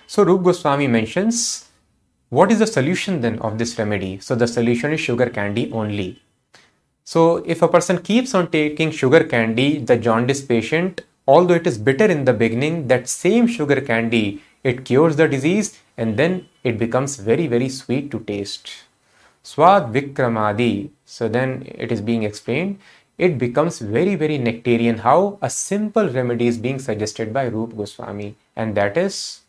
So 0.07 0.23
Rup 0.23 0.43
Goswami 0.43 0.87
mentions 0.87 1.64
what 2.35 2.51
is 2.53 2.59
the 2.59 2.67
solution 2.67 3.21
then 3.21 3.39
of 3.39 3.59
this 3.59 3.79
remedy? 3.79 4.19
So 4.19 4.35
the 4.35 4.47
solution 4.47 4.93
is 4.93 5.01
sugar 5.01 5.31
candy 5.31 5.71
only. 5.73 6.21
So 7.05 7.37
if 7.55 7.63
a 7.63 7.69
person 7.69 7.99
keeps 7.99 8.35
on 8.35 8.51
taking 8.51 8.91
sugar 8.91 9.25
candy, 9.25 9.79
the 9.79 9.97
jaundice 9.97 10.43
patient, 10.43 11.03
although 11.29 11.55
it 11.55 11.67
is 11.67 11.79
bitter 11.79 12.07
in 12.07 12.25
the 12.25 12.33
beginning, 12.33 12.89
that 12.89 13.09
same 13.09 13.47
sugar 13.47 13.81
candy 13.81 14.43
it 14.65 14.85
cures 14.87 15.17
the 15.17 15.29
disease 15.29 15.79
and 15.97 16.17
then 16.17 16.49
it 16.65 16.79
becomes 16.79 17.17
very, 17.17 17.47
very 17.47 17.69
sweet 17.69 18.11
to 18.11 18.21
taste. 18.21 18.71
Swad 19.43 19.93
Vikramadi. 19.93 20.91
So 21.05 21.29
then 21.29 21.65
it 21.67 21.93
is 21.93 22.01
being 22.01 22.23
explained. 22.23 22.79
It 23.19 23.39
becomes 23.39 23.79
very, 23.79 24.17
very 24.17 24.39
nectarian. 24.39 24.99
How? 24.99 25.39
A 25.43 25.51
simple 25.51 26.09
remedy 26.09 26.49
is 26.49 26.59
being 26.59 26.79
suggested 26.81 27.33
by 27.33 27.47
Rup 27.49 27.77
Goswami, 27.77 28.35
and 28.57 28.75
that 28.75 28.97
is 28.97 29.43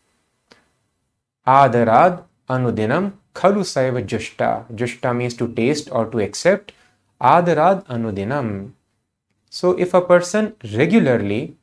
Adarad 1.47 2.23
Anudinam 2.49 3.13
Khalu 3.33 3.61
Saiva 3.61 4.05
Jushta. 4.05 4.65
Jushta 4.73 5.15
means 5.15 5.33
to 5.35 5.47
taste 5.47 5.89
or 5.91 6.05
to 6.07 6.19
accept. 6.19 6.71
Adarad 7.21 7.85
Anudinam. 7.85 8.71
So 9.49 9.71
if 9.71 9.93
a 9.93 10.01
person 10.01 10.55
regularly 10.75 11.55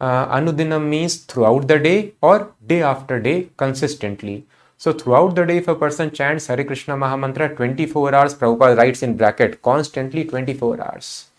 anudinam 0.00 0.88
means 0.88 1.16
throughout 1.16 1.68
the 1.68 1.78
day 1.78 2.12
or 2.20 2.52
day 2.66 2.82
after 2.82 3.20
day 3.20 3.48
consistently. 3.56 4.44
So 4.78 4.92
throughout 4.92 5.34
the 5.34 5.46
day, 5.46 5.58
if 5.58 5.68
a 5.68 5.74
person 5.74 6.10
chants 6.10 6.48
Hare 6.48 6.62
Krishna 6.62 6.96
Mahamantra 6.96 7.56
24 7.56 8.14
hours, 8.14 8.34
Prabhupada 8.34 8.76
writes 8.76 9.02
in 9.02 9.16
bracket 9.16 9.62
constantly 9.62 10.24
24 10.24 10.82
hours. 10.82 11.30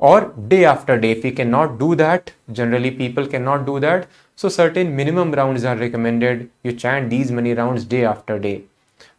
Or 0.00 0.32
day 0.48 0.64
after 0.64 0.98
day, 0.98 1.12
if 1.12 1.22
we 1.22 1.30
cannot 1.30 1.78
do 1.78 1.94
that, 1.94 2.32
generally 2.50 2.90
people 2.90 3.26
cannot 3.26 3.66
do 3.66 3.78
that. 3.80 4.08
So 4.34 4.48
certain 4.48 4.96
minimum 4.96 5.32
rounds 5.32 5.64
are 5.64 5.76
recommended. 5.76 6.50
You 6.62 6.72
chant 6.72 7.10
these 7.10 7.30
many 7.30 7.54
rounds 7.54 7.84
day 7.84 8.04
after 8.04 8.38
day. 8.38 8.62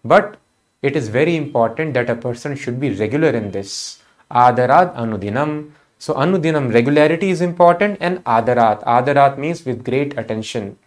But 0.04 0.38
it 0.82 0.96
is 0.96 1.08
very 1.10 1.36
important 1.36 1.94
that 1.94 2.10
a 2.10 2.16
person 2.16 2.56
should 2.56 2.80
be 2.80 2.90
regular 2.96 3.30
in 3.30 3.52
this. 3.52 4.00
Adarad 4.32 4.96
Anudinam 4.96 5.72
so 6.06 6.16
anudinam 6.16 6.74
regularity 6.74 7.30
is 7.30 7.42
important 7.42 8.00
and 8.02 8.24
adarat. 8.26 8.84
Adarat 8.86 9.38
means 9.38 9.64
with 9.64 9.84
great 9.86 10.18
attention, 10.18 10.80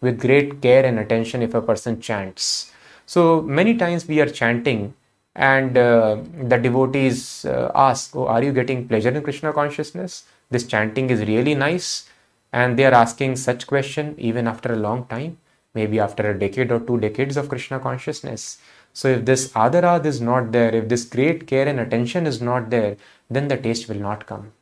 with 0.00 0.18
great 0.18 0.62
care 0.62 0.86
and 0.86 0.98
attention 0.98 1.42
if 1.42 1.52
a 1.52 1.60
person 1.60 2.00
chants. 2.00 2.72
So 3.04 3.42
many 3.42 3.76
times 3.76 4.08
we 4.08 4.18
are 4.22 4.30
chanting 4.30 4.94
and 5.34 5.76
uh, 5.78 6.18
the 6.42 6.58
devotees 6.58 7.44
uh, 7.44 7.70
ask, 7.74 8.14
oh, 8.14 8.26
are 8.26 8.42
you 8.42 8.52
getting 8.52 8.86
pleasure 8.86 9.08
in 9.08 9.22
Krishna 9.22 9.52
consciousness? 9.52 10.24
This 10.50 10.66
chanting 10.66 11.08
is 11.10 11.20
really 11.20 11.54
nice. 11.54 12.08
And 12.52 12.78
they 12.78 12.84
are 12.84 12.92
asking 12.92 13.36
such 13.36 13.66
question 13.66 14.14
even 14.18 14.46
after 14.46 14.74
a 14.74 14.76
long 14.76 15.06
time, 15.06 15.38
maybe 15.74 15.98
after 15.98 16.30
a 16.30 16.38
decade 16.38 16.70
or 16.70 16.80
two 16.80 16.98
decades 16.98 17.38
of 17.38 17.48
Krishna 17.48 17.80
consciousness. 17.80 18.58
So 18.92 19.08
if 19.08 19.24
this 19.24 19.48
adarad 19.52 20.04
is 20.04 20.20
not 20.20 20.52
there, 20.52 20.74
if 20.74 20.88
this 20.88 21.04
great 21.04 21.46
care 21.46 21.66
and 21.66 21.80
attention 21.80 22.26
is 22.26 22.42
not 22.42 22.68
there, 22.68 22.98
then 23.30 23.48
the 23.48 23.56
taste 23.56 23.88
will 23.88 23.96
not 23.96 24.26
come. 24.26 24.52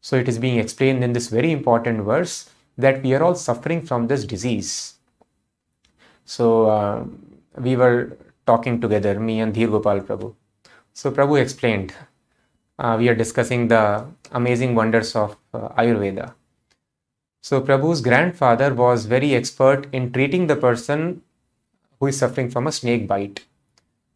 So 0.00 0.16
it 0.16 0.28
is 0.28 0.40
being 0.40 0.58
explained 0.58 1.04
in 1.04 1.12
this 1.12 1.28
very 1.28 1.52
important 1.52 2.02
verse 2.02 2.50
that 2.76 3.04
we 3.04 3.14
are 3.14 3.22
all 3.22 3.36
suffering 3.36 3.82
from 3.82 4.08
this 4.08 4.24
disease. 4.24 4.94
So 6.24 6.66
uh, 6.66 7.04
we 7.56 7.76
were 7.76 8.16
talking 8.46 8.80
together, 8.80 9.18
me 9.18 9.40
and 9.40 9.54
Dhir 9.54 9.70
Gopal 9.70 10.00
Prabhu. 10.00 10.34
So 10.92 11.10
Prabhu 11.10 11.40
explained, 11.40 11.94
uh, 12.78 12.96
we 12.98 13.08
are 13.08 13.14
discussing 13.14 13.68
the 13.68 14.06
amazing 14.32 14.74
wonders 14.74 15.14
of 15.16 15.36
uh, 15.54 15.68
Ayurveda. 15.70 16.34
So 17.40 17.60
Prabhu's 17.60 18.00
grandfather 18.00 18.72
was 18.74 19.06
very 19.06 19.34
expert 19.34 19.86
in 19.92 20.12
treating 20.12 20.46
the 20.46 20.56
person 20.56 21.22
who 21.98 22.06
is 22.06 22.18
suffering 22.18 22.50
from 22.50 22.66
a 22.66 22.72
snake 22.72 23.08
bite. 23.08 23.44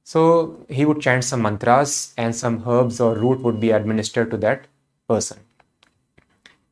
So 0.04 0.64
he 0.68 0.84
would 0.84 1.00
chant 1.00 1.24
some 1.24 1.42
mantras 1.42 2.14
and 2.16 2.34
some 2.34 2.62
herbs 2.66 3.00
or 3.00 3.14
root 3.14 3.40
would 3.40 3.60
be 3.60 3.70
administered 3.70 4.30
to 4.30 4.36
that 4.38 4.66
person 5.08 5.38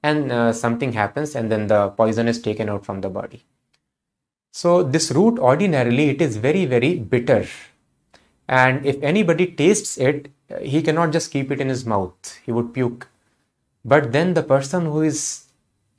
and 0.05 0.31
uh, 0.31 0.53
something 0.53 0.93
happens 0.93 1.35
and 1.35 1.51
then 1.51 1.67
the 1.67 1.89
poison 2.01 2.29
is 2.29 2.41
taken 2.41 2.69
out 2.69 2.85
from 2.85 3.01
the 3.01 3.09
body 3.09 3.43
so 4.61 4.85
this 4.95 5.11
root 5.11 5.39
ordinarily 5.51 6.11
it 6.11 6.21
is 6.23 6.37
very 6.37 6.65
very 6.65 6.95
bitter. 7.13 7.45
And 8.49 8.87
if 8.87 9.03
anybody 9.03 9.47
tastes 9.47 9.99
it 9.99 10.29
he 10.63 10.81
cannot 10.81 11.11
just 11.11 11.33
keep 11.33 11.51
it 11.51 11.61
in 11.61 11.69
his 11.69 11.85
mouth. 11.85 12.39
He 12.47 12.53
would 12.53 12.73
puke. 12.73 13.09
But 13.85 14.13
then 14.13 14.35
the 14.35 14.45
person 14.45 14.87
who 14.87 15.03
is 15.03 15.47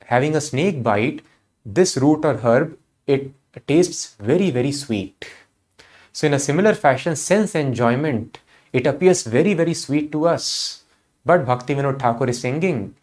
having 0.04 0.34
a 0.34 0.40
snake 0.40 0.82
bite 0.82 1.20
this 1.66 1.98
root 1.98 2.24
or 2.24 2.38
herb 2.38 2.78
it 3.06 3.30
tastes 3.66 4.16
very 4.18 4.50
very 4.50 4.72
sweet. 4.72 5.26
So 6.12 6.26
in 6.26 6.32
a 6.32 6.38
similar 6.38 6.72
fashion 6.72 7.14
sense 7.14 7.54
enjoyment 7.54 8.38
it 8.72 8.86
appears 8.86 9.24
very 9.24 9.52
very 9.52 9.74
sweet 9.74 10.10
to 10.12 10.26
us. 10.26 10.84
But 11.26 11.44
bhakti 11.44 11.74
vinod 11.74 11.98
thakur 11.98 12.28
is 12.30 12.40
singing 12.40 12.94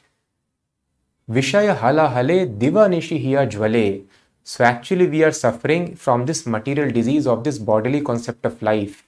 Vishaya 1.30 1.78
hala 1.78 2.10
hale 2.10 2.48
divanishi 2.48 3.20
hiya 3.20 3.46
jwale. 3.46 4.04
So 4.44 4.64
actually 4.66 5.08
we 5.08 5.24
are 5.24 5.32
suffering 5.32 5.96
from 5.96 6.26
this 6.26 6.46
material 6.46 6.92
disease 6.92 7.26
of 7.28 7.44
this 7.44 7.58
bodily 7.58 8.02
concept 8.02 8.46
of 8.46 8.62
life. 8.62 9.08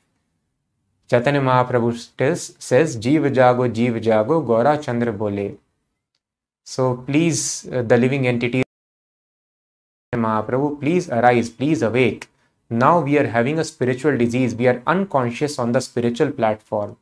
Chaitanya 1.09 1.41
Mahaprabhu 1.41 1.93
says, 2.57 2.97
Jeev 2.97 3.35
jago, 3.35 3.67
Jeev 3.67 4.03
jago, 4.03 4.41
Gora 4.41 4.77
Chandra 4.81 5.11
bole. 5.11 5.57
So 6.63 6.95
please, 7.05 7.67
uh, 7.71 7.83
the 7.83 7.97
living 7.97 8.25
entity, 8.27 8.63
Mahaprabhu, 10.15 10.79
please 10.79 11.09
arise, 11.09 11.49
please 11.49 11.81
awake. 11.81 12.29
Now 12.69 13.01
we 13.01 13.19
are 13.19 13.27
having 13.27 13.59
a 13.59 13.63
spiritual 13.63 14.17
disease. 14.17 14.55
We 14.55 14.67
are 14.67 14.81
unconscious 14.87 15.59
on 15.59 15.73
the 15.73 15.81
spiritual 15.81 16.31
platform. 16.31 16.97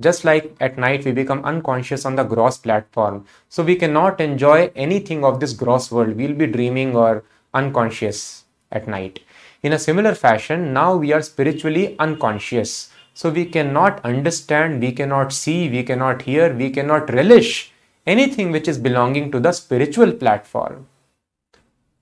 Just 0.00 0.24
like 0.24 0.56
at 0.60 0.76
night, 0.76 1.04
we 1.04 1.12
become 1.12 1.44
unconscious 1.44 2.04
on 2.04 2.16
the 2.16 2.24
gross 2.24 2.58
platform. 2.58 3.24
So 3.48 3.62
we 3.62 3.76
cannot 3.76 4.20
enjoy 4.20 4.72
anything 4.74 5.24
of 5.24 5.40
this 5.40 5.52
gross 5.52 5.92
world. 5.92 6.16
We'll 6.16 6.34
be 6.34 6.46
dreaming 6.46 6.96
or 6.96 7.22
unconscious 7.60 8.44
at 8.70 8.86
night. 8.86 9.20
In 9.62 9.72
a 9.72 9.78
similar 9.78 10.14
fashion, 10.14 10.72
now 10.72 10.96
we 10.96 11.12
are 11.12 11.22
spiritually 11.22 11.96
unconscious. 11.98 12.90
So 13.14 13.30
we 13.30 13.46
cannot 13.46 14.04
understand, 14.04 14.80
we 14.80 14.92
cannot 14.92 15.32
see, 15.32 15.70
we 15.70 15.82
cannot 15.82 16.22
hear, 16.22 16.52
we 16.54 16.70
cannot 16.70 17.12
relish 17.12 17.72
anything 18.06 18.52
which 18.52 18.68
is 18.68 18.78
belonging 18.78 19.32
to 19.32 19.40
the 19.40 19.52
spiritual 19.52 20.12
platform. 20.12 20.86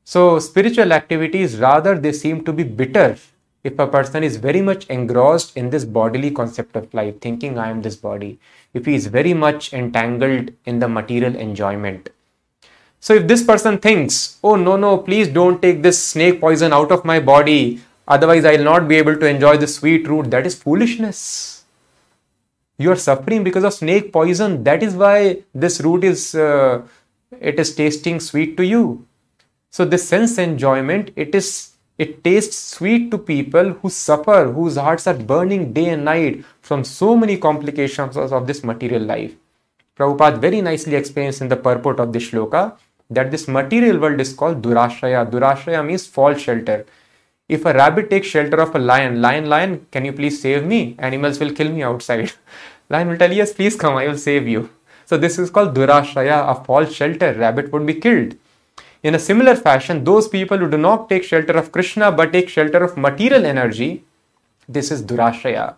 So 0.04 0.38
spiritual 0.38 0.92
activities 0.92 1.58
rather 1.58 1.96
they 1.98 2.12
seem 2.12 2.44
to 2.44 2.52
be 2.52 2.64
bitter 2.64 3.16
if 3.62 3.78
a 3.78 3.86
person 3.86 4.22
is 4.22 4.36
very 4.36 4.60
much 4.60 4.86
engrossed 4.88 5.56
in 5.56 5.70
this 5.70 5.86
bodily 5.86 6.30
concept 6.30 6.76
of 6.76 6.92
life, 6.92 7.20
thinking 7.20 7.58
I 7.58 7.70
am 7.70 7.80
this 7.80 7.96
body, 7.96 8.38
if 8.74 8.84
he 8.84 8.94
is 8.94 9.06
very 9.06 9.32
much 9.32 9.72
entangled 9.72 10.50
in 10.66 10.80
the 10.80 10.88
material 10.88 11.34
enjoyment. 11.34 12.10
So 13.04 13.12
if 13.12 13.28
this 13.28 13.42
person 13.44 13.76
thinks, 13.76 14.38
oh 14.42 14.56
no, 14.56 14.76
no, 14.78 14.96
please 14.96 15.28
don't 15.28 15.60
take 15.60 15.82
this 15.82 16.02
snake 16.02 16.40
poison 16.40 16.72
out 16.72 16.90
of 16.90 17.04
my 17.04 17.20
body, 17.20 17.80
otherwise 18.08 18.46
I'll 18.46 18.64
not 18.64 18.88
be 18.88 18.96
able 18.96 19.18
to 19.18 19.26
enjoy 19.26 19.58
the 19.58 19.66
sweet 19.66 20.08
root, 20.08 20.30
that 20.30 20.46
is 20.46 20.54
foolishness. 20.54 21.64
You 22.78 22.92
are 22.92 22.96
suffering 22.96 23.44
because 23.44 23.62
of 23.62 23.74
snake 23.74 24.10
poison. 24.10 24.64
That 24.64 24.82
is 24.82 24.94
why 24.94 25.42
this 25.54 25.82
root 25.82 26.02
is, 26.02 26.34
uh, 26.34 26.80
it 27.38 27.60
is 27.60 27.74
tasting 27.74 28.20
sweet 28.20 28.56
to 28.56 28.64
you. 28.64 29.06
So 29.70 29.84
this 29.84 30.08
sense 30.08 30.38
enjoyment, 30.38 31.10
it 31.14 31.34
is 31.34 31.72
it 31.98 32.24
tastes 32.24 32.56
sweet 32.56 33.10
to 33.10 33.18
people 33.18 33.72
who 33.82 33.90
suffer, 33.90 34.50
whose 34.50 34.76
hearts 34.76 35.06
are 35.06 35.12
burning 35.12 35.74
day 35.74 35.90
and 35.90 36.06
night 36.06 36.42
from 36.62 36.82
so 36.84 37.14
many 37.14 37.36
complications 37.36 38.16
of 38.16 38.46
this 38.46 38.64
material 38.64 39.02
life. 39.02 39.34
Prabhupada 39.94 40.38
very 40.38 40.62
nicely 40.62 40.96
explains 40.96 41.42
in 41.42 41.48
the 41.48 41.56
purport 41.56 42.00
of 42.00 42.12
this 42.14 42.30
shloka 42.30 42.78
that 43.10 43.30
this 43.30 43.46
material 43.48 43.98
world 43.98 44.20
is 44.20 44.32
called 44.32 44.62
Durashraya. 44.62 45.30
Durashraya 45.30 45.84
means 45.86 46.06
false 46.06 46.40
shelter. 46.40 46.86
If 47.48 47.66
a 47.66 47.74
rabbit 47.74 48.08
takes 48.08 48.26
shelter 48.26 48.60
of 48.60 48.74
a 48.74 48.78
lion, 48.78 49.20
lion, 49.20 49.48
lion, 49.48 49.86
can 49.90 50.04
you 50.04 50.12
please 50.12 50.40
save 50.40 50.64
me? 50.64 50.96
Animals 50.98 51.38
will 51.38 51.52
kill 51.52 51.70
me 51.70 51.82
outside. 51.82 52.32
lion 52.90 53.08
will 53.08 53.18
tell, 53.18 53.32
yes, 53.32 53.52
please 53.52 53.76
come, 53.76 53.96
I 53.96 54.08
will 54.08 54.16
save 54.16 54.48
you. 54.48 54.70
So 55.04 55.18
this 55.18 55.38
is 55.38 55.50
called 55.50 55.74
Durashraya, 55.74 56.50
a 56.50 56.64
false 56.64 56.92
shelter. 56.92 57.34
Rabbit 57.34 57.70
would 57.72 57.84
be 57.84 57.94
killed. 57.94 58.36
In 59.02 59.14
a 59.14 59.18
similar 59.18 59.54
fashion, 59.54 60.02
those 60.02 60.28
people 60.28 60.56
who 60.56 60.70
do 60.70 60.78
not 60.78 61.10
take 61.10 61.24
shelter 61.24 61.52
of 61.52 61.70
Krishna 61.70 62.10
but 62.10 62.32
take 62.32 62.48
shelter 62.48 62.82
of 62.82 62.96
material 62.96 63.44
energy, 63.44 64.04
this 64.66 64.90
is 64.90 65.02
Durashraya. 65.02 65.74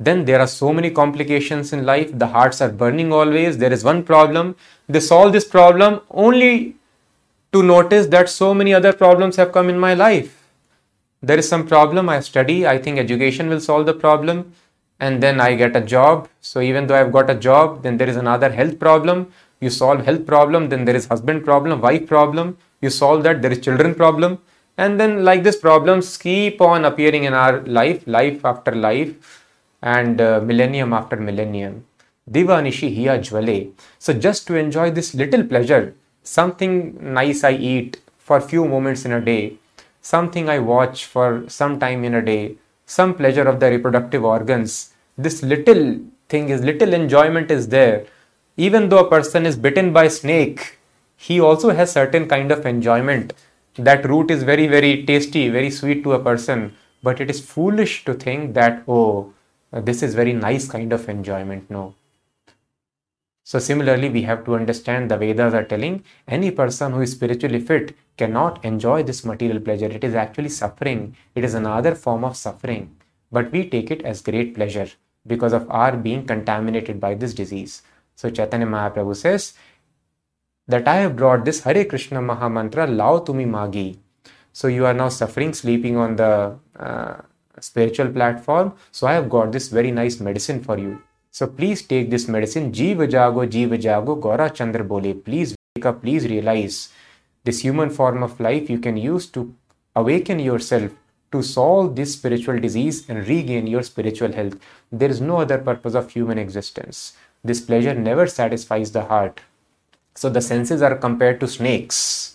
Then 0.00 0.24
there 0.24 0.40
are 0.40 0.46
so 0.46 0.72
many 0.72 0.90
complications 0.90 1.72
in 1.74 1.84
life. 1.84 2.10
The 2.18 2.26
hearts 2.26 2.62
are 2.62 2.70
burning 2.70 3.12
always. 3.12 3.58
There 3.58 3.72
is 3.72 3.84
one 3.84 4.02
problem. 4.02 4.56
They 4.88 5.00
solve 5.00 5.32
this 5.34 5.44
problem 5.44 6.00
only 6.10 6.76
to 7.52 7.62
notice 7.62 8.06
that 8.06 8.30
so 8.30 8.54
many 8.54 8.72
other 8.72 8.94
problems 8.94 9.36
have 9.36 9.52
come 9.52 9.68
in 9.68 9.78
my 9.78 9.92
life. 9.94 10.42
There 11.22 11.38
is 11.38 11.46
some 11.46 11.66
problem, 11.66 12.08
I 12.08 12.20
study, 12.20 12.66
I 12.66 12.78
think 12.78 12.98
education 12.98 13.50
will 13.50 13.60
solve 13.60 13.84
the 13.84 13.92
problem, 13.92 14.54
and 15.00 15.22
then 15.22 15.38
I 15.38 15.54
get 15.54 15.76
a 15.76 15.80
job. 15.82 16.28
So 16.40 16.62
even 16.62 16.86
though 16.86 16.98
I've 16.98 17.12
got 17.12 17.28
a 17.28 17.34
job, 17.34 17.82
then 17.82 17.98
there 17.98 18.08
is 18.08 18.16
another 18.16 18.50
health 18.50 18.78
problem. 18.78 19.30
You 19.60 19.68
solve 19.68 20.06
health 20.06 20.24
problem, 20.24 20.70
then 20.70 20.86
there 20.86 20.96
is 20.96 21.06
husband 21.06 21.44
problem, 21.44 21.82
wife 21.82 22.06
problem. 22.06 22.56
You 22.80 22.88
solve 22.88 23.22
that, 23.24 23.42
there 23.42 23.52
is 23.52 23.60
children 23.60 23.94
problem. 23.94 24.38
And 24.78 24.98
then 24.98 25.22
like 25.24 25.42
this 25.42 25.56
problems 25.56 26.16
keep 26.16 26.62
on 26.62 26.86
appearing 26.86 27.24
in 27.24 27.34
our 27.34 27.60
life, 27.66 28.06
life 28.06 28.42
after 28.42 28.74
life, 28.74 29.39
and 29.82 30.20
uh, 30.20 30.40
millennium 30.40 30.92
after 30.92 31.16
millennium. 31.16 31.84
Divanishi 32.30 32.94
hiya 32.94 33.18
jwale. 33.18 33.72
So 33.98 34.12
just 34.12 34.46
to 34.46 34.56
enjoy 34.56 34.90
this 34.90 35.14
little 35.14 35.44
pleasure, 35.44 35.94
something 36.22 37.12
nice 37.14 37.44
I 37.44 37.52
eat 37.52 38.00
for 38.18 38.40
few 38.40 38.64
moments 38.66 39.04
in 39.04 39.12
a 39.12 39.20
day, 39.20 39.56
something 40.00 40.48
I 40.48 40.58
watch 40.58 41.06
for 41.06 41.44
some 41.48 41.78
time 41.80 42.04
in 42.04 42.14
a 42.14 42.22
day, 42.22 42.56
some 42.86 43.14
pleasure 43.14 43.48
of 43.48 43.60
the 43.60 43.70
reproductive 43.70 44.24
organs. 44.24 44.92
This 45.16 45.42
little 45.42 46.00
thing 46.28 46.48
is 46.48 46.62
little 46.62 46.92
enjoyment 46.94 47.50
is 47.50 47.68
there. 47.68 48.06
Even 48.56 48.88
though 48.88 49.04
a 49.04 49.10
person 49.10 49.46
is 49.46 49.56
bitten 49.56 49.92
by 49.92 50.08
snake, 50.08 50.78
he 51.16 51.40
also 51.40 51.70
has 51.70 51.92
certain 51.92 52.28
kind 52.28 52.52
of 52.52 52.66
enjoyment. 52.66 53.32
That 53.76 54.08
root 54.08 54.30
is 54.30 54.42
very, 54.42 54.66
very 54.66 55.04
tasty, 55.04 55.48
very 55.48 55.70
sweet 55.70 56.02
to 56.04 56.12
a 56.12 56.22
person. 56.22 56.76
But 57.02 57.20
it 57.20 57.30
is 57.30 57.40
foolish 57.40 58.04
to 58.04 58.14
think 58.14 58.54
that, 58.54 58.82
oh, 58.86 59.32
this 59.72 60.02
is 60.02 60.14
very 60.14 60.32
nice 60.32 60.68
kind 60.68 60.92
of 60.92 61.08
enjoyment. 61.08 61.70
No 61.70 61.94
so 63.50 63.58
similarly, 63.58 64.08
we 64.08 64.22
have 64.22 64.44
to 64.44 64.54
understand 64.54 65.10
the 65.10 65.16
Vedas 65.16 65.54
are 65.54 65.64
telling 65.64 66.04
any 66.28 66.52
person 66.52 66.92
who 66.92 67.00
is 67.00 67.10
spiritually 67.10 67.58
fit 67.58 67.96
cannot 68.16 68.64
enjoy 68.64 69.02
this 69.02 69.24
material 69.24 69.58
pleasure. 69.58 69.86
It 69.86 70.04
is 70.04 70.14
actually 70.14 70.50
suffering. 70.50 71.16
It 71.34 71.42
is 71.42 71.54
another 71.54 71.96
form 71.96 72.22
of 72.22 72.36
suffering. 72.36 72.94
But 73.32 73.50
we 73.50 73.68
take 73.68 73.90
it 73.90 74.02
as 74.02 74.22
great 74.22 74.54
pleasure 74.54 74.88
because 75.26 75.52
of 75.52 75.68
our 75.68 75.96
being 75.96 76.26
contaminated 76.26 77.00
by 77.00 77.14
this 77.14 77.34
disease. 77.34 77.82
So 78.14 78.30
Chaitanya 78.30 78.68
Mahaprabhu 78.68 79.16
says 79.16 79.54
that 80.68 80.86
I 80.86 80.98
have 80.98 81.16
brought 81.16 81.44
this 81.44 81.64
Hare 81.64 81.84
Krishna 81.84 82.22
Maha 82.22 82.48
Mantra 82.48 82.86
Lao 82.86 83.18
Tumi 83.18 83.48
Magi. 83.48 83.94
So 84.52 84.68
you 84.68 84.86
are 84.86 84.94
now 84.94 85.08
suffering, 85.08 85.54
sleeping 85.54 85.96
on 85.96 86.14
the 86.14 86.56
uh, 86.78 87.16
spiritual 87.60 88.08
platform. 88.08 88.74
So 88.92 89.06
I 89.06 89.12
have 89.14 89.28
got 89.30 89.52
this 89.52 89.68
very 89.68 89.90
nice 89.90 90.20
medicine 90.20 90.62
for 90.62 90.78
you. 90.78 91.02
So 91.30 91.46
please 91.46 91.82
take 91.82 92.10
this 92.10 92.28
medicine. 92.28 92.72
Jiva 92.72 93.10
Jago, 93.10 93.46
Jiva 93.46 93.82
Jago, 93.82 94.16
Gaura 94.16 94.52
Chandra 94.52 94.84
Bole. 94.84 95.14
Please 95.14 95.54
wake 95.76 95.86
up, 95.86 96.02
please 96.02 96.26
realize 96.26 96.90
this 97.44 97.60
human 97.60 97.90
form 97.90 98.22
of 98.22 98.38
life 98.40 98.68
you 98.68 98.78
can 98.78 98.96
use 98.96 99.26
to 99.26 99.54
awaken 99.94 100.38
yourself 100.38 100.92
to 101.32 101.42
solve 101.42 101.94
this 101.94 102.14
spiritual 102.14 102.58
disease 102.58 103.08
and 103.08 103.26
regain 103.28 103.66
your 103.66 103.82
spiritual 103.82 104.32
health. 104.32 104.58
There 104.90 105.08
is 105.08 105.20
no 105.20 105.40
other 105.40 105.58
purpose 105.58 105.94
of 105.94 106.10
human 106.10 106.38
existence. 106.38 107.16
This 107.44 107.60
pleasure 107.60 107.94
never 107.94 108.26
satisfies 108.26 108.90
the 108.92 109.04
heart. 109.04 109.40
So 110.14 110.28
the 110.28 110.40
senses 110.40 110.82
are 110.82 110.96
compared 110.96 111.38
to 111.40 111.48
snakes 111.48 112.29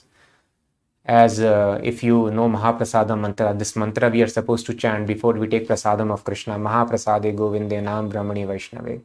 as 1.05 1.39
uh, 1.39 1.79
if 1.83 2.03
you 2.03 2.31
know 2.31 2.49
Mahaprasadam 2.49 3.19
mantra, 3.19 3.53
this 3.53 3.75
mantra 3.75 4.09
we 4.09 4.23
are 4.23 4.27
supposed 4.27 4.65
to 4.65 4.73
chant 4.73 5.05
before 5.05 5.33
we 5.33 5.47
take 5.47 5.67
prasadam 5.67 6.11
of 6.11 6.23
Krishna, 6.23 6.55
Mahaprasade 6.55 7.35
Govinde 7.35 7.81
Nam 7.81 8.11
Brahmani 8.11 8.45
Vaishnave. 8.47 9.01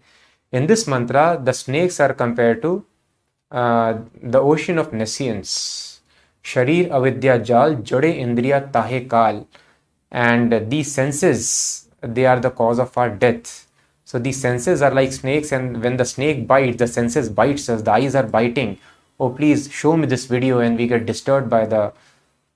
In 0.51 0.67
this 0.67 0.87
mantra, 0.87 1.41
the 1.43 1.53
snakes 1.53 2.01
are 2.01 2.15
compared 2.15 2.63
to 2.63 2.85
uh, 3.51 3.99
the 4.23 4.41
ocean 4.41 4.79
of 4.79 4.93
nescience. 4.93 6.01
Sharir 6.43 6.91
avidya 6.91 7.39
jal 7.39 7.75
jade 7.75 8.17
indriya 8.17 8.73
tahe 8.73 9.07
kal. 9.09 9.47
And 10.11 10.71
these 10.71 10.91
senses, 10.91 11.89
they 12.01 12.25
are 12.25 12.41
the 12.41 12.51
cause 12.51 12.79
of 12.79 12.97
our 12.97 13.11
death. 13.11 13.67
So 14.05 14.19
these 14.19 14.41
senses 14.41 14.83
are 14.83 14.93
like 14.93 15.13
snakes, 15.13 15.53
and 15.53 15.83
when 15.83 15.99
the 15.99 16.05
snake 16.05 16.47
bites, 16.47 16.79
the 16.79 16.89
senses 16.89 17.29
bites 17.29 17.69
us, 17.69 17.83
the 17.83 17.93
eyes 17.93 18.15
are 18.15 18.27
biting 18.27 18.79
oh 19.21 19.31
please 19.31 19.71
show 19.71 19.97
me 19.97 20.07
this 20.07 20.25
video 20.25 20.59
and 20.61 20.77
we 20.77 20.87
get 20.87 21.07
disturbed 21.07 21.49
by 21.51 21.67
the 21.67 21.93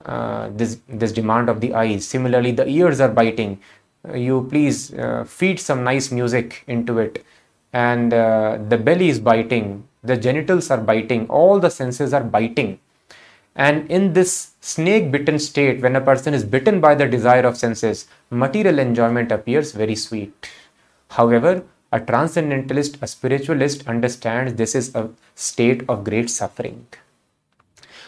uh, 0.05 0.51
this 0.51 0.79
this 0.89 1.13
demand 1.13 1.49
of 1.49 1.61
the 1.61 1.75
eyes. 1.75 2.07
Similarly 2.07 2.53
the 2.53 2.67
ears 2.69 3.01
are 3.01 3.09
biting. 3.09 3.61
Uh, 4.09 4.15
you 4.15 4.47
please 4.51 4.93
uh, 4.95 5.25
feed 5.25 5.61
some 5.61 5.85
nice 5.85 6.11
music 6.11 6.65
into 6.67 6.99
it. 6.99 7.25
And 7.73 8.13
uh, 8.13 8.59
the 8.69 8.79
belly 8.79 9.09
is 9.09 9.19
biting. 9.19 9.89
The 10.03 10.17
genitals 10.17 10.71
are 10.71 10.79
biting. 10.79 11.27
All 11.29 11.59
the 11.59 11.71
senses 11.71 12.13
are 12.13 12.23
biting. 12.23 12.79
And 13.57 13.91
in 13.91 14.13
this 14.13 14.53
snake 14.61 15.11
bitten 15.11 15.39
state 15.39 15.81
when 15.81 15.97
a 15.97 16.01
person 16.01 16.35
is 16.35 16.45
bitten 16.45 16.81
by 16.81 16.95
the 16.95 17.07
desire 17.07 17.47
of 17.47 17.57
senses 17.57 18.07
material 18.31 18.79
enjoyment 18.79 19.31
appears 19.31 19.73
very 19.73 19.95
sweet. 19.95 20.51
However 21.11 21.65
a 21.95 22.01
transcendentalist, 22.01 22.99
a 23.01 23.07
spiritualist 23.07 23.87
understands 23.87 24.55
this 24.55 24.75
is 24.75 24.93
a 24.97 25.09
state 25.37 25.89
of 25.89 26.03
great 26.03 26.29
suffering. 26.29 26.87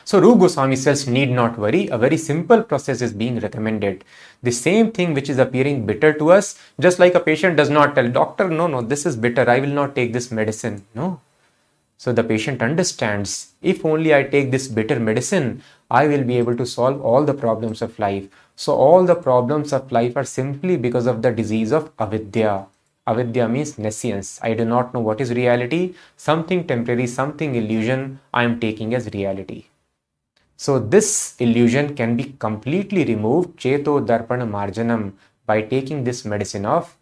So 0.05 0.20
Rupa 0.20 0.41
Goswami 0.41 0.76
says, 0.76 1.07
need 1.07 1.30
not 1.30 1.59
worry, 1.59 1.87
a 1.89 1.99
very 1.99 2.16
simple 2.16 2.62
process 2.62 3.01
is 3.01 3.12
being 3.12 3.39
recommended. 3.39 4.05
The 4.43 4.53
same 4.53 4.91
thing 4.91 5.14
which 5.14 5.28
is 5.28 5.39
appearing 5.39 5.87
bitter 5.87 6.12
to 6.14 6.32
us, 6.32 6.59
just 6.80 6.99
like 6.99 7.14
a 7.14 7.20
patient 7.20 7.57
does 7.57 7.70
not 7.70 7.95
tell 7.95 8.09
doctor, 8.09 8.49
no, 8.49 8.66
no, 8.66 8.82
this 8.82 9.07
is 9.07 9.16
bitter, 9.16 9.49
I 9.49 9.61
will 9.61 9.76
not 9.80 9.95
take 9.95 10.12
this 10.12 10.30
medicine. 10.30 10.84
No. 10.95 11.20
So 11.97 12.12
the 12.12 12.24
patient 12.24 12.62
understands, 12.62 13.53
if 13.62 13.84
only 13.84 14.14
I 14.14 14.24
take 14.24 14.51
this 14.51 14.68
bitter 14.68 15.01
medicine, 15.01 15.62
I 15.91 16.07
will 16.07 16.24
be 16.24 16.39
able 16.39 16.57
to 16.57 16.66
solve 16.66 17.01
all 17.01 17.24
the 17.24 17.34
problems 17.34 17.82
of 17.82 17.99
life. 17.99 18.28
So 18.55 18.74
all 18.74 19.05
the 19.05 19.14
problems 19.14 19.72
of 19.72 19.93
life 19.93 20.16
are 20.16 20.24
simply 20.24 20.76
because 20.76 21.07
of 21.07 21.22
the 21.22 21.32
disease 21.32 21.72
of 21.72 21.91
avidya. 21.99 22.66
Avidya 23.07 23.48
means 23.48 23.78
nescience. 23.78 24.40
I 24.42 24.54
do 24.54 24.64
not 24.64 24.92
know 24.92 25.00
what 25.00 25.20
is 25.20 25.32
reality. 25.32 25.94
Something 26.16 26.66
temporary, 26.66 27.07
something 27.07 27.54
illusion 27.54 28.18
I 28.34 28.42
am 28.42 28.59
taking 28.59 28.94
as 28.94 29.09
reality. 29.12 29.66
So 30.57 30.78
this 30.78 31.36
illusion 31.38 31.94
can 31.94 32.16
be 32.16 32.34
completely 32.38 33.04
removed, 33.04 33.59
Cheto 33.59 34.04
Darpana 34.04 34.48
Marjanam, 34.48 35.12
by 35.44 35.62
taking 35.62 36.02
this 36.04 36.24
medicine 36.24 36.66
of 36.66 36.96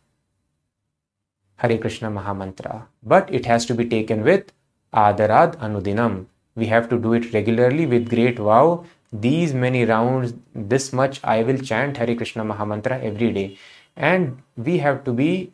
Hare 1.57 1.79
Krishna 1.79 2.11
Mahamantra. 2.11 2.87
But 3.03 3.33
it 3.33 3.47
has 3.47 3.65
to 3.67 3.75
be 3.75 3.87
taken 3.87 4.25
with 4.25 4.53
Adarad 4.93 5.57
Anudinam. 5.59 6.27
We 6.57 6.67
have 6.67 6.89
to 6.91 6.99
do 6.99 7.15
it 7.15 7.33
regularly 7.33 7.87
with 7.87 8.11
great 8.11 8.39
vow. 8.39 8.85
These 9.13 9.55
many 9.55 9.85
rounds, 9.85 10.35
this 10.55 10.93
much 10.93 11.21
I 11.25 11.43
will 11.45 11.59
chant 11.59 11.97
Hare 11.97 12.15
Krishna 12.15 12.45
Mahamantra 12.45 13.03
every 13.03 13.33
day. 13.33 13.57
And 13.97 14.43
we 14.57 14.79
have 14.79 15.05
to 15.05 15.13
be 15.13 15.53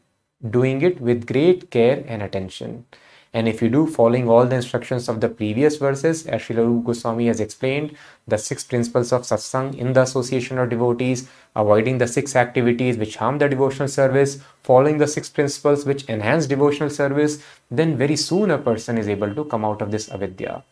doing 0.49 0.83
it 0.83 1.01
with 1.01 1.27
great 1.27 1.71
care 1.71 2.05
and 2.07 2.23
attention. 2.23 2.85
And 3.33 3.47
if 3.47 3.63
you 3.63 3.69
do 3.69 3.87
following 3.87 4.29
all 4.29 4.45
the 4.45 4.57
instructions 4.57 5.09
of 5.09 5.21
the 5.21 5.29
previous 5.29 5.77
verses, 5.77 6.27
as 6.27 6.43
Srila 6.43 6.83
Goswami 6.85 7.29
has 7.29 7.39
explained, 7.39 7.97
the 8.27 8.37
six 8.37 8.65
principles 8.65 9.13
of 9.13 9.23
satsang 9.23 9.77
in 9.79 9.93
the 9.93 10.03
association 10.03 10.59
of 10.59 10.69
devotees, 10.69 11.29
avoiding 11.55 11.99
the 11.99 12.09
six 12.09 12.35
activities 12.35 12.97
which 12.97 13.17
harm 13.17 13.39
the 13.39 13.49
devotional 13.49 13.87
service, 13.87 14.41
following 14.65 14.99
the 14.99 15.07
six 15.07 15.29
principles 15.29 15.85
which 15.85 16.09
enhance 16.09 16.47
devotional 16.47 16.91
service, 16.91 17.41
then 17.71 17.97
very 17.97 18.17
soon 18.17 18.51
a 18.51 18.59
person 18.59 18.99
is 18.99 19.09
able 19.09 19.33
to 19.33 19.45
come 19.45 19.65
out 19.65 19.81
of 19.81 19.93
this 19.93 20.11
avidya. 20.11 20.65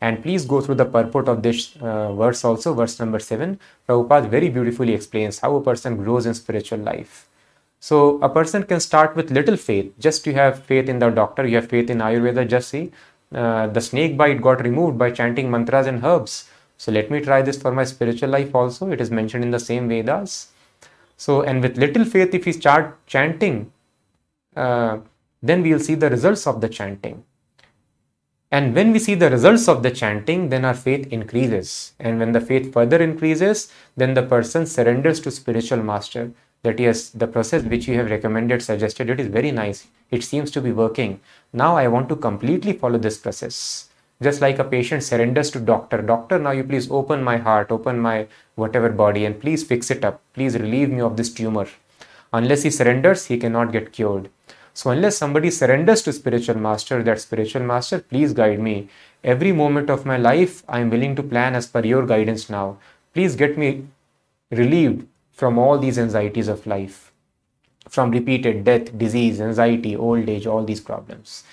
And 0.00 0.20
please 0.20 0.44
go 0.44 0.60
through 0.60 0.74
the 0.74 0.84
purport 0.84 1.28
of 1.28 1.44
this 1.44 1.76
uh, 1.76 2.12
verse 2.14 2.44
also, 2.44 2.74
verse 2.74 2.98
number 2.98 3.20
7. 3.20 3.60
Prabhupada 3.88 4.28
very 4.28 4.48
beautifully 4.48 4.94
explains 4.94 5.38
how 5.38 5.54
a 5.54 5.62
person 5.62 5.96
grows 5.96 6.26
in 6.26 6.34
spiritual 6.34 6.80
life. 6.80 7.28
So 7.82 8.20
a 8.22 8.28
person 8.28 8.62
can 8.62 8.78
start 8.78 9.16
with 9.16 9.32
little 9.32 9.56
faith. 9.56 9.92
Just 9.98 10.24
you 10.24 10.34
have 10.34 10.62
faith 10.62 10.88
in 10.88 11.00
the 11.00 11.10
doctor, 11.10 11.44
you 11.44 11.56
have 11.56 11.68
faith 11.68 11.90
in 11.90 11.98
Ayurveda. 11.98 12.46
Just 12.48 12.68
see, 12.68 12.92
uh, 13.34 13.66
the 13.66 13.80
snake 13.80 14.16
bite 14.16 14.40
got 14.40 14.62
removed 14.62 14.96
by 14.96 15.10
chanting 15.10 15.50
mantras 15.50 15.88
and 15.88 16.04
herbs. 16.04 16.48
So 16.76 16.92
let 16.92 17.10
me 17.10 17.20
try 17.20 17.42
this 17.42 17.60
for 17.60 17.72
my 17.72 17.82
spiritual 17.82 18.28
life 18.28 18.54
also. 18.54 18.92
It 18.92 19.00
is 19.00 19.10
mentioned 19.10 19.42
in 19.42 19.50
the 19.50 19.58
same 19.58 19.88
Vedas. 19.88 20.52
So 21.16 21.42
and 21.42 21.60
with 21.60 21.76
little 21.76 22.04
faith, 22.04 22.32
if 22.32 22.46
we 22.46 22.52
start 22.52 23.04
chanting, 23.08 23.72
uh, 24.54 24.98
then 25.42 25.62
we 25.62 25.72
will 25.72 25.80
see 25.80 25.96
the 25.96 26.08
results 26.08 26.46
of 26.46 26.60
the 26.60 26.68
chanting. 26.68 27.24
And 28.52 28.76
when 28.76 28.92
we 28.92 29.00
see 29.00 29.16
the 29.16 29.28
results 29.28 29.66
of 29.66 29.82
the 29.82 29.90
chanting, 29.90 30.50
then 30.50 30.64
our 30.64 30.74
faith 30.74 31.08
increases. 31.08 31.94
And 31.98 32.20
when 32.20 32.30
the 32.30 32.40
faith 32.40 32.72
further 32.72 33.02
increases, 33.02 33.72
then 33.96 34.14
the 34.14 34.22
person 34.22 34.66
surrenders 34.66 35.18
to 35.22 35.32
spiritual 35.32 35.82
master 35.82 36.32
that 36.62 36.78
yes, 36.78 37.08
the 37.10 37.26
process 37.26 37.64
which 37.64 37.88
you 37.88 37.96
have 37.96 38.10
recommended, 38.10 38.62
suggested, 38.62 39.10
it 39.10 39.18
is 39.18 39.26
very 39.26 39.50
nice. 39.50 39.88
It 40.10 40.22
seems 40.22 40.50
to 40.52 40.60
be 40.60 40.70
working. 40.70 41.20
Now 41.52 41.76
I 41.76 41.88
want 41.88 42.08
to 42.10 42.16
completely 42.16 42.72
follow 42.72 42.98
this 42.98 43.18
process. 43.18 43.88
Just 44.22 44.40
like 44.40 44.60
a 44.60 44.64
patient 44.64 45.02
surrenders 45.02 45.50
to 45.50 45.58
doctor, 45.58 46.00
doctor, 46.00 46.38
now 46.38 46.52
you 46.52 46.62
please 46.62 46.88
open 46.88 47.24
my 47.24 47.36
heart, 47.38 47.72
open 47.72 47.98
my 47.98 48.28
whatever 48.54 48.90
body 48.90 49.24
and 49.24 49.40
please 49.40 49.64
fix 49.64 49.90
it 49.90 50.04
up. 50.04 50.20
Please 50.34 50.56
relieve 50.56 50.90
me 50.90 51.00
of 51.00 51.16
this 51.16 51.34
tumor. 51.34 51.66
Unless 52.32 52.62
he 52.62 52.70
surrenders, 52.70 53.26
he 53.26 53.38
cannot 53.38 53.72
get 53.72 53.92
cured. 53.92 54.30
So 54.72 54.90
unless 54.90 55.16
somebody 55.16 55.50
surrenders 55.50 56.02
to 56.02 56.12
spiritual 56.12 56.56
master, 56.56 57.02
that 57.02 57.20
spiritual 57.20 57.62
master, 57.62 57.98
please 57.98 58.32
guide 58.32 58.60
me. 58.60 58.88
Every 59.24 59.50
moment 59.50 59.90
of 59.90 60.06
my 60.06 60.16
life, 60.16 60.62
I 60.68 60.78
am 60.78 60.90
willing 60.90 61.16
to 61.16 61.22
plan 61.24 61.56
as 61.56 61.66
per 61.66 61.84
your 61.84 62.06
guidance 62.06 62.48
now. 62.48 62.78
Please 63.12 63.34
get 63.34 63.58
me 63.58 63.86
relieved 64.50 65.06
from 65.32 65.58
all 65.58 65.78
these 65.78 65.98
anxieties 65.98 66.48
of 66.48 66.66
life, 66.66 67.12
from 67.88 68.10
repeated 68.10 68.64
death, 68.64 68.96
disease, 68.96 69.40
anxiety, 69.40 69.96
old 69.96 70.28
age, 70.28 70.46
all 70.46 70.64
these 70.64 70.80
problems. 70.80 71.44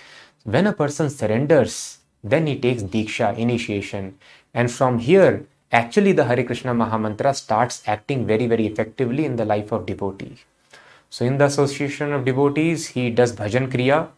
When 0.44 0.68
a 0.68 0.74
person 0.74 1.10
surrenders, 1.10 2.00
then 2.24 2.48
he 2.48 2.60
takes 2.60 2.84
Diksha, 2.84 3.38
initiation. 3.38 4.18
And 4.54 4.72
from 4.72 5.00
here, 5.00 5.46
actually 5.72 6.12
the 6.12 6.26
Hare 6.26 6.44
Krishna 6.44 6.74
Mahamantra 6.74 7.36
starts 7.36 7.82
acting 7.88 8.26
very, 8.28 8.48
very 8.48 8.68
effectively 8.68 9.26
in 9.26 9.36
the 9.38 9.46
life 9.46 9.72
of 9.72 9.86
devotee. 9.86 10.38
So 11.10 11.26
in 11.26 11.38
the 11.38 11.46
association 11.46 12.14
of 12.14 12.26
devotees, 12.26 12.88
he 12.88 13.10
does 13.10 13.34
bhajan 13.34 13.72
kriya, 13.72 14.10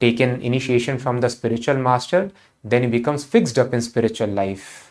taken 0.00 0.40
initiation 0.42 0.98
from 0.98 1.20
the 1.20 1.30
spiritual 1.30 1.76
master, 1.76 2.30
then 2.62 2.82
he 2.82 2.88
becomes 2.88 3.24
fixed 3.24 3.58
up 3.58 3.72
in 3.72 3.80
spiritual 3.80 4.28
life. 4.28 4.87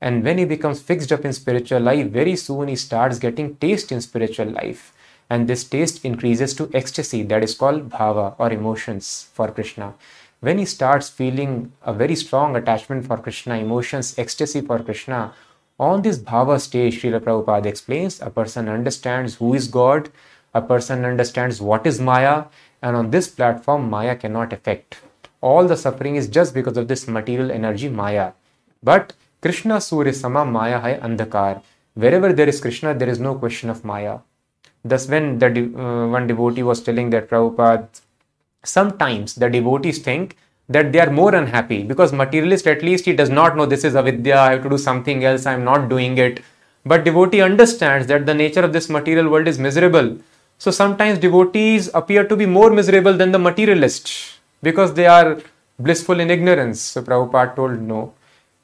And 0.00 0.22
when 0.22 0.38
he 0.38 0.44
becomes 0.44 0.82
fixed 0.82 1.10
up 1.12 1.24
in 1.24 1.32
spiritual 1.32 1.80
life, 1.80 2.08
very 2.08 2.36
soon 2.36 2.68
he 2.68 2.76
starts 2.76 3.18
getting 3.18 3.56
taste 3.56 3.90
in 3.92 4.00
spiritual 4.00 4.46
life. 4.46 4.92
And 5.30 5.48
this 5.48 5.64
taste 5.64 6.04
increases 6.04 6.54
to 6.54 6.70
ecstasy, 6.72 7.22
that 7.24 7.42
is 7.42 7.54
called 7.54 7.88
bhava 7.90 8.34
or 8.38 8.52
emotions 8.52 9.28
for 9.32 9.50
Krishna. 9.50 9.94
When 10.40 10.58
he 10.58 10.66
starts 10.66 11.08
feeling 11.08 11.72
a 11.82 11.92
very 11.92 12.14
strong 12.14 12.54
attachment 12.56 13.06
for 13.06 13.16
Krishna, 13.16 13.56
emotions, 13.56 14.18
ecstasy 14.18 14.60
for 14.60 14.78
Krishna, 14.78 15.32
on 15.78 16.02
this 16.02 16.18
bhava 16.18 16.60
stage, 16.60 17.02
Srila 17.02 17.20
Prabhupada 17.20 17.66
explains, 17.66 18.20
a 18.20 18.30
person 18.30 18.68
understands 18.68 19.36
who 19.36 19.54
is 19.54 19.66
God, 19.66 20.10
a 20.54 20.62
person 20.62 21.04
understands 21.04 21.60
what 21.60 21.86
is 21.86 22.00
Maya, 22.00 22.44
and 22.82 22.96
on 22.96 23.10
this 23.10 23.28
platform, 23.28 23.90
Maya 23.90 24.14
cannot 24.14 24.52
affect. 24.52 25.00
All 25.40 25.66
the 25.66 25.76
suffering 25.76 26.16
is 26.16 26.28
just 26.28 26.54
because 26.54 26.76
of 26.76 26.88
this 26.88 27.08
material 27.08 27.50
energy, 27.50 27.88
Maya. 27.88 28.32
But 28.82 29.14
Krishna 29.42 29.80
Surya 29.80 30.12
Sama 30.12 30.44
Maya 30.44 30.80
Hai 30.80 30.94
Andhakar. 30.98 31.62
Wherever 31.94 32.32
there 32.32 32.48
is 32.48 32.60
Krishna, 32.60 32.94
there 32.94 33.08
is 33.08 33.20
no 33.20 33.34
question 33.34 33.70
of 33.70 33.84
Maya. 33.84 34.18
Thus, 34.84 35.08
when 35.08 35.38
the 35.38 35.46
uh, 35.46 36.08
one 36.08 36.26
devotee 36.26 36.62
was 36.62 36.82
telling 36.82 37.10
that 37.10 37.28
Prabhupada, 37.28 37.88
sometimes 38.64 39.34
the 39.34 39.48
devotees 39.50 39.98
think 39.98 40.36
that 40.68 40.92
they 40.92 41.00
are 41.00 41.10
more 41.10 41.34
unhappy 41.34 41.82
because 41.82 42.12
materialist 42.12 42.66
at 42.66 42.82
least 42.82 43.04
he 43.04 43.12
does 43.12 43.30
not 43.30 43.56
know 43.56 43.66
this 43.66 43.84
is 43.84 43.94
avidya, 43.94 44.38
I 44.38 44.50
have 44.52 44.62
to 44.64 44.68
do 44.68 44.78
something 44.78 45.24
else, 45.24 45.46
I 45.46 45.52
am 45.52 45.64
not 45.64 45.88
doing 45.88 46.18
it. 46.18 46.42
But 46.84 47.04
devotee 47.04 47.40
understands 47.40 48.06
that 48.06 48.26
the 48.26 48.34
nature 48.34 48.60
of 48.60 48.72
this 48.72 48.88
material 48.88 49.28
world 49.28 49.48
is 49.48 49.58
miserable. 49.58 50.18
So 50.58 50.70
sometimes 50.70 51.18
devotees 51.18 51.90
appear 51.94 52.26
to 52.26 52.36
be 52.36 52.46
more 52.46 52.70
miserable 52.70 53.12
than 53.12 53.32
the 53.32 53.38
materialist 53.38 54.10
because 54.62 54.94
they 54.94 55.06
are 55.06 55.40
blissful 55.78 56.20
in 56.20 56.30
ignorance. 56.30 56.80
So 56.80 57.02
Prabhupada 57.02 57.54
told 57.54 57.80
no. 57.80 58.14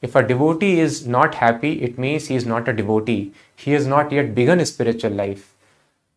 If 0.03 0.17
a 0.17 0.27
devotee 0.27 0.81
is 0.81 1.07
not 1.07 1.37
happy, 1.37 1.81
it 1.81 1.99
means 1.99 2.27
he 2.27 2.35
is 2.35 2.45
not 2.45 2.69
a 2.69 2.73
devotee. 2.73 3.33
He 3.57 3.73
has 3.73 3.87
not 3.87 4.11
yet 4.11 4.35
begun 4.35 4.59
his 4.59 4.71
spiritual 4.71 5.13
life. 5.13 5.55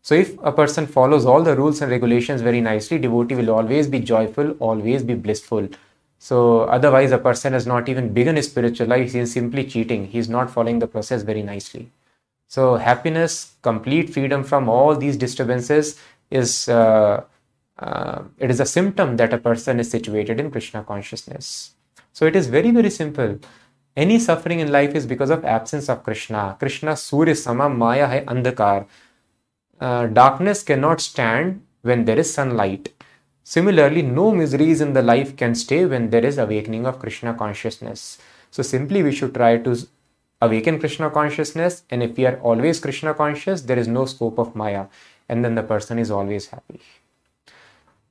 So 0.02 0.14
if 0.14 0.36
a 0.42 0.52
person 0.52 0.86
follows 0.86 1.24
all 1.24 1.42
the 1.42 1.56
rules 1.56 1.80
and 1.80 1.90
regulations 1.90 2.42
very 2.42 2.60
nicely, 2.60 2.98
devotee 2.98 3.36
will 3.36 3.50
always 3.50 3.86
be 3.86 4.00
joyful, 4.00 4.50
always 4.58 5.02
be 5.02 5.14
blissful. 5.14 5.68
So 6.18 6.62
otherwise, 6.62 7.12
a 7.12 7.18
person 7.18 7.52
has 7.52 7.66
not 7.66 7.88
even 7.88 8.12
begun 8.12 8.36
his 8.36 8.46
spiritual 8.46 8.88
life. 8.88 9.12
He 9.12 9.20
is 9.20 9.32
simply 9.32 9.64
cheating. 9.64 10.06
He 10.08 10.18
is 10.18 10.28
not 10.28 10.50
following 10.50 10.80
the 10.80 10.86
process 10.86 11.22
very 11.22 11.42
nicely. 11.42 11.90
So 12.48 12.76
happiness, 12.76 13.54
complete 13.62 14.10
freedom 14.10 14.44
from 14.44 14.68
all 14.68 14.96
these 14.96 15.16
disturbances 15.16 16.00
is 16.30 16.68
uh, 16.68 17.24
uh, 17.78 18.22
it 18.38 18.50
is 18.50 18.60
a 18.60 18.66
symptom 18.66 19.16
that 19.16 19.32
a 19.32 19.38
person 19.38 19.78
is 19.78 19.90
situated 19.90 20.40
in 20.40 20.50
Krishna 20.50 20.82
consciousness. 20.82 21.72
So 22.12 22.26
it 22.26 22.34
is 22.34 22.46
very 22.46 22.70
very 22.70 22.90
simple. 22.90 23.38
Any 23.96 24.18
suffering 24.18 24.60
in 24.60 24.70
life 24.70 24.94
is 24.94 25.06
because 25.06 25.30
of 25.30 25.42
absence 25.42 25.88
of 25.88 26.02
Krishna. 26.02 26.54
Krishna 26.58 26.96
Surya 26.98 27.34
Sama 27.34 27.70
Maya 27.70 28.06
hai 28.06 28.20
Andhakar. 28.26 28.86
Uh, 29.80 30.06
darkness 30.06 30.62
cannot 30.62 31.00
stand 31.00 31.62
when 31.80 32.04
there 32.04 32.18
is 32.18 32.32
sunlight. 32.32 32.92
Similarly, 33.42 34.02
no 34.02 34.32
miseries 34.32 34.82
in 34.82 34.92
the 34.92 35.00
life 35.00 35.34
can 35.36 35.54
stay 35.54 35.86
when 35.86 36.10
there 36.10 36.26
is 36.26 36.36
awakening 36.36 36.84
of 36.84 36.98
Krishna 36.98 37.32
consciousness. 37.32 38.18
So 38.50 38.62
simply 38.62 39.02
we 39.02 39.12
should 39.12 39.32
try 39.34 39.56
to 39.56 39.76
awaken 40.42 40.78
Krishna 40.78 41.08
consciousness, 41.08 41.84
and 41.88 42.02
if 42.02 42.18
we 42.18 42.26
are 42.26 42.38
always 42.40 42.80
Krishna 42.80 43.14
conscious, 43.14 43.62
there 43.62 43.78
is 43.78 43.88
no 43.88 44.04
scope 44.04 44.38
of 44.38 44.54
Maya, 44.54 44.86
and 45.30 45.42
then 45.42 45.54
the 45.54 45.62
person 45.62 45.98
is 45.98 46.10
always 46.10 46.48
happy. 46.48 46.80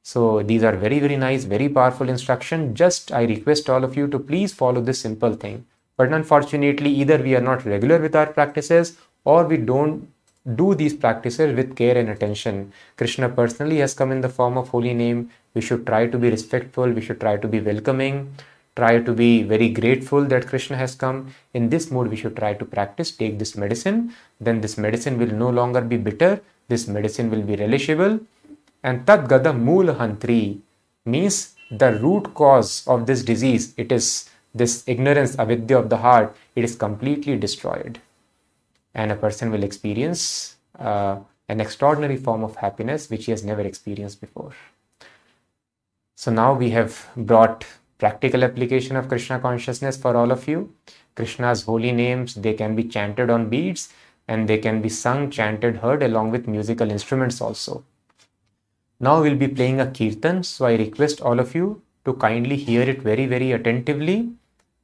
So 0.02 0.42
these 0.42 0.64
are 0.64 0.76
very, 0.76 1.00
very 1.00 1.18
nice, 1.18 1.44
very 1.44 1.70
powerful 1.70 2.10
instruction. 2.10 2.74
Just 2.74 3.12
I 3.12 3.24
request 3.26 3.70
all 3.70 3.84
of 3.84 3.96
you 3.96 4.08
to 4.08 4.18
please 4.18 4.52
follow 4.52 4.82
this 4.82 5.00
simple 5.00 5.36
thing. 5.36 5.66
But 5.98 6.12
unfortunately, 6.12 6.90
either 6.90 7.18
we 7.18 7.36
are 7.36 7.42
not 7.42 7.66
regular 7.66 8.00
with 8.00 8.16
our 8.16 8.28
practices 8.28 8.98
or 9.24 9.46
we 9.46 9.58
don't 9.58 10.08
do 10.56 10.76
these 10.76 10.94
practices 10.94 11.56
with 11.56 11.76
care 11.76 11.98
and 11.98 12.10
attention. 12.10 12.72
Krishna 12.98 13.30
personally 13.30 13.78
has 13.78 13.94
come 13.94 14.12
in 14.12 14.22
the 14.22 14.30
form 14.30 14.58
of 14.58 14.70
holy 14.70 14.94
name. 14.94 15.32
We 15.54 15.62
should 15.62 15.88
try 15.88 16.08
to 16.08 16.18
be 16.18 16.30
respectful. 16.30 16.90
We 16.92 17.02
should 17.02 17.20
try 17.20 17.38
to 17.38 17.48
be 17.48 17.60
welcoming 17.62 18.36
try 18.76 19.00
to 19.00 19.14
be 19.14 19.44
very 19.44 19.70
grateful 19.70 20.26
that 20.26 20.48
Krishna 20.48 20.76
has 20.78 20.96
come. 20.96 21.34
In 21.54 21.70
this 21.70 21.90
mode, 21.92 22.10
we 22.10 22.18
should 22.18 22.36
try 22.36 22.54
to 22.54 22.66
practice, 22.66 23.12
take 23.12 23.40
this 23.40 23.56
medicine. 23.56 24.14
Then 24.40 24.62
this 24.62 24.78
medicine 24.78 25.18
will 25.18 25.34
no 25.44 25.50
longer 25.50 25.82
be 25.82 25.98
bitter. 25.98 26.42
This 26.68 26.88
medicine 26.88 27.30
will 27.32 27.42
be 27.42 27.56
relishable. 27.56 28.20
And 28.84 29.08
Tat 29.08 29.28
Gada 29.28 29.54
Mool 29.54 29.96
Hantri 29.96 30.60
means 31.06 31.56
the 31.72 31.94
root 31.94 32.34
cause 32.34 32.86
of 32.88 33.06
this 33.06 33.24
disease. 33.24 33.74
It 33.78 33.92
is 33.92 34.30
this 34.56 34.84
ignorance, 34.88 35.38
avidya 35.38 35.78
of 35.78 35.90
the 35.90 35.98
heart. 35.98 36.36
It 36.56 36.64
is 36.64 36.76
completely 36.76 37.38
destroyed. 37.38 38.00
And 38.96 39.12
a 39.12 39.16
person 39.16 39.52
will 39.52 39.64
experience 39.64 40.56
uh, 40.80 41.18
an 41.50 41.60
extraordinary 41.60 42.16
form 42.16 42.44
of 42.44 42.56
happiness 42.56 43.10
which 43.10 43.26
he 43.26 43.32
has 43.32 43.44
never 43.44 43.62
experienced 43.62 44.22
before. 44.22 44.54
So 46.16 46.32
now 46.32 46.54
we 46.54 46.70
have 46.70 47.08
brought 47.18 47.66
practical 47.98 48.44
application 48.44 48.96
of 48.96 49.10
Krishna 49.10 49.40
consciousness 49.40 49.98
for 49.98 50.16
all 50.16 50.32
of 50.32 50.48
you. 50.48 50.74
Krishna's 51.16 51.64
holy 51.64 51.92
names, 51.92 52.36
they 52.36 52.54
can 52.54 52.76
be 52.76 52.86
chanted 52.86 53.30
on 53.30 53.50
beads 53.50 53.90
and 54.28 54.48
they 54.48 54.58
can 54.58 54.82
be 54.82 54.90
sung, 54.90 55.30
chanted, 55.30 55.78
heard 55.78 56.02
along 56.02 56.32
with 56.32 56.48
musical 56.48 56.90
instruments 56.90 57.42
also. 57.42 57.84
Now 59.00 59.22
we'll 59.22 59.36
be 59.36 59.50
playing 59.50 59.82
a 59.82 59.92
kirtan, 59.92 60.44
so 60.44 60.66
I 60.66 60.76
request 60.76 61.22
all 61.22 61.40
of 61.40 61.54
you 61.54 61.82
to 62.06 62.14
kindly 62.14 62.56
hear 62.56 62.82
it 62.84 63.02
very, 63.02 63.26
very 63.26 63.52
attentively 63.52 64.32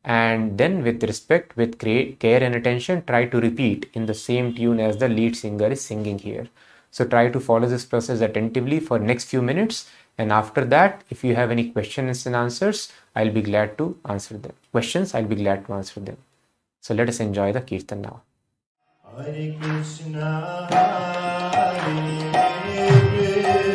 and 0.03 0.57
then 0.57 0.83
with 0.83 1.03
respect, 1.03 1.55
with 1.55 1.77
care 1.77 2.43
and 2.43 2.55
attention, 2.55 3.03
try 3.05 3.25
to 3.25 3.39
repeat 3.39 3.89
in 3.93 4.05
the 4.05 4.13
same 4.13 4.53
tune 4.55 4.79
as 4.79 4.97
the 4.97 5.07
lead 5.07 5.35
singer 5.35 5.67
is 5.67 5.83
singing 5.83 6.19
here. 6.19 6.47
So 6.89 7.05
try 7.05 7.29
to 7.29 7.39
follow 7.39 7.67
this 7.67 7.85
process 7.85 8.21
attentively 8.21 8.79
for 8.79 8.99
next 8.99 9.25
few 9.25 9.41
minutes 9.41 9.89
and 10.17 10.31
after 10.31 10.65
that, 10.65 11.03
if 11.09 11.23
you 11.23 11.35
have 11.35 11.51
any 11.51 11.69
questions 11.71 12.25
and 12.25 12.35
answers, 12.35 12.91
I'll 13.15 13.31
be 13.31 13.41
glad 13.41 13.77
to 13.77 13.97
answer 14.05 14.37
them. 14.37 14.53
Questions, 14.71 15.15
I'll 15.15 15.25
be 15.25 15.35
glad 15.35 15.65
to 15.65 15.73
answer 15.73 15.99
them. 15.99 16.17
So 16.79 16.93
let 16.93 17.09
us 17.09 17.19
enjoy 17.19 17.53
the 17.53 17.61
Kirtan 17.61 18.01
now. 18.01 18.21
Hare 19.17 19.55
Krishna, 19.59 20.67
Hare 21.71 22.01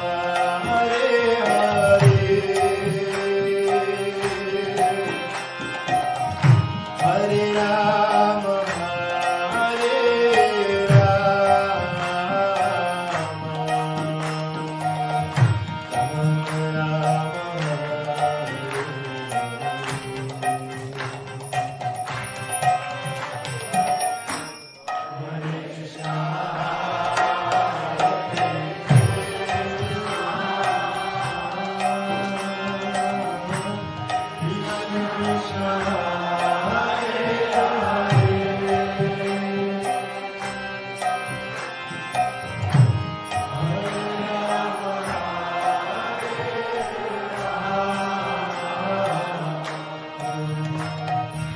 Música 50.83 51.52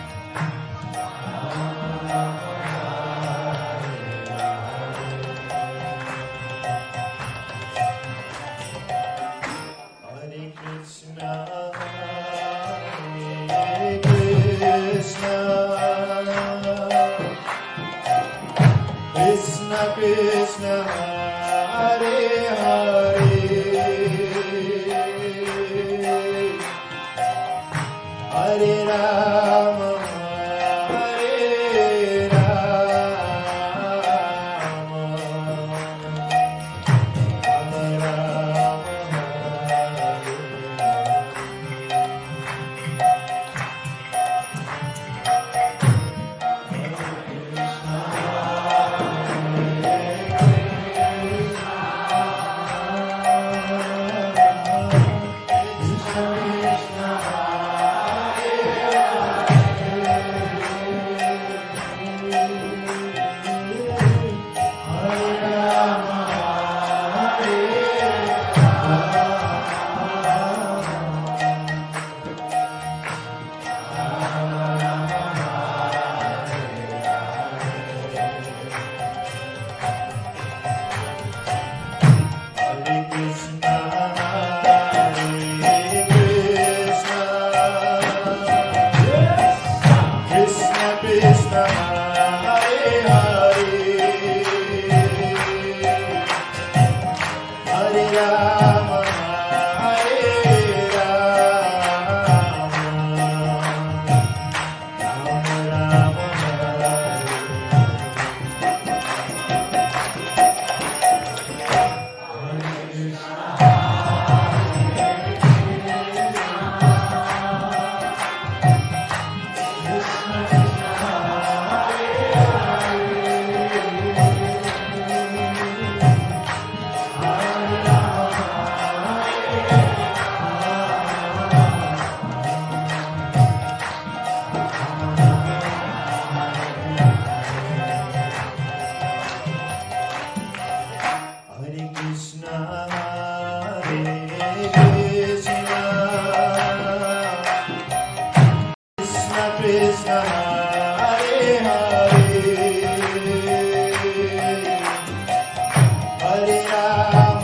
Hare 156.36 156.66
Rama, 156.68 157.35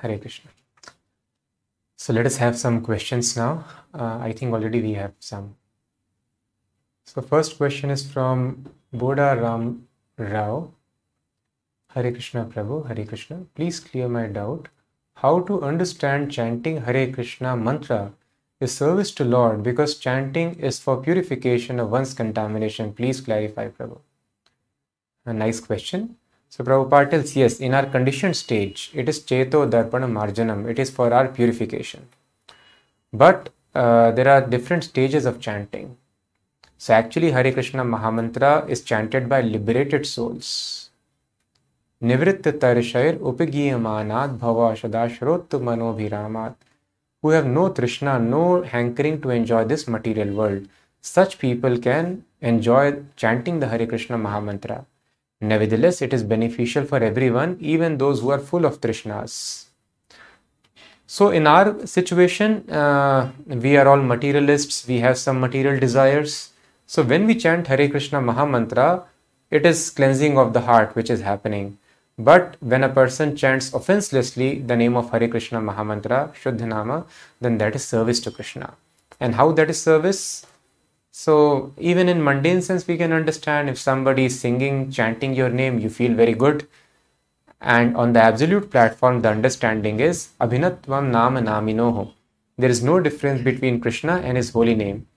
Hare 0.00 0.18
Krishna. 0.18 0.50
So 1.96 2.12
let 2.12 2.26
us 2.26 2.36
have 2.36 2.56
some 2.56 2.80
questions 2.80 3.36
now. 3.36 3.64
Uh, 3.92 4.18
I 4.20 4.32
think 4.32 4.52
already 4.54 4.80
we 4.80 4.94
have 4.94 5.14
some. 5.18 5.56
So 7.04 7.22
first 7.22 7.56
question 7.56 7.90
is 7.90 8.10
from 8.10 8.66
Boda 8.94 9.40
Ram 9.40 9.88
Rao. 10.16 10.70
Hare 11.94 12.12
Krishna 12.12 12.44
Prabhu, 12.44 12.86
Hare 12.86 13.04
Krishna. 13.04 13.46
Please 13.54 13.80
clear 13.80 14.08
my 14.08 14.26
doubt. 14.26 14.68
How 15.14 15.40
to 15.40 15.62
understand 15.62 16.30
chanting 16.30 16.82
Hare 16.82 17.10
Krishna 17.12 17.56
mantra 17.56 18.12
is 18.60 18.74
service 18.74 19.10
to 19.12 19.24
Lord 19.24 19.62
because 19.62 19.96
chanting 19.98 20.54
is 20.60 20.78
for 20.78 21.02
purification 21.02 21.80
of 21.80 21.90
one's 21.90 22.14
contamination. 22.14 22.92
Please 22.92 23.20
clarify, 23.20 23.68
Prabhu. 23.68 23.98
A 25.26 25.32
nice 25.32 25.60
question. 25.60 26.17
So 26.48 26.64
Prabhupada 26.64 27.10
tells, 27.10 27.36
yes, 27.36 27.60
in 27.60 27.74
our 27.74 27.86
conditioned 27.86 28.36
stage, 28.36 28.90
it 28.94 29.08
is 29.08 29.20
Cheto 29.20 29.68
Darpana 29.70 30.08
Marjanam. 30.10 30.68
It 30.68 30.78
is 30.78 30.90
for 30.90 31.12
our 31.12 31.28
purification. 31.28 32.08
But 33.12 33.50
uh, 33.74 34.10
there 34.12 34.28
are 34.28 34.40
different 34.40 34.84
stages 34.84 35.26
of 35.26 35.40
chanting. 35.40 35.96
So 36.78 36.94
actually, 36.94 37.30
Hare 37.32 37.52
Krishna 37.52 37.84
Mahamantra 37.84 38.68
is 38.68 38.82
chanted 38.82 39.28
by 39.28 39.40
liberated 39.40 40.06
souls. 40.06 40.90
Nivritta 42.02 42.52
Tarishair 42.52 43.18
Upigiyamanat 43.18 44.38
Bhavashadashrottu 44.38 45.60
Manobhiramat 45.60 46.54
who 47.22 47.30
have 47.30 47.46
no 47.46 47.70
Trishna, 47.70 48.22
no 48.22 48.62
hankering 48.62 49.20
to 49.22 49.30
enjoy 49.30 49.64
this 49.64 49.88
material 49.88 50.34
world. 50.34 50.68
Such 51.00 51.38
people 51.38 51.78
can 51.78 52.24
enjoy 52.40 53.02
chanting 53.16 53.60
the 53.60 53.68
Hare 53.68 53.86
Krishna 53.86 54.16
Mahamantra. 54.16 54.84
Nevertheless, 55.40 56.02
it 56.02 56.12
is 56.12 56.22
beneficial 56.22 56.84
for 56.84 56.98
everyone, 56.98 57.56
even 57.60 57.98
those 57.98 58.20
who 58.20 58.30
are 58.30 58.40
full 58.40 58.64
of 58.64 58.80
Trishnas. 58.80 59.66
So, 61.06 61.30
in 61.30 61.46
our 61.46 61.86
situation, 61.86 62.68
uh, 62.68 63.30
we 63.46 63.76
are 63.76 63.86
all 63.88 64.02
materialists, 64.02 64.86
we 64.86 64.98
have 64.98 65.16
some 65.16 65.40
material 65.40 65.78
desires. 65.78 66.50
So, 66.86 67.02
when 67.02 67.26
we 67.26 67.34
chant 67.34 67.68
Hare 67.68 67.88
Krishna 67.88 68.20
Mahamantra, 68.20 69.04
it 69.50 69.64
is 69.64 69.90
cleansing 69.90 70.36
of 70.36 70.52
the 70.52 70.62
heart 70.62 70.94
which 70.94 71.08
is 71.08 71.20
happening. 71.20 71.78
But 72.18 72.56
when 72.58 72.82
a 72.82 72.88
person 72.88 73.36
chants 73.36 73.72
offenselessly 73.72 74.58
the 74.58 74.76
name 74.76 74.96
of 74.96 75.10
Hare 75.10 75.28
Krishna 75.28 75.60
Mahamantra, 75.60 76.34
Shuddhanama, 76.34 77.06
then 77.40 77.58
that 77.58 77.76
is 77.76 77.84
service 77.84 78.18
to 78.20 78.32
Krishna. 78.32 78.74
And 79.20 79.36
how 79.36 79.52
that 79.52 79.70
is 79.70 79.80
service? 79.80 80.44
So, 81.20 81.72
even 81.78 82.08
in 82.08 82.22
mundane 82.22 82.62
sense, 82.62 82.86
we 82.86 82.96
can 82.96 83.12
understand 83.12 83.68
if 83.68 83.76
somebody 83.76 84.26
is 84.26 84.38
singing, 84.38 84.88
chanting 84.92 85.34
your 85.34 85.48
name, 85.48 85.80
you 85.80 85.90
feel 85.90 86.14
very 86.14 86.32
good. 86.32 86.68
And 87.60 87.96
on 87.96 88.12
the 88.12 88.20
absolute 88.20 88.70
platform, 88.70 89.22
the 89.22 89.30
understanding 89.30 89.98
is 89.98 90.28
Abhinatvam 90.40 91.10
Nama 91.10 91.40
Naminoho. 91.42 92.12
There 92.56 92.70
is 92.70 92.84
no 92.84 93.00
difference 93.00 93.42
between 93.42 93.80
Krishna 93.80 94.18
and 94.18 94.36
his 94.36 94.50
holy 94.50 94.76
name. 94.76 95.08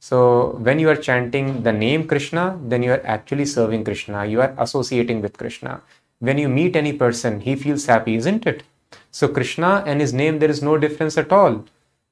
So, 0.00 0.52
when 0.68 0.78
you 0.78 0.88
are 0.88 0.96
chanting 0.96 1.62
the 1.64 1.72
name 1.72 2.08
Krishna, 2.08 2.58
then 2.62 2.82
you 2.82 2.92
are 2.92 3.02
actually 3.04 3.44
serving 3.44 3.84
Krishna. 3.84 4.24
You 4.24 4.40
are 4.40 4.54
associating 4.56 5.20
with 5.20 5.36
Krishna. 5.36 5.82
When 6.20 6.38
you 6.38 6.48
meet 6.48 6.76
any 6.76 6.94
person, 6.94 7.40
he 7.42 7.56
feels 7.56 7.84
happy, 7.84 8.14
isn't 8.14 8.46
it? 8.46 8.62
So, 9.10 9.28
Krishna 9.28 9.84
and 9.86 10.00
his 10.00 10.14
name, 10.14 10.38
there 10.38 10.54
is 10.56 10.62
no 10.62 10.78
difference 10.78 11.18
at 11.18 11.30
all. 11.30 11.62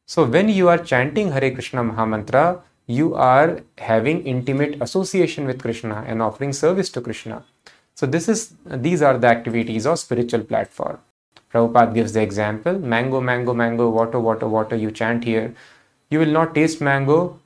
So, 0.05 0.27
when 0.27 0.51
you 0.51 0.69
are 0.69 0.77
chanting 0.77 1.33
Hare 1.33 1.51
Krishna 1.53 1.83
Mahamantra, 1.83 2.61
you 2.87 3.15
are 3.15 3.61
having 3.79 4.25
intimate 4.27 4.81
association 4.83 5.47
with 5.47 5.63
Krishna 5.63 6.05
and 6.07 6.21
offering 6.21 6.53
service 6.53 6.91
to 6.91 7.01
Krishna. 7.01 7.45
So, 7.95 8.07
this 8.07 8.29
is 8.29 8.55
these 8.67 9.03
are 9.03 9.17
the 9.19 9.29
activities 9.29 9.87
of 9.87 9.99
spiritual 9.99 10.43
platform. 10.43 10.99
Prabhupada 11.53 11.95
gives 11.95 12.13
the 12.13 12.23
example 12.23 12.79
mango, 12.79 13.21
mango, 13.21 13.55
mango, 13.55 13.89
water, 13.89 14.19
water, 14.19 14.49
water. 14.49 14.77
You 14.77 14.91
chant 14.91 15.25
here. 15.25 15.55
You 16.11 16.19
will 16.19 16.33
not 16.33 16.55
taste 16.55 16.81
mango, 16.81 17.39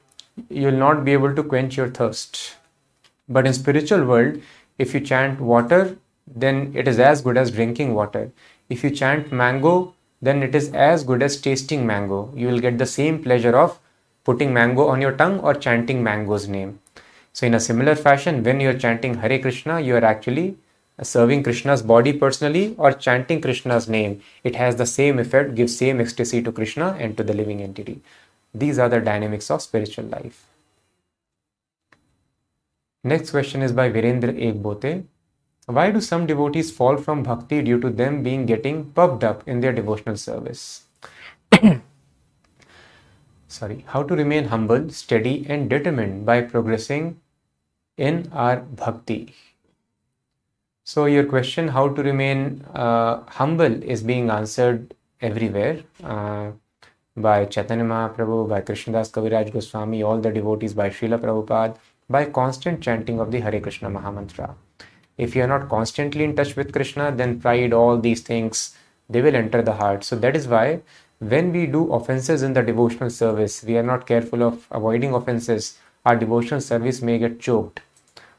you 0.48 0.66
will 0.66 0.80
not 0.86 1.04
be 1.04 1.12
able 1.12 1.34
to 1.34 1.42
quench 1.42 1.76
your 1.76 1.88
thirst. 1.88 2.56
But 3.28 3.46
in 3.46 3.52
spiritual 3.52 4.04
world, 4.04 4.40
if 4.78 4.94
you 4.94 5.00
chant 5.00 5.40
water, 5.40 5.96
then 6.26 6.72
it 6.74 6.88
is 6.88 6.98
as 6.98 7.20
good 7.20 7.36
as 7.36 7.50
drinking 7.50 7.94
water. 7.94 8.32
If 8.68 8.82
you 8.82 8.90
chant 8.90 9.32
mango, 9.32 9.94
then 10.20 10.42
it 10.42 10.54
is 10.54 10.72
as 10.72 11.04
good 11.04 11.22
as 11.22 11.40
tasting 11.40 11.86
mango. 11.86 12.32
You 12.34 12.48
will 12.48 12.58
get 12.58 12.78
the 12.78 12.86
same 12.86 13.22
pleasure 13.22 13.56
of 13.56 13.78
putting 14.28 14.52
mango 14.52 14.86
on 14.92 15.00
your 15.00 15.12
tongue 15.12 15.40
or 15.40 15.54
chanting 15.54 16.02
mango's 16.02 16.46
name. 16.54 16.78
So, 17.32 17.46
in 17.46 17.54
a 17.54 17.60
similar 17.60 17.94
fashion, 17.94 18.42
when 18.42 18.60
you 18.60 18.68
are 18.70 18.78
chanting 18.86 19.14
Hare 19.14 19.38
Krishna, 19.38 19.80
you 19.80 19.96
are 19.96 20.04
actually 20.04 20.58
serving 21.02 21.44
Krishna's 21.44 21.82
body 21.82 22.12
personally 22.12 22.74
or 22.76 22.92
chanting 22.92 23.40
Krishna's 23.40 23.88
name. 23.88 24.20
It 24.44 24.56
has 24.56 24.76
the 24.76 24.86
same 24.86 25.18
effect, 25.18 25.54
gives 25.54 25.76
same 25.76 26.00
ecstasy 26.00 26.42
to 26.42 26.52
Krishna 26.52 26.96
and 26.98 27.16
to 27.16 27.22
the 27.22 27.32
living 27.32 27.62
entity. 27.62 28.02
These 28.52 28.78
are 28.78 28.90
the 28.90 29.00
dynamics 29.00 29.50
of 29.50 29.62
spiritual 29.62 30.06
life. 30.06 30.44
Next 33.04 33.30
question 33.30 33.62
is 33.62 33.72
by 33.72 33.90
Virendra 33.90 34.34
Ekbote. 34.48 35.04
Why 35.66 35.90
do 35.90 36.02
some 36.02 36.26
devotees 36.26 36.70
fall 36.70 36.96
from 36.96 37.22
bhakti 37.22 37.62
due 37.62 37.80
to 37.80 37.88
them 37.88 38.22
being 38.22 38.46
getting 38.46 38.90
puffed 38.90 39.24
up 39.24 39.46
in 39.46 39.60
their 39.60 39.72
devotional 39.72 40.16
service? 40.16 40.82
Sorry, 43.48 43.84
how 43.88 44.02
to 44.02 44.14
remain 44.14 44.44
humble, 44.44 44.90
steady, 44.90 45.46
and 45.48 45.68
determined 45.68 46.24
by 46.26 46.42
progressing 46.42 47.20
in 47.96 48.30
our 48.32 48.60
bhakti. 48.60 49.34
So, 50.84 51.06
your 51.06 51.24
question, 51.24 51.68
how 51.68 51.88
to 51.88 52.02
remain 52.02 52.64
uh, 52.74 53.22
humble, 53.26 53.82
is 53.82 54.02
being 54.02 54.30
answered 54.30 54.94
everywhere 55.20 55.82
uh, 56.04 56.52
by 57.16 57.46
Chaitanya 57.46 57.84
Mahaprabhu, 57.84 58.48
by 58.48 58.60
Krishnadas 58.60 59.10
Kaviraj 59.10 59.52
Goswami, 59.52 60.02
all 60.02 60.18
the 60.18 60.30
devotees, 60.30 60.74
by 60.74 60.90
Srila 60.90 61.18
Prabhupada, 61.18 61.76
by 62.08 62.24
constant 62.26 62.80
chanting 62.80 63.18
of 63.18 63.32
the 63.32 63.40
Hare 63.40 63.60
Krishna 63.60 63.90
Mahamantra 63.90 64.54
if 65.18 65.34
you 65.34 65.42
are 65.42 65.48
not 65.48 65.68
constantly 65.68 66.24
in 66.24 66.34
touch 66.34 66.54
with 66.56 66.72
krishna 66.72 67.10
then 67.20 67.38
pride 67.40 67.72
all 67.72 67.98
these 67.98 68.22
things 68.22 68.76
they 69.10 69.20
will 69.20 69.36
enter 69.36 69.60
the 69.60 69.74
heart 69.82 70.04
so 70.04 70.16
that 70.16 70.36
is 70.36 70.46
why 70.48 70.80
when 71.18 71.52
we 71.52 71.66
do 71.66 71.92
offenses 71.92 72.42
in 72.42 72.52
the 72.52 72.62
devotional 72.62 73.10
service 73.10 73.62
we 73.64 73.76
are 73.76 73.82
not 73.82 74.06
careful 74.06 74.42
of 74.42 74.66
avoiding 74.70 75.14
offenses. 75.14 75.78
Our 76.06 76.16
devotional 76.16 76.60
service 76.60 77.02
may 77.02 77.18
get 77.18 77.40
choked. 77.40 77.80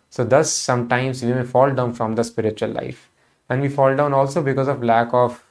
So 0.09 0.23
thus 0.23 0.51
sometimes 0.51 1.23
we 1.23 1.33
may 1.33 1.43
fall 1.43 1.71
down 1.73 1.93
from 1.93 2.15
the 2.15 2.23
spiritual 2.23 2.69
life. 2.69 3.09
And 3.49 3.61
we 3.61 3.69
fall 3.69 3.95
down 3.95 4.13
also 4.13 4.41
because 4.41 4.67
of 4.67 4.83
lack 4.83 5.13
of 5.13 5.43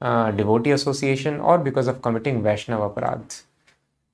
uh, 0.00 0.30
devotee 0.32 0.72
association 0.72 1.40
or 1.40 1.58
because 1.58 1.86
of 1.86 2.02
committing 2.02 2.42
vaishnava 2.42 2.90
aparadh 2.90 3.42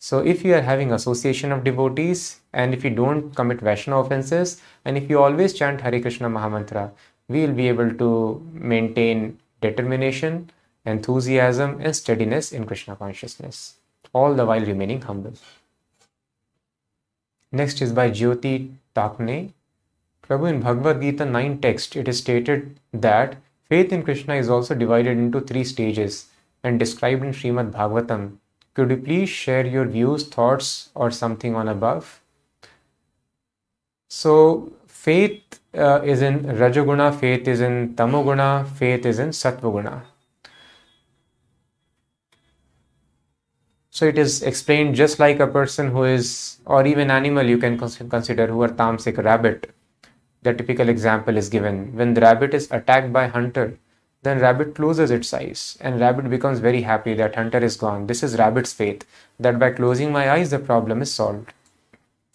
so 0.00 0.20
if 0.20 0.44
you 0.44 0.54
are 0.54 0.60
having 0.60 0.92
association 0.92 1.50
of 1.50 1.64
devotees 1.64 2.38
and 2.52 2.72
if 2.72 2.84
you 2.84 2.90
don't 2.90 3.34
commit 3.34 3.60
Vaishnava 3.60 4.02
offenses 4.02 4.62
and 4.84 4.96
if 4.96 5.10
you 5.10 5.20
always 5.20 5.52
chant 5.52 5.80
Hare 5.80 6.00
Krishna 6.00 6.30
Mahamantra, 6.30 6.92
we 7.26 7.44
will 7.44 7.52
be 7.52 7.66
able 7.66 7.92
to 7.94 8.40
maintain 8.52 9.40
determination, 9.60 10.50
enthusiasm 10.84 11.78
and 11.80 11.94
steadiness 11.94 12.52
in 12.52 12.66
Krishna 12.66 12.96
consciousness, 12.96 13.74
all 14.12 14.34
the 14.34 14.46
while 14.46 14.64
remaining 14.64 15.02
humble. 15.02 15.34
Next 17.52 17.80
is 17.80 17.92
by 17.92 18.10
Jyoti 18.10 18.72
Takne. 18.94 19.52
Prabhu 20.22 20.50
in 20.50 20.60
Bhagavad 20.60 21.00
Gita 21.00 21.24
9 21.24 21.60
text, 21.60 21.96
it 21.96 22.08
is 22.08 22.18
stated 22.18 22.78
that 22.92 23.36
faith 23.68 23.92
in 23.92 24.02
Krishna 24.02 24.34
is 24.34 24.50
also 24.50 24.74
divided 24.74 25.16
into 25.16 25.40
three 25.40 25.64
stages 25.64 26.26
and 26.62 26.78
described 26.78 27.22
in 27.22 27.32
Srimad 27.32 27.72
Bhagavatam 27.72 28.38
could 28.78 28.90
you 28.90 28.96
please 28.98 29.28
share 29.28 29.66
your 29.66 29.86
views, 29.86 30.24
thoughts, 30.24 30.90
or 30.94 31.10
something 31.10 31.56
on 31.56 31.66
above? 31.66 32.20
So, 34.08 34.72
faith 34.86 35.58
uh, 35.74 36.02
is 36.04 36.22
in 36.22 36.44
Rajoguna, 36.44 37.18
faith 37.18 37.48
is 37.48 37.60
in 37.60 37.96
Tamoguna, 37.96 38.68
faith 38.76 39.04
is 39.04 39.18
in 39.18 39.30
Sattvaguna. 39.30 40.02
So, 43.98 44.06
it 44.06 44.16
is 44.16 44.44
explained 44.44 44.94
just 44.94 45.18
like 45.18 45.40
a 45.40 45.46
person 45.48 45.90
who 45.90 46.04
is, 46.04 46.58
or 46.66 46.86
even 46.86 47.10
animal 47.10 47.44
you 47.44 47.58
can 47.58 47.76
consider 47.76 48.46
who 48.46 48.62
are 48.62 48.68
tamasic, 48.68 49.18
rabbit. 49.24 49.72
The 50.42 50.54
typical 50.54 50.88
example 50.88 51.36
is 51.36 51.48
given. 51.48 51.96
When 51.96 52.14
the 52.14 52.20
rabbit 52.20 52.54
is 52.54 52.70
attacked 52.70 53.12
by 53.12 53.26
hunter 53.26 53.76
then 54.22 54.38
rabbit 54.38 54.76
closes 54.76 55.10
its 55.10 55.34
eyes 55.34 55.76
and 55.80 55.98
rabbit 55.98 56.30
becomes 56.30 56.60
very 56.60 56.82
happy 56.82 57.14
that 57.14 57.34
hunter 57.34 57.58
is 57.58 57.76
gone. 57.76 58.06
This 58.06 58.22
is 58.22 58.38
rabbit's 58.38 58.72
faith 58.72 59.04
that 59.40 59.58
by 59.58 59.72
closing 59.72 60.12
my 60.12 60.30
eyes 60.30 60.50
the 60.50 60.60
problem 60.60 61.02
is 61.02 61.12
solved. 61.12 61.52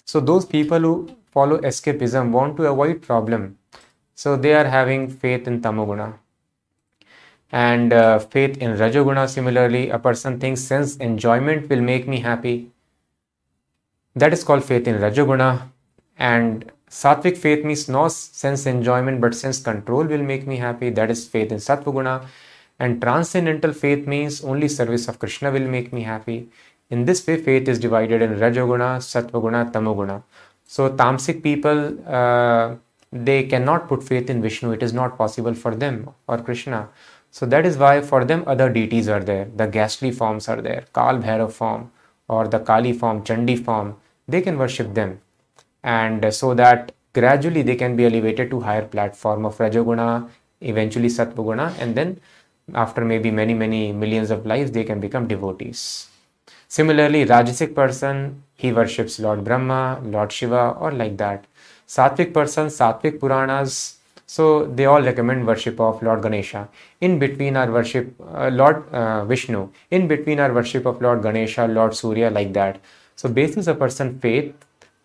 So 0.03 0.20
those 0.20 0.45
people 0.45 0.82
who 0.82 1.16
follow 1.32 1.59
escapism 1.59 2.32
want 2.32 2.57
to 2.57 2.66
avoid 2.66 3.01
problem. 3.01 3.57
So 4.16 4.36
they 4.36 4.53
are 4.53 4.66
having 4.66 5.09
faith 5.09 5.47
in 5.47 5.61
tamoguna 5.61 6.16
and 7.53 7.93
uh, 7.93 8.19
faith 8.19 8.57
in 8.57 8.75
rajoguna 8.83 9.23
similarly 9.29 9.89
a 9.89 9.99
person 9.99 10.39
thinks 10.39 10.61
sense 10.61 10.95
enjoyment 10.97 11.69
will 11.69 11.81
make 11.81 12.07
me 12.07 12.19
happy 12.19 12.55
that 14.15 14.33
is 14.33 14.43
called 14.43 14.63
faith 14.63 14.87
in 14.87 14.95
rajoguna 15.05 15.49
and 16.17 16.71
Sattvic 16.93 17.37
faith 17.37 17.65
means 17.65 17.89
no 17.89 18.07
sense 18.07 18.67
enjoyment 18.67 19.19
but 19.19 19.33
sense 19.33 19.59
control 19.59 20.03
will 20.03 20.21
make 20.21 20.45
me 20.45 20.57
happy. 20.57 20.91
That 20.91 21.09
is 21.09 21.27
faith 21.27 21.51
in 21.51 21.57
Sattvaguna. 21.57 22.27
And 22.79 23.01
transcendental 23.01 23.73
faith 23.73 24.05
means 24.05 24.43
only 24.43 24.67
service 24.67 25.07
of 25.07 25.17
Krishna 25.17 25.49
will 25.49 25.67
make 25.67 25.91
me 25.91 26.03
happy. 26.03 26.49
In 26.91 27.05
this 27.05 27.25
way, 27.25 27.37
faith 27.37 27.67
is 27.67 27.79
divided 27.79 28.21
in 28.21 28.35
Rajoguna, 28.35 28.89
Sattvaguna, 29.11 29.71
Tamoguna. 29.71 30.21
So, 30.65 30.89
Tamasic 30.91 31.41
people, 31.41 31.97
uh, 32.07 32.75
they 33.11 33.43
cannot 33.43 33.87
put 33.87 34.03
faith 34.03 34.29
in 34.29 34.41
Vishnu. 34.43 34.71
It 34.71 34.83
is 34.83 34.93
not 34.93 35.17
possible 35.17 35.55
for 35.55 35.73
them 35.73 36.11
or 36.27 36.37
Krishna. 36.37 36.89
So, 37.34 37.45
that 37.47 37.65
is 37.65 37.77
why 37.77 38.01
for 38.01 38.23
them 38.23 38.43
other 38.45 38.69
deities 38.69 39.09
are 39.09 39.19
there. 39.19 39.45
The 39.55 39.65
ghastly 39.65 40.11
forms 40.11 40.47
are 40.47 40.61
there. 40.61 40.86
Kal 40.93 41.17
Bhairav 41.17 41.51
form 41.51 41.91
or 42.27 42.47
the 42.47 42.59
Kali 42.59 42.93
form, 42.93 43.23
Chandi 43.23 43.57
form. 43.63 43.95
They 44.27 44.41
can 44.41 44.57
worship 44.57 44.93
them 44.93 45.19
and 45.84 46.34
so 46.34 46.53
that 46.53 46.93
gradually 47.13 47.61
they 47.61 47.75
can 47.75 47.95
be 47.95 48.05
elevated 48.05 48.49
to 48.51 48.59
higher 48.61 48.86
platform 48.86 49.45
of 49.45 49.57
rajoguna 49.57 50.29
eventually 50.61 51.09
sattvaguna 51.09 51.65
and 51.79 51.95
then 51.95 52.19
after 52.73 53.03
maybe 53.03 53.29
many 53.29 53.53
many 53.53 53.91
millions 53.91 54.31
of 54.31 54.45
lives 54.45 54.71
they 54.71 54.86
can 54.86 55.01
become 55.01 55.27
devotees 55.27 56.07
similarly 56.69 57.25
rajasic 57.25 57.75
person 57.75 58.43
he 58.55 58.71
worships 58.71 59.19
Lord 59.19 59.43
Brahma, 59.43 59.99
Lord 60.03 60.31
Shiva, 60.31 60.75
or 60.79 60.91
like 60.91 61.17
that. 61.17 61.45
Sattvic 61.86 62.34
person, 62.34 62.67
Sattvic 62.67 63.19
Puranas, 63.19 63.97
so 64.26 64.65
they 64.65 64.86
all 64.86 65.01
recommend 65.01 65.45
worship 65.45 65.80
of 65.80 66.01
Lord 66.01 66.21
Ganesha. 66.21 66.69
In 67.01 67.19
between 67.19 67.57
our 67.57 67.71
worship, 67.71 68.13
uh, 68.34 68.49
Lord 68.49 68.88
uh, 68.93 69.26
Vishnu. 69.26 69.69
In 69.91 70.07
between 70.07 70.39
our 70.39 70.53
worship 70.53 70.86
of 70.86 71.01
Lord 71.01 71.21
Ganesha, 71.21 71.67
Lord 71.67 71.95
Surya, 71.95 72.30
like 72.30 72.53
that. 72.53 72.80
So 73.15 73.30
basis 73.30 73.67
a 73.67 73.76
person 73.76 74.19
faith, 74.19 74.53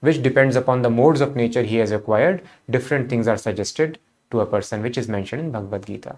which 0.01 0.23
depends 0.23 0.57
upon 0.57 0.83
the 0.83 0.91
modes 0.91 1.21
of 1.21 1.37
nature 1.37 1.63
he 1.63 1.77
has 1.77 1.91
acquired, 1.91 2.43
different 2.71 3.11
things 3.11 3.27
are 3.27 3.37
suggested 3.37 3.99
to 4.31 4.41
a 4.41 4.47
person, 4.47 4.83
which 4.83 4.97
is 4.97 5.09
mentioned 5.09 5.43
in 5.43 5.51
Bhagavad 5.51 5.87
Gita. 5.87 6.17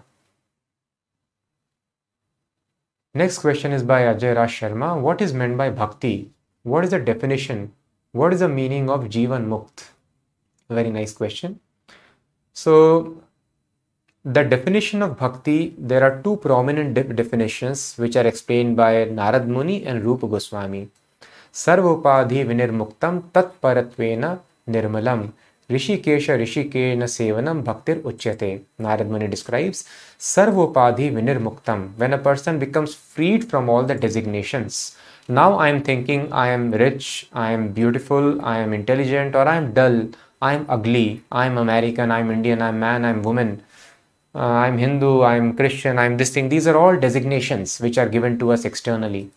Next 3.13 3.39
question 3.39 3.73
is 3.73 3.83
by 3.83 4.03
Ajay 4.03 4.35
Raj 4.35 4.51
Sharma. 4.57 4.99
What 4.99 5.21
is 5.21 5.33
meant 5.33 5.57
by 5.57 5.69
bhakti? 5.69 6.31
What 6.63 6.85
is 6.85 6.91
the 6.91 6.99
definition? 6.99 7.73
What 8.13 8.33
is 8.33 8.39
the 8.39 8.47
meaning 8.47 8.89
of 8.89 9.09
Jivan 9.09 9.47
Mukt? 9.47 9.89
Very 10.69 10.91
nice 10.91 11.11
question. 11.13 11.59
So, 12.53 13.17
the 14.23 14.43
definition 14.43 15.01
of 15.01 15.17
bhakti, 15.17 15.73
there 15.77 16.03
are 16.03 16.21
two 16.21 16.37
prominent 16.37 16.93
de- 16.93 17.03
definitions 17.03 17.95
which 17.97 18.15
are 18.15 18.27
explained 18.27 18.75
by 18.75 19.05
Narad 19.05 19.47
Muni 19.47 19.85
and 19.85 20.03
Rupa 20.03 20.27
Goswami. 20.27 20.89
Sarvopadhi 21.53 22.45
vinirmuktam 22.45 23.31
tat 23.33 23.59
paratvena 23.61 24.39
nirmalam 24.69 25.33
Rishikesha 25.69 26.37
Rishikena 26.37 27.05
Sevanam 27.05 27.63
Bhaktir 27.63 28.01
Uchyate. 28.01 28.61
Narad 28.79 29.07
Muni 29.07 29.27
describes 29.27 29.85
Sarvopadhi 30.19 31.13
Vinirmuktam. 31.13 31.95
When 31.95 32.13
a 32.13 32.17
person 32.17 32.59
becomes 32.59 32.93
freed 32.93 33.49
from 33.49 33.69
all 33.69 33.83
the 33.83 33.95
designations. 33.95 34.97
Now 35.29 35.53
I 35.53 35.69
am 35.69 35.81
thinking 35.81 36.31
I 36.33 36.49
am 36.49 36.71
rich, 36.71 37.29
I 37.31 37.51
am 37.51 37.69
beautiful, 37.69 38.43
I 38.43 38.57
am 38.57 38.73
intelligent, 38.73 39.33
or 39.33 39.47
I 39.47 39.55
am 39.55 39.71
dull, 39.71 40.09
I 40.41 40.53
am 40.53 40.65
ugly, 40.67 41.21
I 41.31 41.45
am 41.45 41.57
American, 41.57 42.11
I 42.11 42.19
am 42.19 42.31
Indian, 42.31 42.61
I 42.61 42.69
am 42.69 42.79
man, 42.79 43.05
I 43.05 43.09
am 43.09 43.21
woman, 43.21 43.61
uh, 44.33 44.39
I 44.39 44.67
am 44.67 44.79
Hindu, 44.79 45.19
I 45.21 45.35
am 45.35 45.55
Christian, 45.55 45.99
I 45.99 46.05
am 46.05 46.17
this 46.17 46.31
thing. 46.31 46.49
These 46.49 46.65
are 46.65 46.75
all 46.75 46.97
designations 46.97 47.79
which 47.79 47.99
are 47.99 48.09
given 48.09 48.39
to 48.39 48.51
us 48.51 48.65
externally. 48.65 49.29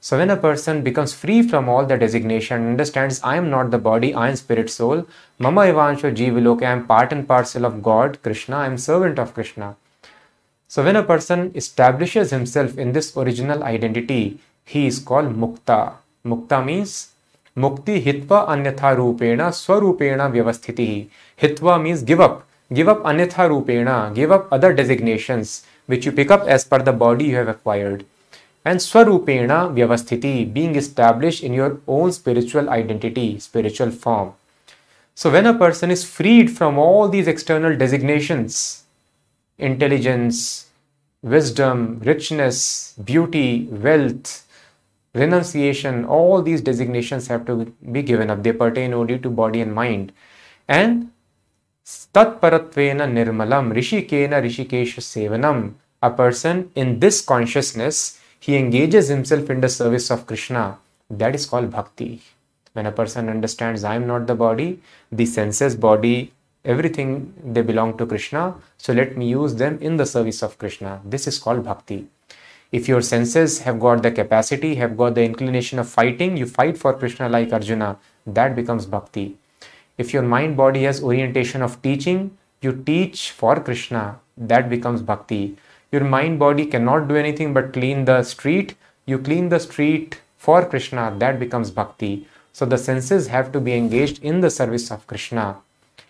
So 0.00 0.18
when 0.18 0.30
a 0.30 0.36
person 0.36 0.82
becomes 0.82 1.12
free 1.12 1.42
from 1.42 1.68
all 1.68 1.86
the 1.86 1.96
designation, 1.96 2.66
understands 2.68 3.20
I 3.22 3.36
am 3.36 3.50
not 3.50 3.70
the 3.70 3.78
body, 3.78 4.12
I 4.12 4.30
am 4.30 4.36
spirit 4.36 4.70
soul, 4.70 5.06
Mama 5.38 5.60
Evansho 5.62 6.12
Jiviloke, 6.16 6.62
I 6.62 6.72
am 6.72 6.86
part 6.86 7.12
and 7.12 7.28
parcel 7.28 7.64
of 7.64 7.82
God, 7.82 8.20
Krishna, 8.22 8.56
I 8.56 8.66
am 8.66 8.78
servant 8.78 9.18
of 9.18 9.34
Krishna. 9.34 9.76
So 10.66 10.82
when 10.82 10.96
a 10.96 11.02
person 11.02 11.52
establishes 11.54 12.30
himself 12.30 12.76
in 12.78 12.92
this 12.92 13.16
original 13.16 13.62
identity, 13.62 14.40
he 14.64 14.86
is 14.86 14.98
called 14.98 15.36
Mukta. 15.36 15.94
Mukta 16.24 16.64
means 16.64 17.09
Mukti 17.56 18.02
Hitva 18.02 18.48
Anyatha 18.48 18.96
Rupena 18.96 19.50
Swarupena 19.50 20.30
Vyavasthiti. 20.30 21.08
Hitva 21.40 21.82
means 21.82 22.02
give 22.02 22.20
up. 22.20 22.46
Give 22.72 22.88
up 22.88 23.02
Anyatha 23.04 23.48
Rupena. 23.48 24.14
Give 24.14 24.30
up 24.30 24.48
other 24.52 24.72
designations 24.72 25.64
which 25.86 26.06
you 26.06 26.12
pick 26.12 26.30
up 26.30 26.46
as 26.46 26.64
per 26.64 26.80
the 26.82 26.92
body 26.92 27.26
you 27.26 27.36
have 27.36 27.48
acquired 27.48 28.04
and 28.64 28.78
swarupena 28.78 29.58
vyavasthiti 29.76 30.34
being 30.56 30.76
established 30.76 31.42
in 31.42 31.54
your 31.60 31.70
own 31.86 32.12
spiritual 32.12 32.68
identity 32.68 33.38
spiritual 33.38 33.90
form 33.90 34.32
so 35.14 35.30
when 35.30 35.46
a 35.46 35.54
person 35.62 35.90
is 35.90 36.04
freed 36.16 36.50
from 36.58 36.78
all 36.78 37.08
these 37.08 37.30
external 37.34 37.76
designations 37.84 38.84
intelligence 39.70 40.66
wisdom 41.22 41.82
richness 42.10 42.60
beauty 43.12 43.48
wealth 43.86 44.28
renunciation 45.14 46.04
all 46.04 46.42
these 46.42 46.60
designations 46.60 47.26
have 47.26 47.44
to 47.44 47.72
be 47.92 48.02
given 48.02 48.30
up 48.30 48.42
they 48.42 48.52
pertain 48.52 48.94
only 48.94 49.18
to 49.18 49.30
body 49.30 49.60
and 49.60 49.74
mind 49.74 50.12
and 50.68 51.10
tatparatvena 52.14 53.06
nirmalam 53.18 53.72
rishikena 53.78 54.40
rishikesha 54.46 55.02
sevanam 55.12 55.74
a 56.02 56.10
person 56.10 56.70
in 56.74 56.98
this 57.00 57.20
consciousness 57.20 58.18
he 58.40 58.56
engages 58.56 59.08
himself 59.08 59.50
in 59.50 59.60
the 59.60 59.68
service 59.68 60.10
of 60.10 60.26
Krishna. 60.26 60.78
That 61.10 61.34
is 61.34 61.44
called 61.44 61.70
bhakti. 61.70 62.22
When 62.72 62.86
a 62.86 62.92
person 62.92 63.28
understands 63.28 63.84
I 63.84 63.96
am 63.96 64.06
not 64.06 64.26
the 64.26 64.34
body, 64.34 64.80
the 65.12 65.26
senses, 65.26 65.76
body, 65.76 66.32
everything 66.64 67.34
they 67.44 67.60
belong 67.60 67.98
to 67.98 68.06
Krishna, 68.06 68.54
so 68.78 68.94
let 68.94 69.16
me 69.16 69.28
use 69.28 69.56
them 69.56 69.78
in 69.82 69.98
the 69.98 70.06
service 70.06 70.42
of 70.42 70.56
Krishna. 70.56 71.02
This 71.04 71.26
is 71.26 71.38
called 71.38 71.64
bhakti. 71.64 72.08
If 72.72 72.88
your 72.88 73.02
senses 73.02 73.60
have 73.60 73.80
got 73.80 74.02
the 74.02 74.10
capacity, 74.10 74.74
have 74.76 74.96
got 74.96 75.14
the 75.14 75.24
inclination 75.24 75.78
of 75.78 75.88
fighting, 75.88 76.36
you 76.36 76.46
fight 76.46 76.78
for 76.78 76.92
Krishna 76.92 77.28
like 77.28 77.52
Arjuna, 77.52 77.98
that 78.26 78.54
becomes 78.54 78.86
bhakti. 78.86 79.36
If 79.98 80.12
your 80.12 80.22
mind 80.22 80.56
body 80.56 80.84
has 80.84 81.02
orientation 81.02 81.62
of 81.62 81.82
teaching, 81.82 82.36
you 82.62 82.72
teach 82.72 83.32
for 83.32 83.58
Krishna, 83.58 84.20
that 84.36 84.70
becomes 84.70 85.02
bhakti. 85.02 85.56
Your 85.92 86.04
mind 86.04 86.38
body 86.38 86.66
cannot 86.66 87.08
do 87.08 87.16
anything 87.16 87.52
but 87.52 87.72
clean 87.72 88.04
the 88.04 88.22
street. 88.22 88.76
You 89.06 89.18
clean 89.18 89.48
the 89.48 89.58
street 89.58 90.20
for 90.38 90.64
krishna. 90.64 91.14
That 91.18 91.40
becomes 91.40 91.72
bhakti. 91.72 92.28
So 92.52 92.64
the 92.64 92.78
senses 92.78 93.26
have 93.26 93.50
to 93.52 93.60
be 93.60 93.74
engaged 93.74 94.22
in 94.22 94.40
the 94.40 94.50
service 94.50 94.90
of 94.92 95.06
krishna. 95.08 95.56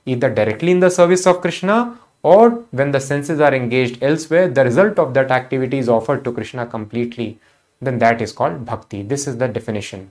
Either 0.04 0.28
directly 0.28 0.70
in 0.72 0.80
the 0.80 0.90
service 0.90 1.26
of 1.26 1.40
krishna 1.40 1.98
or 2.22 2.50
when 2.70 2.90
the 2.90 3.00
senses 3.00 3.40
are 3.40 3.54
engaged 3.54 4.02
elsewhere 4.02 4.48
the 4.48 4.64
result 4.64 4.98
of 4.98 5.14
that 5.14 5.30
activity 5.30 5.78
is 5.78 5.88
offered 5.88 6.24
to 6.24 6.32
krishna 6.32 6.66
completely 6.66 7.38
then 7.80 7.98
that 7.98 8.20
is 8.20 8.32
called 8.32 8.64
bhakti 8.64 9.02
this 9.02 9.26
is 9.26 9.38
the 9.38 9.48
definition 9.48 10.10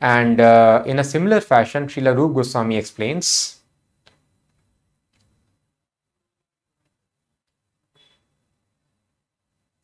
and 0.00 0.40
uh, 0.40 0.82
in 0.86 0.98
a 0.98 1.04
similar 1.04 1.40
fashion 1.40 1.86
Srila 1.86 2.14
Rup 2.14 2.34
Goswami 2.34 2.76
explains 2.76 3.56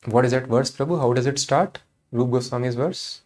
What 0.05 0.25
is 0.25 0.31
that 0.31 0.47
verse, 0.47 0.69
Prabhu? 0.69 0.99
How 0.99 1.13
does 1.13 1.25
it 1.25 1.39
start? 1.39 1.79
Rup 2.11 2.29
Goswami's 2.29 2.75
verse. 2.75 3.21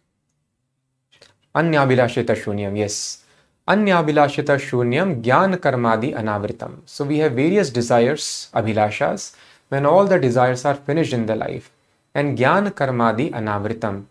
Anyabhilashita 1.54 2.36
shunyam. 2.36 2.78
Yes. 2.78 3.24
Anyabhilashita 3.68 4.58
shunyam 4.66 5.22
jnana 5.22 5.58
karmadi 5.58 6.14
anavritam. 6.14 6.76
So 6.86 7.04
we 7.04 7.18
have 7.18 7.32
various 7.32 7.70
desires, 7.70 8.48
abhilashas, 8.54 9.34
when 9.68 9.84
all 9.84 10.06
the 10.06 10.18
desires 10.18 10.64
are 10.64 10.74
finished 10.74 11.12
in 11.12 11.26
the 11.26 11.36
life. 11.36 11.70
And 12.14 12.38
jnana 12.38 12.70
karmadi 12.72 13.30
anavritam. 13.30 14.04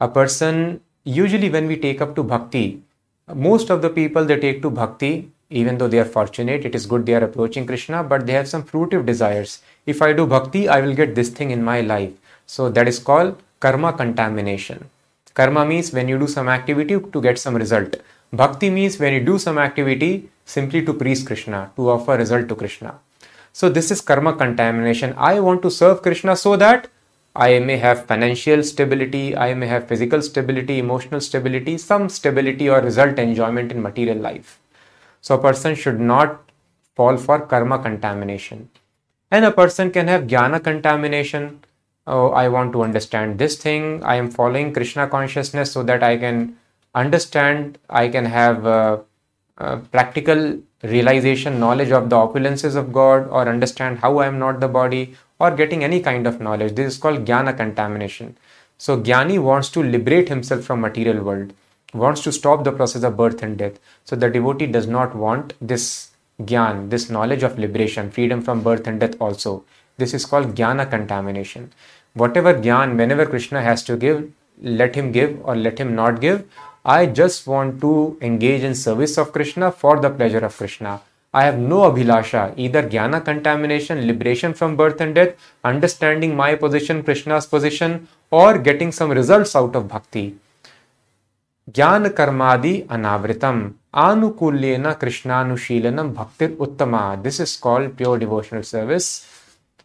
A 0.00 0.08
person, 0.08 0.80
usually 1.04 1.48
when 1.48 1.66
we 1.66 1.78
take 1.78 2.02
up 2.02 2.14
to 2.16 2.22
bhakti, 2.22 2.82
most 3.34 3.70
of 3.70 3.80
the 3.80 3.88
people 3.88 4.26
they 4.26 4.38
take 4.38 4.60
to 4.60 4.70
bhakti 4.70 5.30
even 5.50 5.78
though 5.78 5.88
they 5.88 5.98
are 5.98 6.04
fortunate, 6.04 6.64
it 6.64 6.74
is 6.74 6.86
good 6.86 7.06
they 7.06 7.14
are 7.14 7.24
approaching 7.24 7.66
Krishna, 7.66 8.02
but 8.02 8.26
they 8.26 8.32
have 8.32 8.48
some 8.48 8.64
fruitive 8.64 9.06
desires. 9.06 9.60
If 9.86 10.02
I 10.02 10.12
do 10.12 10.26
bhakti, 10.26 10.68
I 10.68 10.80
will 10.80 10.94
get 10.94 11.14
this 11.14 11.28
thing 11.28 11.50
in 11.50 11.62
my 11.62 11.80
life. 11.80 12.12
So 12.46 12.68
that 12.70 12.88
is 12.88 12.98
called 12.98 13.40
karma 13.60 13.92
contamination. 13.92 14.90
Karma 15.34 15.64
means 15.64 15.92
when 15.92 16.08
you 16.08 16.18
do 16.18 16.26
some 16.26 16.48
activity 16.48 16.98
to 16.98 17.20
get 17.20 17.38
some 17.38 17.56
result. 17.56 17.96
Bhakti 18.36 18.68
means 18.68 18.98
when 18.98 19.12
you 19.12 19.20
do 19.20 19.38
some 19.38 19.58
activity 19.58 20.28
simply 20.44 20.84
to 20.84 20.92
please 20.92 21.22
Krishna, 21.22 21.70
to 21.76 21.90
offer 21.90 22.16
result 22.16 22.48
to 22.48 22.56
Krishna. 22.56 22.98
So 23.52 23.68
this 23.68 23.92
is 23.92 24.00
karma 24.00 24.32
contamination. 24.34 25.14
I 25.16 25.38
want 25.38 25.62
to 25.62 25.70
serve 25.70 26.02
Krishna 26.02 26.34
so 26.34 26.56
that 26.56 26.88
I 27.36 27.60
may 27.60 27.76
have 27.76 28.06
financial 28.06 28.64
stability, 28.64 29.36
I 29.36 29.54
may 29.54 29.68
have 29.68 29.86
physical 29.86 30.20
stability, 30.20 30.80
emotional 30.80 31.20
stability, 31.20 31.78
some 31.78 32.08
stability 32.08 32.68
or 32.68 32.80
result 32.80 33.20
enjoyment 33.20 33.70
in 33.70 33.80
material 33.80 34.18
life. 34.18 34.58
So 35.20 35.36
a 35.36 35.42
person 35.42 35.76
should 35.76 36.00
not 36.00 36.50
fall 36.96 37.16
for 37.16 37.40
karma 37.40 37.78
contamination. 37.78 38.68
And 39.30 39.44
a 39.44 39.52
person 39.52 39.92
can 39.92 40.08
have 40.08 40.24
jnana 40.24 40.62
contamination. 40.62 41.64
Oh, 42.08 42.30
I 42.30 42.48
want 42.48 42.72
to 42.72 42.82
understand 42.82 43.38
this 43.38 43.56
thing. 43.56 44.02
I 44.02 44.16
am 44.16 44.28
following 44.30 44.72
Krishna 44.72 45.06
consciousness 45.06 45.70
so 45.70 45.84
that 45.84 46.02
I 46.02 46.16
can 46.16 46.56
understand, 46.94 47.78
I 47.88 48.08
can 48.08 48.24
have 48.26 49.04
practical 49.90 50.58
realization, 50.82 51.58
knowledge 51.58 51.90
of 51.90 52.10
the 52.10 52.16
opulences 52.16 52.76
of 52.76 52.92
God, 52.92 53.28
or 53.28 53.48
understand 53.48 53.98
how 53.98 54.18
I 54.18 54.26
am 54.26 54.38
not 54.38 54.60
the 54.60 54.68
body, 54.68 55.14
or 55.38 55.50
getting 55.50 55.82
any 55.82 56.00
kind 56.00 56.26
of 56.26 56.40
knowledge. 56.40 56.74
This 56.74 56.94
is 56.94 56.98
called 57.00 57.24
jnana 57.24 57.56
contamination. 57.56 58.36
So 58.76 59.00
Jnani 59.00 59.42
wants 59.42 59.68
to 59.70 59.82
liberate 59.82 60.28
himself 60.28 60.64
from 60.64 60.80
material 60.80 61.22
world 61.22 61.52
wants 61.94 62.22
to 62.22 62.32
stop 62.32 62.64
the 62.64 62.72
process 62.72 63.04
of 63.04 63.16
birth 63.16 63.42
and 63.42 63.56
death. 63.56 63.78
So 64.04 64.16
the 64.16 64.28
devotee 64.28 64.66
does 64.66 64.86
not 64.86 65.14
want 65.14 65.54
this 65.60 66.10
gyan, 66.42 66.90
this 66.90 67.08
knowledge 67.08 67.44
of 67.44 67.58
liberation, 67.58 68.10
freedom 68.10 68.42
from 68.42 68.62
birth 68.62 68.88
and 68.88 68.98
death 68.98 69.14
also. 69.20 69.64
This 69.96 70.12
is 70.12 70.26
called 70.26 70.56
jnana 70.56 70.90
contamination. 70.90 71.72
Whatever 72.14 72.54
gyan, 72.54 72.96
whenever 72.96 73.26
Krishna 73.26 73.62
has 73.62 73.84
to 73.84 73.96
give, 73.96 74.30
let 74.60 74.94
him 74.96 75.12
give 75.12 75.40
or 75.44 75.54
let 75.56 75.78
him 75.78 75.94
not 75.94 76.20
give. 76.20 76.44
I 76.85 77.05
just 77.05 77.45
want 77.45 77.81
to 77.81 78.17
engage 78.21 78.63
in 78.63 78.73
service 78.73 79.17
of 79.17 79.31
Krishna 79.31 79.71
for 79.71 79.99
the 79.99 80.09
pleasure 80.09 80.39
of 80.39 80.57
Krishna. 80.57 81.01
I 81.33 81.43
have 81.43 81.59
no 81.59 81.79
abhilasha, 81.91 82.53
either 82.57 82.81
jnana 82.83 83.23
contamination, 83.23 84.07
liberation 84.07 84.53
from 84.53 84.75
birth 84.75 84.99
and 84.99 85.13
death, 85.13 85.35
understanding 85.63 86.35
my 86.35 86.55
position, 86.55 87.03
Krishna's 87.03 87.45
position, 87.45 88.07
or 88.31 88.57
getting 88.57 88.91
some 88.91 89.11
results 89.11 89.55
out 89.55 89.75
of 89.75 89.87
bhakti. 89.87 90.35
ज्ञान 91.75 92.07
कर्मादि 92.17 92.71
अनावृतम 92.91 93.57
आनुकूल्येन 94.03 94.91
कृष्णानुशीलनम 95.01 96.09
भक्तिर 96.13 96.55
उत्तमा 96.65 97.01
this 97.23 97.39
is 97.39 97.55
called 97.65 97.95
pure 97.97 98.17
devotional 98.17 98.63
service 98.63 99.09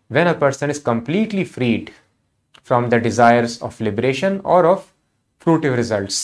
when 0.08 0.26
a 0.26 0.34
person 0.34 0.70
is 0.70 0.78
completely 0.78 1.44
freed 1.44 1.92
from 2.62 2.88
the 2.88 3.00
desires 3.08 3.60
of 3.60 3.78
liberation 3.80 4.40
or 4.44 4.64
of 4.64 4.90
fruitive 5.44 5.76
results 5.76 6.22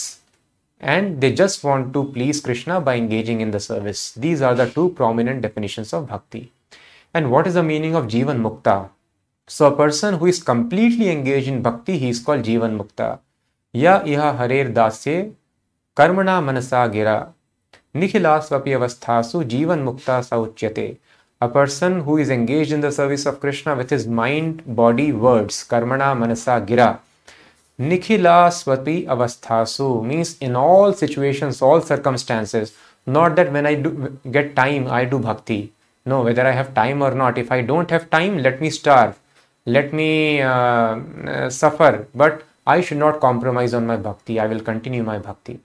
and 0.93 1.19
they 1.19 1.31
just 1.33 1.63
want 1.63 1.93
to 1.93 2.01
please 2.15 2.39
Krishna 2.39 2.79
by 2.79 2.95
engaging 2.95 3.41
in 3.41 3.51
the 3.51 3.59
service. 3.59 4.11
These 4.11 4.41
are 4.43 4.53
the 4.53 4.67
two 4.69 4.89
prominent 4.89 5.41
definitions 5.41 5.93
of 5.93 6.07
bhakti. 6.07 6.51
And 7.11 7.31
what 7.31 7.47
is 7.47 7.55
the 7.55 7.63
meaning 7.63 7.95
of 7.95 8.05
Jivan 8.05 8.39
Mukta? 8.45 8.89
So, 9.47 9.65
a 9.65 9.75
person 9.75 10.15
who 10.15 10.27
is 10.27 10.43
completely 10.43 11.09
engaged 11.09 11.47
in 11.47 11.63
bhakti, 11.63 11.97
he 11.97 12.09
is 12.09 12.19
called 12.19 12.43
Jivan 12.43 12.77
Mukta. 12.77 13.19
Ya 13.73 14.03
iha 14.03 14.37
harer 14.37 14.65
dasye 14.77 15.31
karmana 15.95 16.43
manasa 16.49 16.87
gira 16.93 17.33
nikhilasvapi 17.95 18.77
avasthasu 18.77 19.43
Jivan 19.43 19.83
Mukta 19.87 20.19
sauchyate. 20.29 20.97
A 21.41 21.49
person 21.49 22.01
who 22.01 22.17
is 22.17 22.29
engaged 22.29 22.71
in 22.71 22.81
the 22.81 22.91
service 22.91 23.25
of 23.25 23.39
Krishna 23.39 23.75
with 23.75 23.89
his 23.89 24.07
mind, 24.07 24.63
body, 24.75 25.11
words, 25.11 25.63
karmana 25.67 26.15
manasa 26.17 26.63
gira 26.69 26.99
nikhila 27.79 28.49
swati 28.51 29.05
avasthasu 29.05 30.03
means 30.03 30.37
in 30.39 30.55
all 30.55 30.93
situations 30.93 31.61
all 31.61 31.81
circumstances 31.81 32.73
not 33.05 33.35
that 33.35 33.51
when 33.51 33.65
i 33.65 33.75
do 33.75 34.17
get 34.31 34.55
time 34.55 34.87
i 34.87 35.05
do 35.05 35.19
bhakti. 35.19 35.71
No 36.05 36.21
whether 36.23 36.45
i 36.45 36.51
have 36.51 36.73
time 36.73 37.01
or 37.01 37.11
not. 37.11 37.37
If 37.37 37.51
i 37.51 37.61
don't 37.61 37.89
have 37.91 38.09
time 38.09 38.37
let 38.37 38.61
me 38.61 38.69
starve. 38.69 39.19
Let 39.65 39.93
me 39.93 40.41
uh, 40.41 40.49
uh, 40.49 41.49
suffer. 41.49 42.07
But 42.15 42.43
i 42.65 42.81
should 42.81 42.97
not 42.97 43.19
compromise 43.19 43.73
on 43.73 43.85
my 43.85 43.97
bhakti. 43.97 44.39
I 44.39 44.47
will 44.47 44.61
continue 44.61 45.03
my 45.03 45.19
bhakti. 45.19 45.59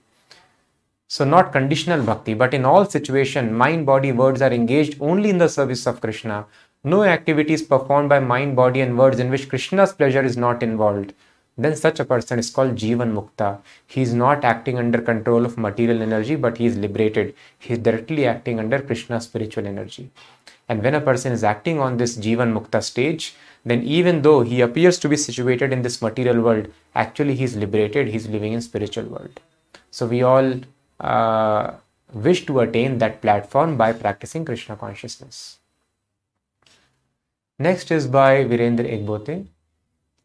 So 1.07 1.25
not 1.25 1.51
conditional 1.51 2.03
bhakti, 2.03 2.33
but 2.33 2.53
in 2.53 2.63
all 2.63 2.85
situation, 2.85 3.53
mind, 3.53 3.85
body, 3.85 4.13
words 4.13 4.41
are 4.41 4.51
engaged 4.51 4.95
only 5.01 5.29
in 5.29 5.39
the 5.39 5.49
service 5.49 5.85
of 5.85 5.99
Krishna. 5.99 6.45
No 6.85 7.03
activities 7.03 7.61
performed 7.61 8.07
by 8.07 8.19
mind, 8.19 8.55
body, 8.55 8.79
and 8.79 8.97
words 8.97 9.19
in 9.19 9.29
which 9.29 9.49
Krishna's 9.49 9.91
pleasure 9.91 10.23
is 10.23 10.37
not 10.37 10.63
involved. 10.63 11.13
Then 11.57 11.75
such 11.75 11.99
a 11.99 12.05
person 12.05 12.39
is 12.39 12.49
called 12.49 12.75
Jivan 12.75 13.13
Mukta. 13.13 13.59
He 13.85 14.01
is 14.01 14.13
not 14.13 14.43
acting 14.43 14.77
under 14.77 15.01
control 15.01 15.45
of 15.45 15.57
material 15.57 16.01
energy, 16.01 16.35
but 16.35 16.57
he 16.57 16.65
is 16.65 16.77
liberated. 16.77 17.35
He 17.59 17.73
is 17.73 17.79
directly 17.79 18.25
acting 18.25 18.59
under 18.59 18.81
Krishna's 18.81 19.25
spiritual 19.25 19.67
energy. 19.67 20.09
And 20.69 20.81
when 20.81 20.95
a 20.95 21.01
person 21.01 21.33
is 21.33 21.43
acting 21.43 21.79
on 21.79 21.97
this 21.97 22.17
Jivan 22.17 22.53
Mukta 22.57 22.81
stage, 22.81 23.35
then 23.65 23.83
even 23.83 24.21
though 24.21 24.41
he 24.41 24.61
appears 24.61 24.97
to 24.99 25.09
be 25.09 25.17
situated 25.17 25.73
in 25.73 25.81
this 25.81 26.01
material 26.01 26.41
world, 26.41 26.67
actually 26.95 27.35
he 27.35 27.43
is 27.43 27.55
liberated, 27.55 28.07
he 28.07 28.15
is 28.15 28.27
living 28.29 28.53
in 28.53 28.61
spiritual 28.61 29.05
world. 29.05 29.39
So 29.91 30.07
we 30.07 30.23
all 30.23 30.61
uh, 30.99 31.73
wish 32.13 32.45
to 32.45 32.61
attain 32.61 32.97
that 32.99 33.21
platform 33.21 33.77
by 33.77 33.93
practicing 33.93 34.45
Krishna 34.45 34.77
consciousness. 34.77 35.59
Next 37.59 37.91
is 37.91 38.07
by 38.07 38.45
Virendra 38.45 38.89
Ekbote. 38.89 39.45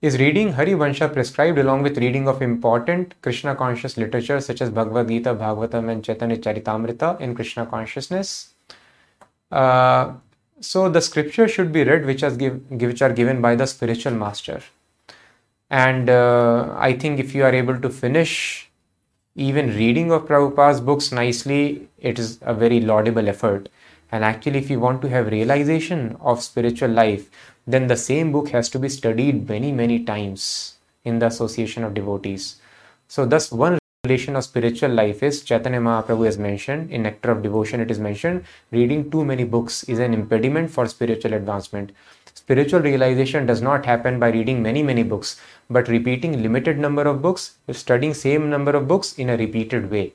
Is 0.02 0.18
reading 0.18 0.52
Hari 0.52 0.72
Vansha 0.72 1.10
prescribed 1.10 1.56
along 1.56 1.82
with 1.82 1.96
reading 1.96 2.28
of 2.28 2.42
important 2.42 3.14
Krishna 3.22 3.54
conscious 3.54 3.96
literature 3.96 4.42
such 4.42 4.60
as 4.60 4.68
Bhagavad 4.68 5.08
Gita, 5.08 5.34
Bhagavatam, 5.34 5.90
and 5.90 6.04
Chaitanya 6.04 6.36
Charitamrita 6.36 7.18
in 7.18 7.34
Krishna 7.34 7.64
consciousness? 7.64 8.52
Uh, 9.50 10.12
so 10.60 10.90
the 10.90 11.00
scripture 11.00 11.48
should 11.48 11.72
be 11.72 11.82
read 11.82 12.04
which, 12.04 12.20
give, 12.36 12.60
which 12.70 13.00
are 13.00 13.12
given 13.14 13.40
by 13.40 13.54
the 13.54 13.66
spiritual 13.66 14.12
master. 14.12 14.60
And 15.70 16.10
uh, 16.10 16.74
I 16.76 16.92
think 16.92 17.18
if 17.18 17.34
you 17.34 17.44
are 17.44 17.54
able 17.54 17.80
to 17.80 17.88
finish 17.88 18.70
even 19.34 19.74
reading 19.74 20.12
of 20.12 20.26
Prabhupada's 20.26 20.82
books 20.82 21.10
nicely, 21.10 21.88
it 21.96 22.18
is 22.18 22.38
a 22.42 22.52
very 22.52 22.80
laudable 22.80 23.30
effort. 23.30 23.70
And 24.12 24.24
actually, 24.24 24.58
if 24.58 24.68
you 24.68 24.78
want 24.78 25.00
to 25.02 25.08
have 25.08 25.28
realization 25.28 26.18
of 26.20 26.42
spiritual 26.42 26.90
life, 26.90 27.30
then 27.66 27.86
the 27.86 27.96
same 27.96 28.32
book 28.32 28.50
has 28.50 28.68
to 28.70 28.78
be 28.78 28.88
studied 28.88 29.48
many, 29.48 29.72
many 29.72 30.04
times 30.04 30.76
in 31.04 31.18
the 31.18 31.26
association 31.26 31.84
of 31.84 31.94
devotees. 31.94 32.56
So, 33.08 33.26
thus, 33.26 33.50
one 33.50 33.78
relation 34.04 34.36
of 34.36 34.44
spiritual 34.44 34.90
life 34.90 35.22
is 35.22 35.42
Chaitanya 35.42 35.80
Mahaprabhu 35.80 36.26
has 36.26 36.38
mentioned 36.38 36.90
in 36.90 37.02
Nectar 37.02 37.32
of 37.32 37.42
Devotion, 37.42 37.80
it 37.80 37.90
is 37.90 37.98
mentioned 37.98 38.44
reading 38.70 39.10
too 39.10 39.24
many 39.24 39.44
books 39.44 39.82
is 39.84 39.98
an 39.98 40.14
impediment 40.14 40.70
for 40.70 40.86
spiritual 40.86 41.34
advancement. 41.34 41.90
Spiritual 42.34 42.80
realization 42.80 43.46
does 43.46 43.62
not 43.62 43.84
happen 43.84 44.20
by 44.20 44.28
reading 44.30 44.62
many, 44.62 44.82
many 44.82 45.02
books, 45.02 45.40
but 45.68 45.88
repeating 45.88 46.42
limited 46.42 46.78
number 46.78 47.02
of 47.02 47.20
books, 47.22 47.56
studying 47.72 48.14
same 48.14 48.48
number 48.48 48.76
of 48.76 48.86
books 48.86 49.18
in 49.18 49.30
a 49.30 49.36
repeated 49.36 49.90
way. 49.90 50.12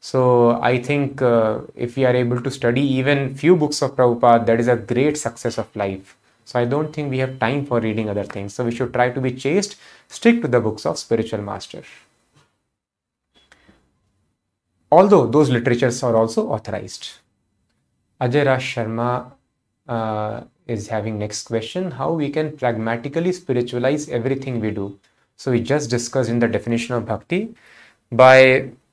So 0.00 0.58
I 0.62 0.80
think 0.80 1.20
uh, 1.20 1.60
if 1.74 1.96
we 1.96 2.06
are 2.06 2.16
able 2.16 2.40
to 2.40 2.50
study 2.50 2.80
even 2.80 3.34
few 3.34 3.56
books 3.56 3.82
of 3.82 3.96
Prabhupada, 3.96 4.46
that 4.46 4.60
is 4.60 4.68
a 4.68 4.76
great 4.76 5.18
success 5.18 5.58
of 5.58 5.74
life. 5.76 6.16
So 6.44 6.58
I 6.58 6.64
don't 6.64 6.92
think 6.92 7.10
we 7.10 7.18
have 7.18 7.38
time 7.38 7.66
for 7.66 7.80
reading 7.80 8.08
other 8.08 8.24
things. 8.24 8.54
So 8.54 8.64
we 8.64 8.74
should 8.74 8.92
try 8.92 9.10
to 9.10 9.20
be 9.20 9.32
chaste, 9.32 9.76
stick 10.08 10.42
to 10.42 10.48
the 10.48 10.60
books 10.60 10.86
of 10.86 10.98
spiritual 10.98 11.42
master. 11.42 11.82
Although 14.92 15.26
those 15.26 15.50
literatures 15.50 16.02
are 16.02 16.16
also 16.16 16.48
authorized. 16.48 17.10
Ajay 18.20 18.44
Raj 18.44 18.62
Sharma 18.62 19.32
uh, 19.88 20.42
is 20.66 20.88
having 20.88 21.18
next 21.18 21.48
question 21.48 21.90
how 21.90 22.12
we 22.12 22.30
can 22.30 22.56
pragmatically 22.56 23.32
spiritualize 23.32 24.08
everything 24.08 24.60
we 24.60 24.70
do 24.70 24.98
so 25.36 25.50
we 25.50 25.60
just 25.60 25.90
discussed 25.90 26.30
in 26.30 26.38
the 26.38 26.48
definition 26.56 26.94
of 26.94 27.06
bhakti 27.06 27.40
by 28.12 28.36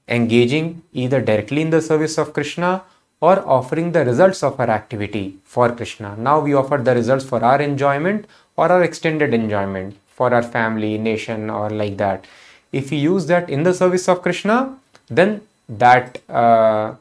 engaging 0.08 0.82
either 0.94 1.22
directly 1.22 1.62
in 1.62 1.70
the 1.70 1.82
service 1.90 2.18
of 2.18 2.34
krishna 2.34 2.72
or 3.20 3.48
offering 3.48 3.92
the 3.92 4.06
results 4.06 4.44
of 4.44 4.60
our 4.60 4.70
activity 4.70 5.38
for 5.44 5.72
krishna 5.72 6.16
now 6.18 6.40
we 6.40 6.54
offer 6.54 6.78
the 6.78 6.94
results 6.94 7.26
for 7.26 7.44
our 7.44 7.62
enjoyment 7.62 8.26
or 8.56 8.72
our 8.72 8.84
extended 8.84 9.34
enjoyment 9.34 9.96
for 10.08 10.34
our 10.34 10.44
family 10.44 10.98
nation 10.98 11.50
or 11.50 11.70
like 11.70 11.98
that 11.98 12.26
if 12.72 12.92
we 12.92 12.98
use 12.98 13.26
that 13.28 13.50
in 13.50 13.64
the 13.64 13.74
service 13.74 14.08
of 14.08 14.22
krishna 14.22 14.78
then 15.10 15.42
that 15.70 16.22
uh, 16.30 16.94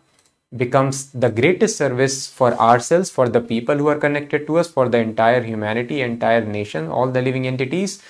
becomes 0.57 1.11
the 1.13 1.29
greatest 1.29 1.77
service 1.77 2.27
for 2.27 2.55
ourselves, 2.55 3.11
for 3.11 3.29
the 3.29 3.41
people 3.41 3.77
who 3.77 3.89
are 3.89 3.99
connected 3.99 4.47
to 4.47 4.59
us, 4.59 4.69
for 4.69 4.89
the 4.89 4.99
entire 4.99 5.43
humanity, 5.43 6.01
entire 6.01 6.45
nation, 6.45 6.89
all 6.89 7.09
the 7.09 7.23
living 7.23 7.47
entities. 7.47 8.03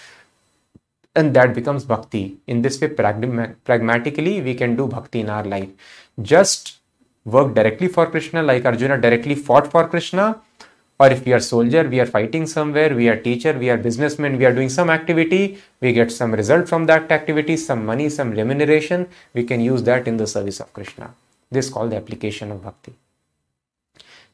And 1.14 1.34
that 1.34 1.54
becomes 1.54 1.84
bhakti. 1.84 2.36
In 2.46 2.60
this 2.60 2.80
way, 2.80 2.88
pragma- 2.88 3.54
pragmatically, 3.64 4.42
we 4.42 4.54
can 4.54 4.76
do 4.76 4.86
bhakti 4.86 5.20
in 5.20 5.30
our 5.30 5.44
life. 5.44 5.70
Just 6.20 6.75
work 7.26 7.54
directly 7.54 7.88
for 7.88 8.06
Krishna, 8.06 8.42
like 8.42 8.64
Arjuna 8.64 8.98
directly 8.98 9.34
fought 9.34 9.70
for 9.70 9.86
Krishna. 9.86 10.40
Or 10.98 11.08
if 11.08 11.26
we 11.26 11.34
are 11.34 11.40
soldier, 11.40 11.86
we 11.86 12.00
are 12.00 12.06
fighting 12.06 12.46
somewhere, 12.46 12.94
we 12.94 13.10
are 13.10 13.16
teacher, 13.16 13.52
we 13.52 13.68
are 13.68 13.76
businessman, 13.76 14.38
we 14.38 14.46
are 14.46 14.54
doing 14.54 14.70
some 14.70 14.88
activity, 14.88 15.58
we 15.82 15.92
get 15.92 16.10
some 16.10 16.32
result 16.32 16.70
from 16.70 16.86
that 16.86 17.12
activity, 17.12 17.58
some 17.58 17.84
money, 17.84 18.08
some 18.08 18.30
remuneration, 18.30 19.06
we 19.34 19.44
can 19.44 19.60
use 19.60 19.82
that 19.82 20.08
in 20.08 20.16
the 20.16 20.26
service 20.26 20.58
of 20.58 20.72
Krishna. 20.72 21.12
This 21.50 21.66
is 21.66 21.72
called 21.72 21.90
the 21.90 21.96
application 21.96 22.50
of 22.50 22.62
bhakti. 22.62 22.94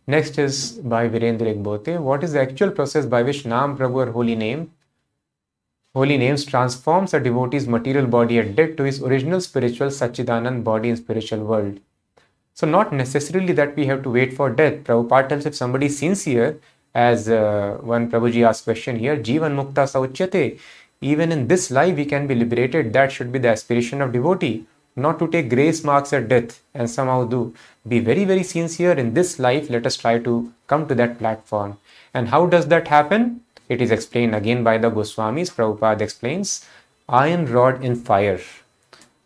Next 0.07 0.39
is 0.39 0.73
by 0.73 1.09
Virendra 1.09 1.53
Ekbote. 1.57 2.01
What 2.01 2.23
is 2.23 2.33
the 2.33 2.41
actual 2.41 2.71
process 2.71 3.07
by 3.07 3.23
which 3.25 3.45
Nam 3.45 3.77
Prabhu 3.77 4.07
or 4.07 4.13
holy 4.13 4.37
name, 4.37 4.71
holy 5.95 6.17
names 6.17 6.45
transforms 6.45 7.13
a 7.13 7.19
devotee's 7.19 7.67
material 7.67 8.07
body 8.07 8.39
at 8.39 8.55
death 8.55 8.77
to 8.77 8.85
his 8.85 9.03
original 9.03 9.41
spiritual 9.41 9.89
Sachidanand 9.89 10.63
body 10.63 10.91
in 10.91 10.97
spiritual 10.97 11.41
world? 11.41 11.81
So 12.55 12.67
not 12.67 12.93
necessarily 12.93 13.53
that 13.55 13.77
we 13.77 13.87
have 13.87 14.03
to 14.03 14.11
wait 14.11 14.35
for 14.35 14.51
death. 14.51 14.85
Prabhupada 14.85 15.29
tells 15.31 15.47
if 15.47 15.55
somebody 15.55 15.87
is 15.87 15.99
sincere, 15.99 16.59
as 16.95 17.29
uh, 17.29 17.79
one 17.81 18.11
Prabhuji 18.11 18.47
asked 18.47 18.65
question 18.65 18.99
here, 18.99 19.17
Jivan 19.17 19.57
Mukta 19.57 19.87
Sauchyate. 19.89 20.61
Even 21.01 21.33
in 21.33 21.49
this 21.49 21.71
life 21.71 21.97
we 21.97 22.05
can 22.05 22.27
be 22.27 22.35
liberated. 22.35 22.93
That 22.93 23.11
should 23.11 23.33
be 23.33 23.39
the 23.39 23.49
aspiration 23.49 24.01
of 24.03 24.13
devotee 24.13 24.67
not 24.95 25.19
to 25.19 25.27
take 25.29 25.49
grace 25.49 25.83
marks 25.83 26.13
at 26.13 26.29
death 26.29 26.61
and 26.75 26.91
somehow 26.91 27.25
do 27.25 27.55
be 27.89 27.99
very 27.99 28.25
very 28.25 28.43
sincere 28.43 28.93
in 28.93 29.15
this 29.15 29.39
life 29.39 29.71
let 29.71 29.87
us 29.87 29.97
try 29.97 30.19
to 30.19 30.53
come 30.67 30.87
to 30.87 30.95
that 30.95 31.19
platform 31.19 31.79
and 32.13 32.29
how 32.29 32.45
does 32.45 32.67
that 32.67 32.89
happen 32.89 33.41
it 33.69 33.81
is 33.81 33.91
explained 33.91 34.35
again 34.35 34.63
by 34.63 34.77
the 34.77 34.91
goswamis 34.91 35.51
prabhupada 35.51 36.03
explains 36.03 36.67
iron 37.09 37.47
rod 37.47 37.83
in 37.83 37.97
fire 37.97 38.41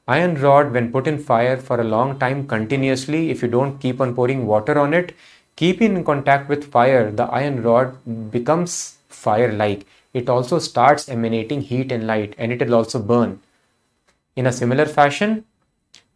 iron 0.07 0.35
rod 0.41 0.73
when 0.73 0.93
put 0.93 1.07
in 1.07 1.19
fire 1.19 1.57
for 1.57 1.81
a 1.81 1.91
long 1.95 2.19
time 2.19 2.47
continuously 2.47 3.31
if 3.31 3.43
you 3.43 3.49
don't 3.49 3.81
keep 3.81 4.01
on 4.01 4.15
pouring 4.15 4.47
water 4.47 4.79
on 4.79 4.95
it 4.95 5.15
keep 5.57 5.83
in 5.83 6.05
contact 6.05 6.49
with 6.49 6.71
fire 6.71 7.11
the 7.11 7.25
iron 7.25 7.63
rod 7.63 7.97
becomes 8.31 8.99
fire 9.09 9.53
like 9.53 9.87
it 10.13 10.29
also 10.29 10.59
starts 10.59 11.09
emanating 11.09 11.61
heat 11.61 11.93
and 11.93 12.07
light 12.07 12.35
and 12.39 12.53
it 12.53 12.61
will 12.65 12.75
also 12.75 12.99
burn. 12.99 13.41
In 14.35 14.47
a 14.47 14.53
similar 14.53 14.87
fashion 14.87 15.45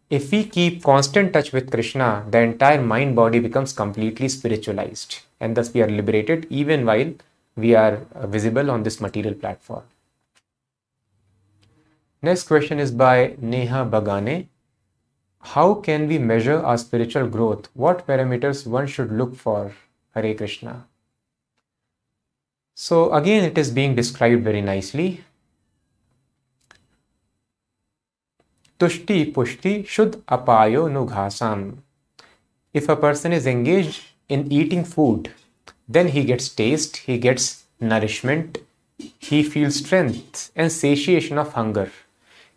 if 0.09 0.31
we 0.31 0.43
keep 0.43 0.83
constant 0.83 1.31
touch 1.33 1.53
with 1.53 1.71
Krishna, 1.71 2.25
the 2.29 2.39
entire 2.39 2.81
mind 2.81 3.15
body 3.15 3.39
becomes 3.39 3.71
completely 3.71 4.27
spiritualized, 4.27 5.19
and 5.39 5.55
thus 5.55 5.73
we 5.73 5.81
are 5.81 5.89
liberated 5.89 6.47
even 6.49 6.85
while 6.85 7.13
we 7.55 7.75
are 7.75 8.01
visible 8.25 8.69
on 8.69 8.83
this 8.83 8.99
material 8.99 9.33
platform. 9.33 9.83
Next 12.23 12.43
question 12.43 12.77
is 12.79 12.91
by 12.91 13.35
Neha 13.39 13.83
Bagane. 13.83 14.47
how 15.53 15.73
can 15.73 16.07
we 16.07 16.19
measure 16.19 16.57
our 16.63 16.77
spiritual 16.77 17.27
growth? 17.27 17.69
What 17.73 18.05
parameters 18.05 18.67
one 18.67 18.85
should 18.85 19.11
look 19.11 19.35
for? 19.35 19.73
Hare 20.13 20.35
Krishna. 20.35 20.85
So, 22.75 23.11
again, 23.11 23.43
it 23.45 23.57
is 23.57 23.71
being 23.71 23.95
described 23.95 24.43
very 24.43 24.61
nicely. 24.61 25.23
Tushti 28.79 29.33
pushti 29.33 29.87
shud 29.87 30.23
apayo 30.27 30.85
nughasam. 30.97 31.77
If 32.71 32.87
a 32.87 32.95
person 32.95 33.33
is 33.33 33.47
engaged 33.47 34.03
in 34.29 34.51
eating 34.51 34.83
food, 34.83 35.31
then 35.89 36.09
he 36.09 36.23
gets 36.23 36.49
taste, 36.49 36.97
he 36.97 37.17
gets 37.17 37.63
nourishment, 37.79 38.59
he 39.17 39.41
feels 39.41 39.77
strength 39.77 40.51
and 40.55 40.71
satiation 40.71 41.39
of 41.39 41.53
hunger. 41.53 41.91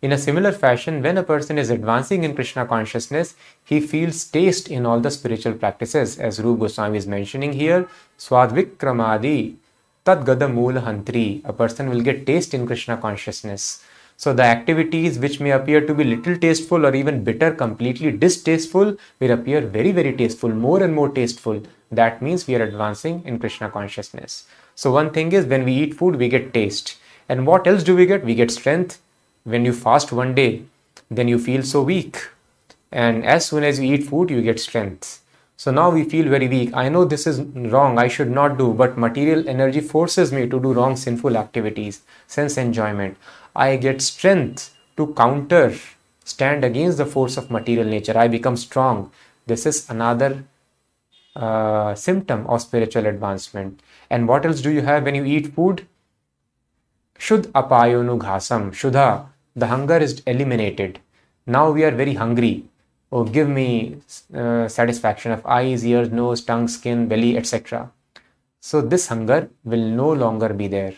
In 0.01 0.11
a 0.11 0.17
similar 0.17 0.51
fashion, 0.51 1.01
when 1.01 1.17
a 1.17 1.23
person 1.23 1.57
is 1.57 1.69
advancing 1.69 2.23
in 2.23 2.35
Krishna 2.35 2.65
consciousness, 2.65 3.35
he 3.63 3.79
feels 3.79 4.23
taste 4.25 4.67
in 4.67 4.85
all 4.85 4.99
the 4.99 5.09
spiritual 5.09 5.53
practices, 5.53 6.19
as 6.19 6.41
Rup 6.41 6.59
Goswami 6.59 6.97
is 6.97 7.07
mentioning 7.07 7.53
here. 7.53 7.87
Swadvikramadi, 8.19 9.55
Tadgada 10.05 10.47
Hantri. 10.83 11.41
A 11.45 11.53
person 11.53 11.89
will 11.89 12.01
get 12.01 12.27
taste 12.27 12.53
in 12.53 12.67
Krishna 12.67 12.97
consciousness. 12.97 13.83
So 14.17 14.33
the 14.33 14.43
activities 14.43 15.17
which 15.17 15.39
may 15.39 15.51
appear 15.51 15.85
to 15.85 15.93
be 15.93 16.03
little 16.03 16.37
tasteful 16.37 16.85
or 16.85 16.93
even 16.93 17.23
bitter, 17.23 17.51
completely 17.51 18.11
distasteful, 18.11 18.97
will 19.19 19.31
appear 19.31 19.61
very, 19.61 19.91
very 19.91 20.13
tasteful, 20.13 20.49
more 20.49 20.83
and 20.83 20.93
more 20.93 21.09
tasteful. 21.09 21.63
That 21.91 22.21
means 22.21 22.47
we 22.47 22.55
are 22.55 22.63
advancing 22.63 23.23
in 23.25 23.39
Krishna 23.39 23.69
consciousness. 23.69 24.45
So 24.75 24.91
one 24.91 25.11
thing 25.11 25.31
is 25.31 25.45
when 25.45 25.65
we 25.65 25.73
eat 25.73 25.95
food, 25.95 26.17
we 26.17 26.29
get 26.29 26.53
taste. 26.53 26.97
And 27.27 27.47
what 27.47 27.65
else 27.65 27.83
do 27.83 27.95
we 27.95 28.05
get? 28.05 28.23
We 28.23 28.35
get 28.35 28.51
strength. 28.51 29.01
When 29.45 29.63
you 29.63 29.73
fast 29.73 30.11
one 30.11 30.33
day, 30.35 30.63
then 31.09 31.27
you 31.27 31.39
feel 31.39 31.63
so 31.63 31.83
weak. 31.83 32.29
And 32.91 33.23
as 33.25 33.45
soon 33.45 33.63
as 33.63 33.79
you 33.79 33.93
eat 33.93 34.03
food, 34.03 34.29
you 34.29 34.41
get 34.41 34.59
strength. 34.59 35.21
So 35.57 35.71
now 35.71 35.89
we 35.89 36.03
feel 36.03 36.27
very 36.29 36.47
weak. 36.47 36.71
I 36.73 36.89
know 36.89 37.05
this 37.05 37.25
is 37.25 37.41
wrong, 37.41 37.97
I 37.97 38.07
should 38.07 38.29
not 38.29 38.57
do, 38.57 38.73
but 38.73 38.97
material 38.97 39.47
energy 39.47 39.81
forces 39.81 40.31
me 40.31 40.47
to 40.49 40.59
do 40.59 40.73
wrong, 40.73 40.95
sinful 40.95 41.37
activities, 41.37 42.01
sense 42.27 42.57
enjoyment. 42.57 43.17
I 43.55 43.77
get 43.77 44.01
strength 44.01 44.75
to 44.97 45.13
counter, 45.13 45.73
stand 46.23 46.65
against 46.65 46.97
the 46.97 47.05
force 47.05 47.37
of 47.37 47.51
material 47.51 47.87
nature. 47.87 48.17
I 48.17 48.27
become 48.27 48.57
strong. 48.57 49.11
This 49.45 49.65
is 49.65 49.89
another 49.89 50.43
uh, 51.35 51.93
symptom 51.95 52.47
of 52.47 52.61
spiritual 52.61 53.05
advancement. 53.05 53.81
And 54.09 54.27
what 54.27 54.45
else 54.45 54.59
do 54.59 54.71
you 54.71 54.81
have 54.81 55.03
when 55.03 55.15
you 55.15 55.23
eat 55.23 55.53
food? 55.53 55.87
Shud 57.17 57.43
apayonu 57.53 58.19
ghasam. 58.19 58.71
Shudha, 58.71 59.27
the 59.55 59.67
hunger 59.67 59.97
is 59.97 60.21
eliminated. 60.27 60.99
Now 61.47 61.71
we 61.71 61.83
are 61.83 61.91
very 61.91 62.15
hungry. 62.15 62.65
Oh, 63.11 63.23
give 63.23 63.47
me 63.47 63.97
uh, 64.33 64.67
satisfaction 64.67 65.31
of 65.31 65.45
eyes, 65.45 65.85
ears, 65.85 66.11
nose, 66.11 66.41
tongue, 66.41 66.67
skin, 66.67 67.07
belly, 67.07 67.37
etc. 67.37 67.91
So 68.59 68.81
this 68.81 69.07
hunger 69.07 69.49
will 69.63 69.87
no 69.87 70.11
longer 70.11 70.49
be 70.49 70.67
there. 70.67 70.95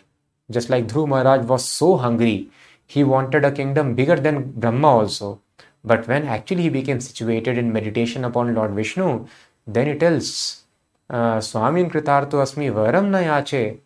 Just 0.49 0.69
like 0.69 0.88
Dhruv 0.88 1.09
Maharaj 1.09 1.45
was 1.45 1.65
so 1.67 1.97
hungry, 1.97 2.49
he 2.85 3.03
wanted 3.03 3.43
a 3.43 3.51
kingdom 3.51 3.93
bigger 3.93 4.15
than 4.15 4.51
Brahma 4.51 4.88
also. 4.88 5.41
But 5.84 6.07
when 6.07 6.25
actually 6.25 6.63
he 6.63 6.69
became 6.69 7.01
situated 7.01 7.57
in 7.57 7.73
meditation 7.73 8.23
upon 8.23 8.55
Lord 8.55 8.71
Vishnu, 8.71 9.27
then 9.67 9.88
he 9.88 9.95
tells, 9.95 10.63
uh, 11.09 11.38
Swamin 11.38 11.91
Kritarto 11.91 12.41
Asmi 12.45 12.71
Varam 12.71 13.09
na 13.09 13.19
yache. 13.19 13.79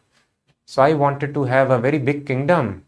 So 0.66 0.84
I 0.84 0.94
wanted 0.94 1.34
to 1.34 1.44
have 1.46 1.72
a 1.72 1.80
very 1.80 1.98
big 1.98 2.26
kingdom. 2.26 2.86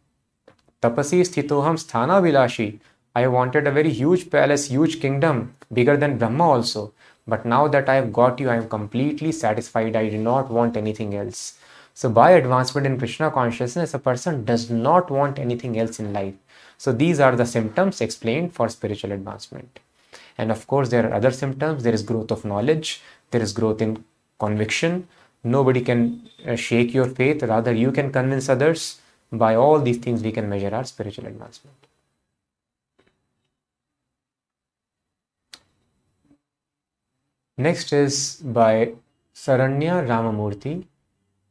Tapasi 0.83 1.21
sthitoham 1.21 1.77
sthana 1.83 2.21
vilashi. 2.21 2.79
I 3.15 3.27
wanted 3.27 3.67
a 3.67 3.71
very 3.71 3.91
huge 3.91 4.29
palace, 4.29 4.65
huge 4.65 4.99
kingdom, 4.99 5.55
bigger 5.71 5.95
than 5.95 6.17
Brahma 6.17 6.49
also. 6.49 6.93
But 7.25 7.45
now 7.45 7.67
that 7.69 7.87
I 7.87 7.95
have 7.95 8.11
got 8.11 8.39
you, 8.39 8.49
I 8.49 8.55
am 8.55 8.67
completely 8.67 9.31
satisfied. 9.31 9.95
I 9.95 10.09
do 10.09 10.17
not 10.17 10.49
want 10.49 10.75
anything 10.75 11.15
else. 11.15 11.57
So, 11.93 12.09
by 12.09 12.31
advancement 12.31 12.87
in 12.87 12.97
Krishna 12.97 13.29
consciousness, 13.31 13.93
a 13.93 13.99
person 13.99 14.43
does 14.45 14.69
not 14.69 15.11
want 15.11 15.39
anything 15.39 15.79
else 15.79 15.99
in 15.99 16.11
life. 16.11 16.33
So, 16.77 16.91
these 16.91 17.19
are 17.19 17.35
the 17.35 17.45
symptoms 17.45 18.01
explained 18.01 18.53
for 18.53 18.67
spiritual 18.67 19.11
advancement. 19.11 19.79
And 20.37 20.51
of 20.51 20.65
course, 20.67 20.89
there 20.89 21.07
are 21.07 21.13
other 21.13 21.31
symptoms. 21.31 21.83
There 21.83 21.93
is 21.93 22.01
growth 22.01 22.31
of 22.31 22.43
knowledge, 22.43 23.01
there 23.31 23.41
is 23.41 23.53
growth 23.53 23.81
in 23.81 24.03
conviction. 24.39 25.07
Nobody 25.43 25.81
can 25.81 26.29
uh, 26.47 26.55
shake 26.55 26.93
your 26.93 27.05
faith, 27.05 27.43
rather, 27.43 27.73
you 27.73 27.91
can 27.91 28.11
convince 28.11 28.49
others. 28.49 28.99
By 29.33 29.55
all 29.55 29.79
these 29.79 29.97
things, 29.97 30.21
we 30.21 30.31
can 30.31 30.47
measure 30.47 30.73
our 30.73 30.83
spiritual 30.83 31.25
advancement. 31.25 31.75
Next 37.57 37.91
is 37.91 38.35
by 38.43 38.93
Saranya 39.33 40.07
Ramamurthy. 40.07 40.85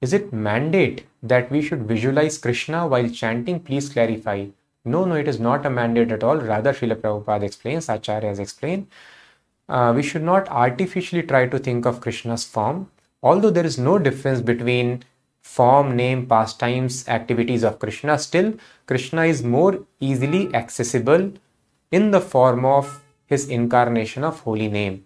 Is 0.01 0.13
it 0.13 0.33
mandate 0.33 1.07
that 1.25 1.51
we 1.51 1.61
should 1.61 1.83
visualize 1.83 2.39
Krishna 2.39 2.87
while 2.87 3.09
chanting? 3.09 3.59
Please 3.59 3.89
clarify. 3.89 4.47
No, 4.85 5.05
no, 5.05 5.17
it 5.17 5.27
is 5.27 5.41
not 5.41 5.67
a 5.67 5.71
mandate 5.71 6.13
at 6.13 6.23
all. 6.23 6.37
Rather, 6.37 6.73
Srila 6.73 6.97
Prabhupada 6.97 7.43
explains, 7.43 7.89
Acharya 7.89 8.29
has 8.29 8.39
explained. 8.39 8.87
Uh, 9.69 9.93
we 9.95 10.03
should 10.03 10.23
not 10.23 10.49
artificially 10.49 11.23
try 11.23 11.47
to 11.47 11.59
think 11.59 11.85
of 11.85 12.01
Krishna's 12.01 12.45
form. 12.45 12.91
Although 13.23 13.51
there 13.51 13.67
is 13.67 13.79
no 13.79 13.99
difference 13.99 14.41
between 14.41 15.05
form, 15.43 15.97
name, 15.97 16.27
pastimes, 16.27 17.07
activities 17.09 17.63
of 17.63 17.79
Krishna, 17.79 18.19
still 18.19 18.55
Krishna 18.87 19.25
is 19.25 19.43
more 19.43 19.85
easily 20.01 20.55
accessible 20.55 21.33
in 21.91 22.11
the 22.11 22.21
form 22.21 22.65
of 22.65 23.03
his 23.27 23.49
incarnation 23.49 24.25
of 24.25 24.41
holy 24.41 24.69
name. 24.69 25.05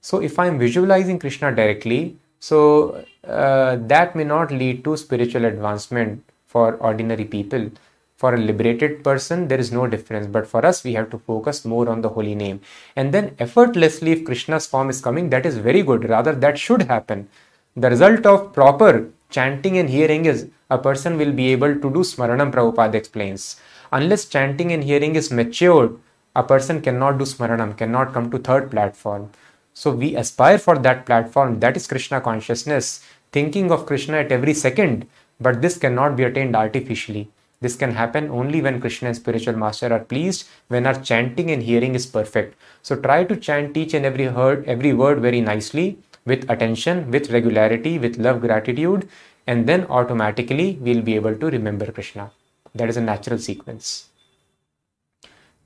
So 0.00 0.20
if 0.20 0.38
I'm 0.38 0.58
visualizing 0.58 1.18
Krishna 1.18 1.54
directly, 1.54 2.16
so 2.40 3.04
uh, 3.26 3.76
that 3.80 4.14
may 4.14 4.24
not 4.24 4.50
lead 4.50 4.84
to 4.84 4.96
spiritual 4.96 5.44
advancement 5.44 6.22
for 6.46 6.74
ordinary 6.76 7.24
people. 7.24 7.70
For 8.16 8.34
a 8.34 8.38
liberated 8.38 9.04
person, 9.04 9.46
there 9.46 9.60
is 9.60 9.70
no 9.70 9.86
difference. 9.86 10.26
But 10.26 10.46
for 10.48 10.66
us, 10.66 10.82
we 10.82 10.94
have 10.94 11.08
to 11.10 11.18
focus 11.18 11.64
more 11.64 11.88
on 11.88 12.00
the 12.00 12.08
holy 12.08 12.34
name. 12.34 12.60
And 12.96 13.14
then 13.14 13.36
effortlessly, 13.38 14.10
if 14.10 14.24
Krishna's 14.24 14.66
form 14.66 14.90
is 14.90 15.00
coming, 15.00 15.30
that 15.30 15.46
is 15.46 15.58
very 15.58 15.82
good. 15.82 16.08
Rather, 16.08 16.32
that 16.32 16.58
should 16.58 16.82
happen. 16.82 17.28
The 17.76 17.90
result 17.90 18.26
of 18.26 18.52
proper 18.52 19.08
chanting 19.30 19.78
and 19.78 19.90
hearing 19.90 20.24
is 20.26 20.48
a 20.70 20.78
person 20.78 21.16
will 21.18 21.32
be 21.32 21.52
able 21.52 21.74
to 21.74 21.90
do 21.90 22.00
Smaranam, 22.00 22.52
Prabhupada 22.52 22.94
explains. 22.94 23.60
Unless 23.92 24.26
chanting 24.26 24.72
and 24.72 24.84
hearing 24.84 25.16
is 25.16 25.30
matured, 25.30 25.98
a 26.36 26.42
person 26.42 26.80
cannot 26.80 27.18
do 27.18 27.24
Smaranam, 27.24 27.76
cannot 27.76 28.12
come 28.12 28.30
to 28.30 28.38
third 28.38 28.70
platform. 28.70 29.30
So 29.74 29.90
we 29.90 30.16
aspire 30.16 30.58
for 30.58 30.76
that 30.78 31.06
platform, 31.06 31.60
that 31.60 31.76
is 31.76 31.86
Krishna 31.86 32.20
consciousness, 32.20 33.04
thinking 33.32 33.70
of 33.70 33.86
Krishna 33.86 34.18
at 34.18 34.32
every 34.32 34.54
second, 34.54 35.06
but 35.40 35.62
this 35.62 35.78
cannot 35.78 36.16
be 36.16 36.24
attained 36.24 36.56
artificially. 36.56 37.30
This 37.60 37.76
can 37.76 37.92
happen 37.92 38.30
only 38.30 38.60
when 38.60 38.80
Krishna 38.80 39.08
and 39.08 39.16
spiritual 39.16 39.56
master 39.56 39.92
are 39.92 40.00
pleased, 40.00 40.46
when 40.68 40.86
our 40.86 40.94
chanting 40.94 41.50
and 41.50 41.62
hearing 41.62 41.94
is 41.94 42.06
perfect. 42.06 42.56
So 42.82 42.96
try 42.96 43.24
to 43.24 43.36
chant 43.36 43.76
each 43.76 43.94
and 43.94 44.06
every 44.06 44.28
word, 44.28 44.64
every 44.66 44.92
word 44.92 45.20
very 45.20 45.40
nicely, 45.40 45.98
with 46.28 46.48
attention, 46.50 47.10
with 47.10 47.30
regularity, 47.30 47.98
with 47.98 48.18
love, 48.18 48.40
gratitude, 48.40 49.08
and 49.46 49.66
then 49.66 49.86
automatically 49.86 50.78
we'll 50.80 51.02
be 51.02 51.16
able 51.16 51.34
to 51.34 51.46
remember 51.46 51.90
Krishna. 51.90 52.30
That 52.74 52.88
is 52.88 52.96
a 52.96 53.00
natural 53.00 53.38
sequence. 53.38 54.08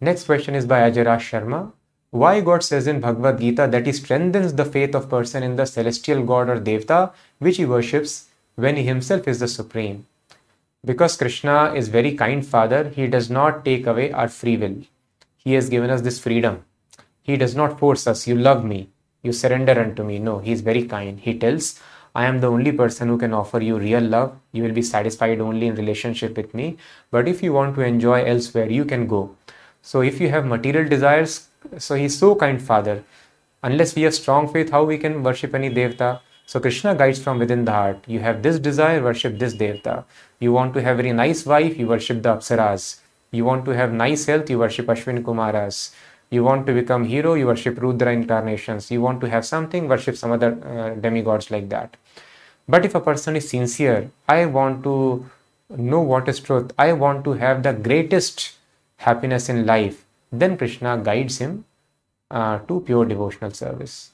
Next 0.01 0.25
question 0.25 0.55
is 0.55 0.67
by 0.67 0.81
Ajara 0.89 1.17
Sharma. 1.19 1.73
Why 2.11 2.41
God 2.41 2.63
says 2.63 2.87
in 2.87 3.01
Bhagavad 3.01 3.41
Gita 3.41 3.67
that 3.69 3.87
He 3.87 3.93
strengthens 3.93 4.55
the 4.55 4.65
faith 4.65 4.95
of 4.95 5.09
person 5.09 5.43
in 5.43 5.57
the 5.57 5.65
celestial 5.65 6.23
God 6.23 6.49
or 6.49 6.61
Devta 6.61 7.13
which 7.39 7.57
he 7.57 7.65
worships 7.65 8.29
when 8.55 8.77
He 8.77 8.85
Himself 8.85 9.27
is 9.27 9.41
the 9.41 9.49
Supreme? 9.49 10.07
Because 10.85 11.17
Krishna 11.17 11.73
is 11.75 11.89
very 11.89 12.15
kind 12.15 12.47
Father, 12.47 12.89
He 12.89 13.07
does 13.07 13.31
not 13.31 13.65
take 13.65 13.87
away 13.87 14.11
our 14.13 14.29
free 14.29 14.57
will. 14.57 14.83
He 15.37 15.55
has 15.55 15.69
given 15.69 15.91
us 15.91 16.03
this 16.03 16.21
freedom. 16.21 16.65
He 17.23 17.37
does 17.37 17.55
not 17.57 17.79
force 17.79 18.07
us, 18.07 18.27
you 18.27 18.37
love 18.37 18.65
me, 18.65 18.91
you 19.23 19.33
surrender 19.33 19.79
unto 19.81 20.03
me. 20.03 20.19
No, 20.19 20.39
He 20.39 20.53
is 20.53 20.61
very 20.61 20.85
kind. 20.85 21.19
He 21.21 21.39
tells, 21.39 21.81
I 22.15 22.27
am 22.27 22.41
the 22.41 22.51
only 22.51 22.73
person 22.73 23.09
who 23.09 23.17
can 23.17 23.33
offer 23.33 23.61
you 23.61 23.79
real 23.79 24.03
love. 24.03 24.37
You 24.53 24.63
will 24.65 24.73
be 24.73 24.83
satisfied 24.83 25.41
only 25.41 25.69
in 25.69 25.77
relationship 25.77 26.37
with 26.37 26.53
me. 26.53 26.77
But 27.11 27.27
if 27.27 27.43
you 27.43 27.53
want 27.53 27.75
to 27.77 27.83
enjoy 27.83 28.25
elsewhere, 28.25 28.71
you 28.71 28.85
can 28.85 29.07
go. 29.07 29.35
So 29.81 30.03
if 30.03 30.21
you 30.21 30.29
have 30.29 30.45
material 30.45 30.89
desires, 30.89 31.49
so 31.79 31.95
he's 31.95 32.19
so 32.19 32.35
kind 32.35 32.61
father. 32.61 33.03
Unless 33.63 33.95
we 33.95 34.03
have 34.03 34.15
strong 34.15 34.53
faith, 34.53 34.71
how 34.71 34.85
we 34.85 34.99
can 34.99 35.23
worship 35.23 35.55
any 35.55 35.71
devta? 35.71 36.21
So 36.45 36.61
Krishna 36.61 36.95
guides 36.95 37.23
from 37.23 37.39
within 37.39 37.65
the 37.65 37.73
heart. 37.73 38.05
You 38.07 38.21
have 38.21 38.43
this 38.43 38.59
desire, 38.59 39.03
worship 39.03 39.39
this 39.39 39.55
devta. 39.55 40.05
You 40.39 40.53
want 40.53 40.75
to 40.75 40.83
have 40.83 40.97
very 40.97 41.13
nice 41.13 41.47
wife, 41.47 41.79
you 41.79 41.87
worship 41.87 42.23
the 42.23 42.37
apsaras. 42.37 43.01
You 43.31 43.45
want 43.47 43.65
to 43.65 43.71
have 43.71 43.93
nice 43.93 44.27
health, 44.27 44.51
you 44.51 44.59
worship 44.59 44.87
Ashwin 44.87 45.23
Kumaras. 45.23 45.95
You 46.33 46.43
want 46.43 46.67
to 46.67 46.73
become 46.73 47.05
hero, 47.05 47.35
you 47.35 47.47
worship 47.47 47.79
Rudra 47.79 48.11
incarnations. 48.11 48.91
You 48.91 49.03
want 49.03 49.21
to 49.21 49.29
have 49.29 49.45
something, 49.45 49.87
worship 49.87 50.17
some 50.17 50.33
other 50.33 50.53
uh, 50.65 50.95
demigods 50.99 51.51
like 51.51 51.69
that. 51.69 51.99
But 52.67 52.87
if 52.87 52.95
a 52.95 53.01
person 53.01 53.37
is 53.37 53.51
sincere, 53.51 54.11
I 54.27 54.47
want 54.47 54.83
to 54.85 55.27
know 55.69 56.01
what 56.01 56.31
is 56.31 56.41
truth. 56.41 56.73
I 56.79 56.95
want 56.95 57.25
to 57.25 57.35
have 57.35 57.63
the 57.63 57.75
greatest 57.75 58.55
happiness 58.97 59.51
in 59.51 59.67
life. 59.67 60.07
Then 60.31 60.57
Krishna 60.57 60.97
guides 60.97 61.37
him 61.37 61.67
uh, 62.31 62.61
to 62.61 62.81
pure 62.81 63.05
devotional 63.05 63.51
service. 63.51 64.13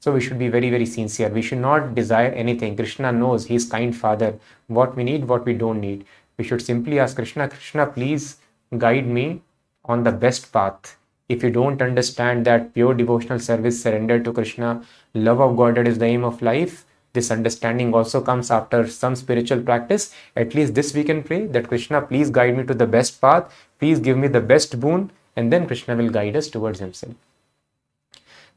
So 0.00 0.12
we 0.12 0.20
should 0.20 0.38
be 0.38 0.48
very, 0.48 0.68
very 0.68 0.84
sincere. 0.84 1.30
We 1.30 1.40
should 1.40 1.58
not 1.58 1.94
desire 1.94 2.32
anything. 2.32 2.76
Krishna 2.76 3.12
knows 3.12 3.46
He 3.46 3.54
is 3.54 3.64
kind 3.64 3.96
Father, 3.96 4.38
what 4.66 4.94
we 4.94 5.04
need, 5.04 5.24
what 5.26 5.46
we 5.46 5.54
don't 5.54 5.80
need. 5.80 6.04
We 6.36 6.44
should 6.44 6.60
simply 6.60 7.00
ask 7.00 7.16
Krishna, 7.16 7.48
Krishna, 7.48 7.86
please 7.86 8.36
guide 8.76 9.06
me 9.06 9.40
on 9.86 10.04
the 10.04 10.12
best 10.12 10.52
path. 10.52 10.97
If 11.28 11.42
you 11.42 11.50
don't 11.50 11.82
understand 11.82 12.46
that 12.46 12.72
pure 12.72 12.94
devotional 12.94 13.38
service, 13.38 13.82
surrender 13.82 14.18
to 14.18 14.32
Krishna, 14.32 14.82
love 15.12 15.40
of 15.40 15.56
God, 15.56 15.74
that 15.74 15.86
is 15.86 15.98
the 15.98 16.06
aim 16.06 16.24
of 16.24 16.40
life, 16.40 16.86
this 17.12 17.30
understanding 17.30 17.94
also 17.94 18.20
comes 18.20 18.50
after 18.50 18.86
some 18.86 19.16
spiritual 19.16 19.62
practice. 19.62 20.14
At 20.36 20.54
least 20.54 20.74
this 20.74 20.94
we 20.94 21.04
can 21.04 21.22
pray 21.22 21.46
that 21.46 21.68
Krishna, 21.68 22.00
please 22.02 22.30
guide 22.30 22.56
me 22.56 22.64
to 22.64 22.74
the 22.74 22.86
best 22.86 23.20
path, 23.20 23.52
please 23.78 24.00
give 24.00 24.16
me 24.16 24.28
the 24.28 24.40
best 24.40 24.78
boon, 24.80 25.10
and 25.36 25.52
then 25.52 25.66
Krishna 25.66 25.96
will 25.96 26.10
guide 26.10 26.36
us 26.36 26.48
towards 26.48 26.78
Himself. 26.80 27.14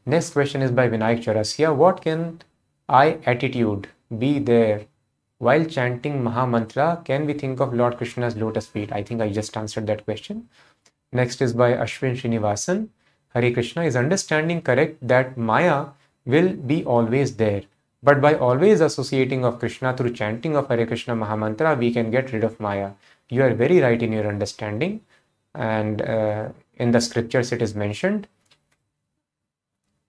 Next 0.06 0.32
question 0.32 0.62
is 0.62 0.72
by 0.72 0.88
Vinayak 0.90 1.24
Chaurasia. 1.24 1.76
What 1.76 2.02
can 2.02 2.42
I 2.90 3.20
attitude 3.26 3.90
be 4.18 4.40
there 4.40 4.86
while 5.38 5.66
chanting 5.66 6.24
Maha 6.24 6.48
Mantra? 6.48 7.02
Can 7.06 7.26
we 7.26 7.34
think 7.34 7.60
of 7.60 7.74
Lord 7.74 7.98
Krishna's 7.98 8.36
lotus 8.36 8.68
feet? 8.68 8.92
I 8.92 9.04
think 9.04 9.22
I 9.22 9.30
just 9.30 9.56
answered 9.56 9.88
that 9.88 10.06
question. 10.06 10.50
Next 11.14 11.42
is 11.42 11.54
by 11.54 11.74
Ashwin 11.74 12.16
Srinivasan. 12.16 12.88
Hare 13.34 13.52
Krishna 13.54 13.84
is 13.84 13.96
understanding 13.96 14.62
correct 14.62 14.98
that 15.08 15.38
Maya 15.38 15.88
will 16.26 16.54
be 16.54 16.84
always 16.86 17.36
there. 17.36 17.64
But 18.04 18.22
by 18.22 18.36
always 18.36 18.82
associating 18.82 19.46
of 19.46 19.60
Krishna 19.60 19.96
through 19.96 20.14
chanting 20.14 20.56
of 20.56 20.68
Hare 20.70 20.88
Krishna 20.88 21.16
Mahamantra, 21.16 21.78
we 21.78 21.92
can 21.92 22.12
get 22.12 22.32
rid 22.32 22.44
of 22.44 22.60
Maya. 22.60 22.92
You 23.30 23.44
are 23.44 23.54
very 23.54 23.80
right 23.80 24.02
in 24.02 24.12
your 24.12 24.28
understanding. 24.28 25.02
And 25.54 26.02
uh, 26.02 26.50
in 26.76 26.92
the 26.92 27.02
scriptures, 27.02 27.52
it 27.52 27.62
is 27.62 27.76
mentioned 27.76 28.28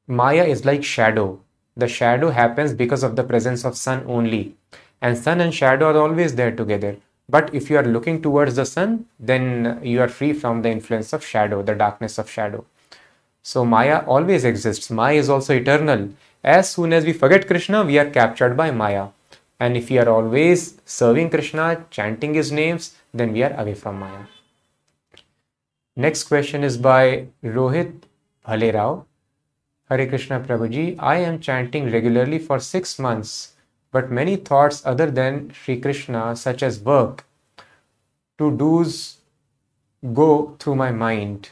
Maya 0.06 0.44
is 0.44 0.64
like 0.64 0.84
shadow. 0.84 1.40
The 1.76 1.88
shadow 1.88 2.30
happens 2.30 2.72
because 2.74 3.02
of 3.02 3.16
the 3.16 3.24
presence 3.24 3.64
of 3.64 3.76
sun 3.76 4.04
only. 4.06 4.56
And 5.00 5.16
sun 5.16 5.40
and 5.40 5.54
shadow 5.54 5.86
are 5.86 5.98
always 5.98 6.34
there 6.34 6.54
together. 6.54 6.96
But 7.32 7.54
if 7.54 7.70
you 7.70 7.78
are 7.78 7.92
looking 7.96 8.20
towards 8.20 8.56
the 8.56 8.66
sun, 8.66 9.06
then 9.18 9.80
you 9.82 10.02
are 10.02 10.08
free 10.08 10.34
from 10.34 10.60
the 10.60 10.70
influence 10.70 11.14
of 11.14 11.24
shadow, 11.24 11.62
the 11.62 11.74
darkness 11.74 12.18
of 12.18 12.28
shadow. 12.28 12.66
So 13.42 13.64
Maya 13.64 14.04
always 14.06 14.44
exists. 14.44 14.90
Maya 14.90 15.14
is 15.14 15.30
also 15.30 15.54
eternal. 15.54 16.10
As 16.44 16.70
soon 16.70 16.92
as 16.92 17.06
we 17.06 17.14
forget 17.14 17.46
Krishna, 17.46 17.84
we 17.84 17.98
are 17.98 18.10
captured 18.10 18.54
by 18.54 18.70
Maya. 18.70 19.08
And 19.58 19.78
if 19.78 19.88
we 19.88 19.98
are 19.98 20.08
always 20.08 20.78
serving 20.84 21.30
Krishna, 21.30 21.86
chanting 21.90 22.34
his 22.34 22.52
names, 22.52 22.96
then 23.14 23.32
we 23.32 23.42
are 23.42 23.54
away 23.58 23.74
from 23.74 24.00
Maya. 24.00 24.24
Next 25.96 26.24
question 26.24 26.64
is 26.64 26.76
by 26.76 27.28
Rohit 27.42 28.02
Bhalerao. 28.46 29.04
Hare 29.88 30.06
Krishna 30.06 30.40
Prabhuji, 30.40 30.96
I 30.98 31.16
am 31.16 31.40
chanting 31.40 31.90
regularly 31.90 32.38
for 32.38 32.58
six 32.58 32.98
months, 32.98 33.51
but 33.92 34.10
many 34.10 34.36
thoughts 34.36 34.84
other 34.84 35.10
than 35.10 35.52
Sri 35.52 35.78
Krishna, 35.80 36.34
such 36.34 36.62
as 36.62 36.80
work, 36.80 37.24
to 38.38 38.50
do's 38.56 39.18
go 40.12 40.56
through 40.58 40.74
my 40.74 40.90
mind. 40.90 41.50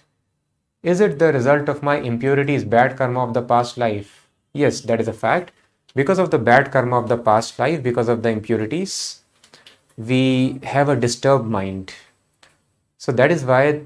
Is 0.83 1.01
it 1.01 1.19
the 1.19 1.33
result 1.33 1.69
of 1.69 1.83
my 1.83 1.99
impurities, 1.99 2.65
bad 2.65 2.97
karma 2.97 3.25
of 3.25 3.35
the 3.35 3.43
past 3.43 3.77
life? 3.77 4.27
Yes, 4.55 4.81
that 4.81 5.01
is 5.01 5.07
a 5.07 5.13
fact. 5.13 5.53
Because 5.95 6.19
of 6.19 6.31
the 6.31 6.39
bad 6.39 6.73
karma 6.73 6.99
of 6.99 7.09
the 7.09 7.19
past 7.19 7.59
life, 7.59 7.83
because 7.83 8.09
of 8.09 8.23
the 8.23 8.31
impurities, 8.31 9.23
we 9.99 10.59
have 10.63 10.89
a 10.89 10.97
disturbed 10.97 11.47
mind. 11.47 11.93
So 12.97 13.13
that 13.13 13.31
is 13.31 13.45
why 13.45 13.83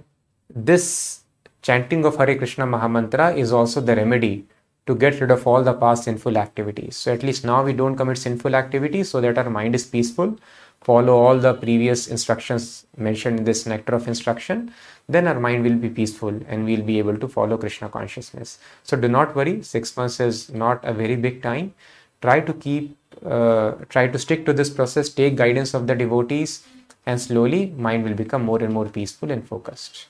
this 0.48 1.20
chanting 1.62 2.04
of 2.04 2.16
Hare 2.16 2.36
Krishna 2.36 2.66
Mahamantra 2.66 3.36
is 3.36 3.52
also 3.52 3.80
the 3.80 3.96
remedy 3.96 4.46
to 4.86 4.94
get 4.94 5.20
rid 5.20 5.30
of 5.30 5.46
all 5.46 5.62
the 5.62 5.72
past 5.72 6.04
sinful 6.04 6.36
activities. 6.36 6.96
So 6.96 7.12
at 7.12 7.22
least 7.22 7.44
now 7.44 7.62
we 7.62 7.72
don't 7.72 7.96
commit 7.96 8.18
sinful 8.18 8.54
activities 8.54 9.10
so 9.10 9.20
that 9.20 9.38
our 9.38 9.48
mind 9.48 9.74
is 9.74 9.86
peaceful, 9.86 10.38
follow 10.82 11.16
all 11.16 11.38
the 11.38 11.54
previous 11.54 12.06
instructions 12.08 12.86
mentioned 12.96 13.38
in 13.38 13.44
this 13.44 13.64
nectar 13.64 13.94
of 13.94 14.06
instruction, 14.06 14.72
then 15.08 15.26
our 15.26 15.40
mind 15.40 15.64
will 15.64 15.76
be 15.76 15.88
peaceful 15.88 16.38
and 16.48 16.64
we'll 16.66 16.82
be 16.82 16.98
able 16.98 17.16
to 17.16 17.28
follow 17.28 17.56
Krishna 17.56 17.88
consciousness. 17.88 18.58
So 18.82 18.96
do 18.96 19.08
not 19.08 19.34
worry, 19.34 19.62
six 19.62 19.96
months 19.96 20.20
is 20.20 20.50
not 20.50 20.84
a 20.84 20.92
very 20.92 21.16
big 21.16 21.42
time. 21.42 21.74
Try 22.20 22.40
to 22.40 22.52
keep, 22.52 22.96
uh, 23.24 23.72
try 23.88 24.08
to 24.08 24.18
stick 24.18 24.44
to 24.46 24.52
this 24.52 24.68
process, 24.68 25.08
take 25.08 25.36
guidance 25.36 25.72
of 25.72 25.86
the 25.86 25.94
devotees, 25.94 26.66
and 27.06 27.20
slowly 27.20 27.72
mind 27.76 28.04
will 28.04 28.14
become 28.14 28.42
more 28.42 28.62
and 28.62 28.72
more 28.72 28.86
peaceful 28.86 29.30
and 29.30 29.46
focused. 29.46 30.08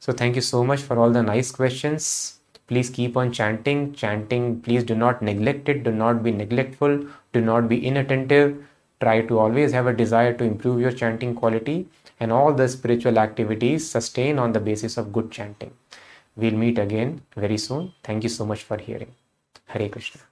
So 0.00 0.12
thank 0.12 0.36
you 0.36 0.42
so 0.42 0.64
much 0.64 0.80
for 0.80 0.98
all 0.98 1.10
the 1.10 1.22
nice 1.22 1.50
questions. 1.50 2.37
Please 2.68 2.90
keep 2.90 3.16
on 3.16 3.32
chanting. 3.32 3.94
Chanting, 3.94 4.60
please 4.60 4.84
do 4.84 4.94
not 4.94 5.22
neglect 5.22 5.68
it. 5.68 5.82
Do 5.82 5.90
not 5.90 6.22
be 6.22 6.30
neglectful. 6.30 7.06
Do 7.32 7.40
not 7.40 7.68
be 7.68 7.84
inattentive. 7.84 8.64
Try 9.00 9.22
to 9.22 9.38
always 9.38 9.72
have 9.72 9.86
a 9.86 9.92
desire 9.92 10.34
to 10.34 10.44
improve 10.44 10.80
your 10.80 10.92
chanting 10.92 11.34
quality 11.34 11.88
and 12.20 12.32
all 12.32 12.52
the 12.52 12.68
spiritual 12.68 13.18
activities 13.18 13.88
sustain 13.88 14.38
on 14.38 14.52
the 14.52 14.60
basis 14.60 14.96
of 14.96 15.12
good 15.12 15.30
chanting. 15.30 15.72
We'll 16.36 16.54
meet 16.64 16.78
again 16.78 17.22
very 17.36 17.58
soon. 17.58 17.92
Thank 18.02 18.22
you 18.22 18.28
so 18.28 18.44
much 18.44 18.62
for 18.62 18.76
hearing. 18.76 19.14
Hare 19.66 19.88
Krishna. 19.88 20.27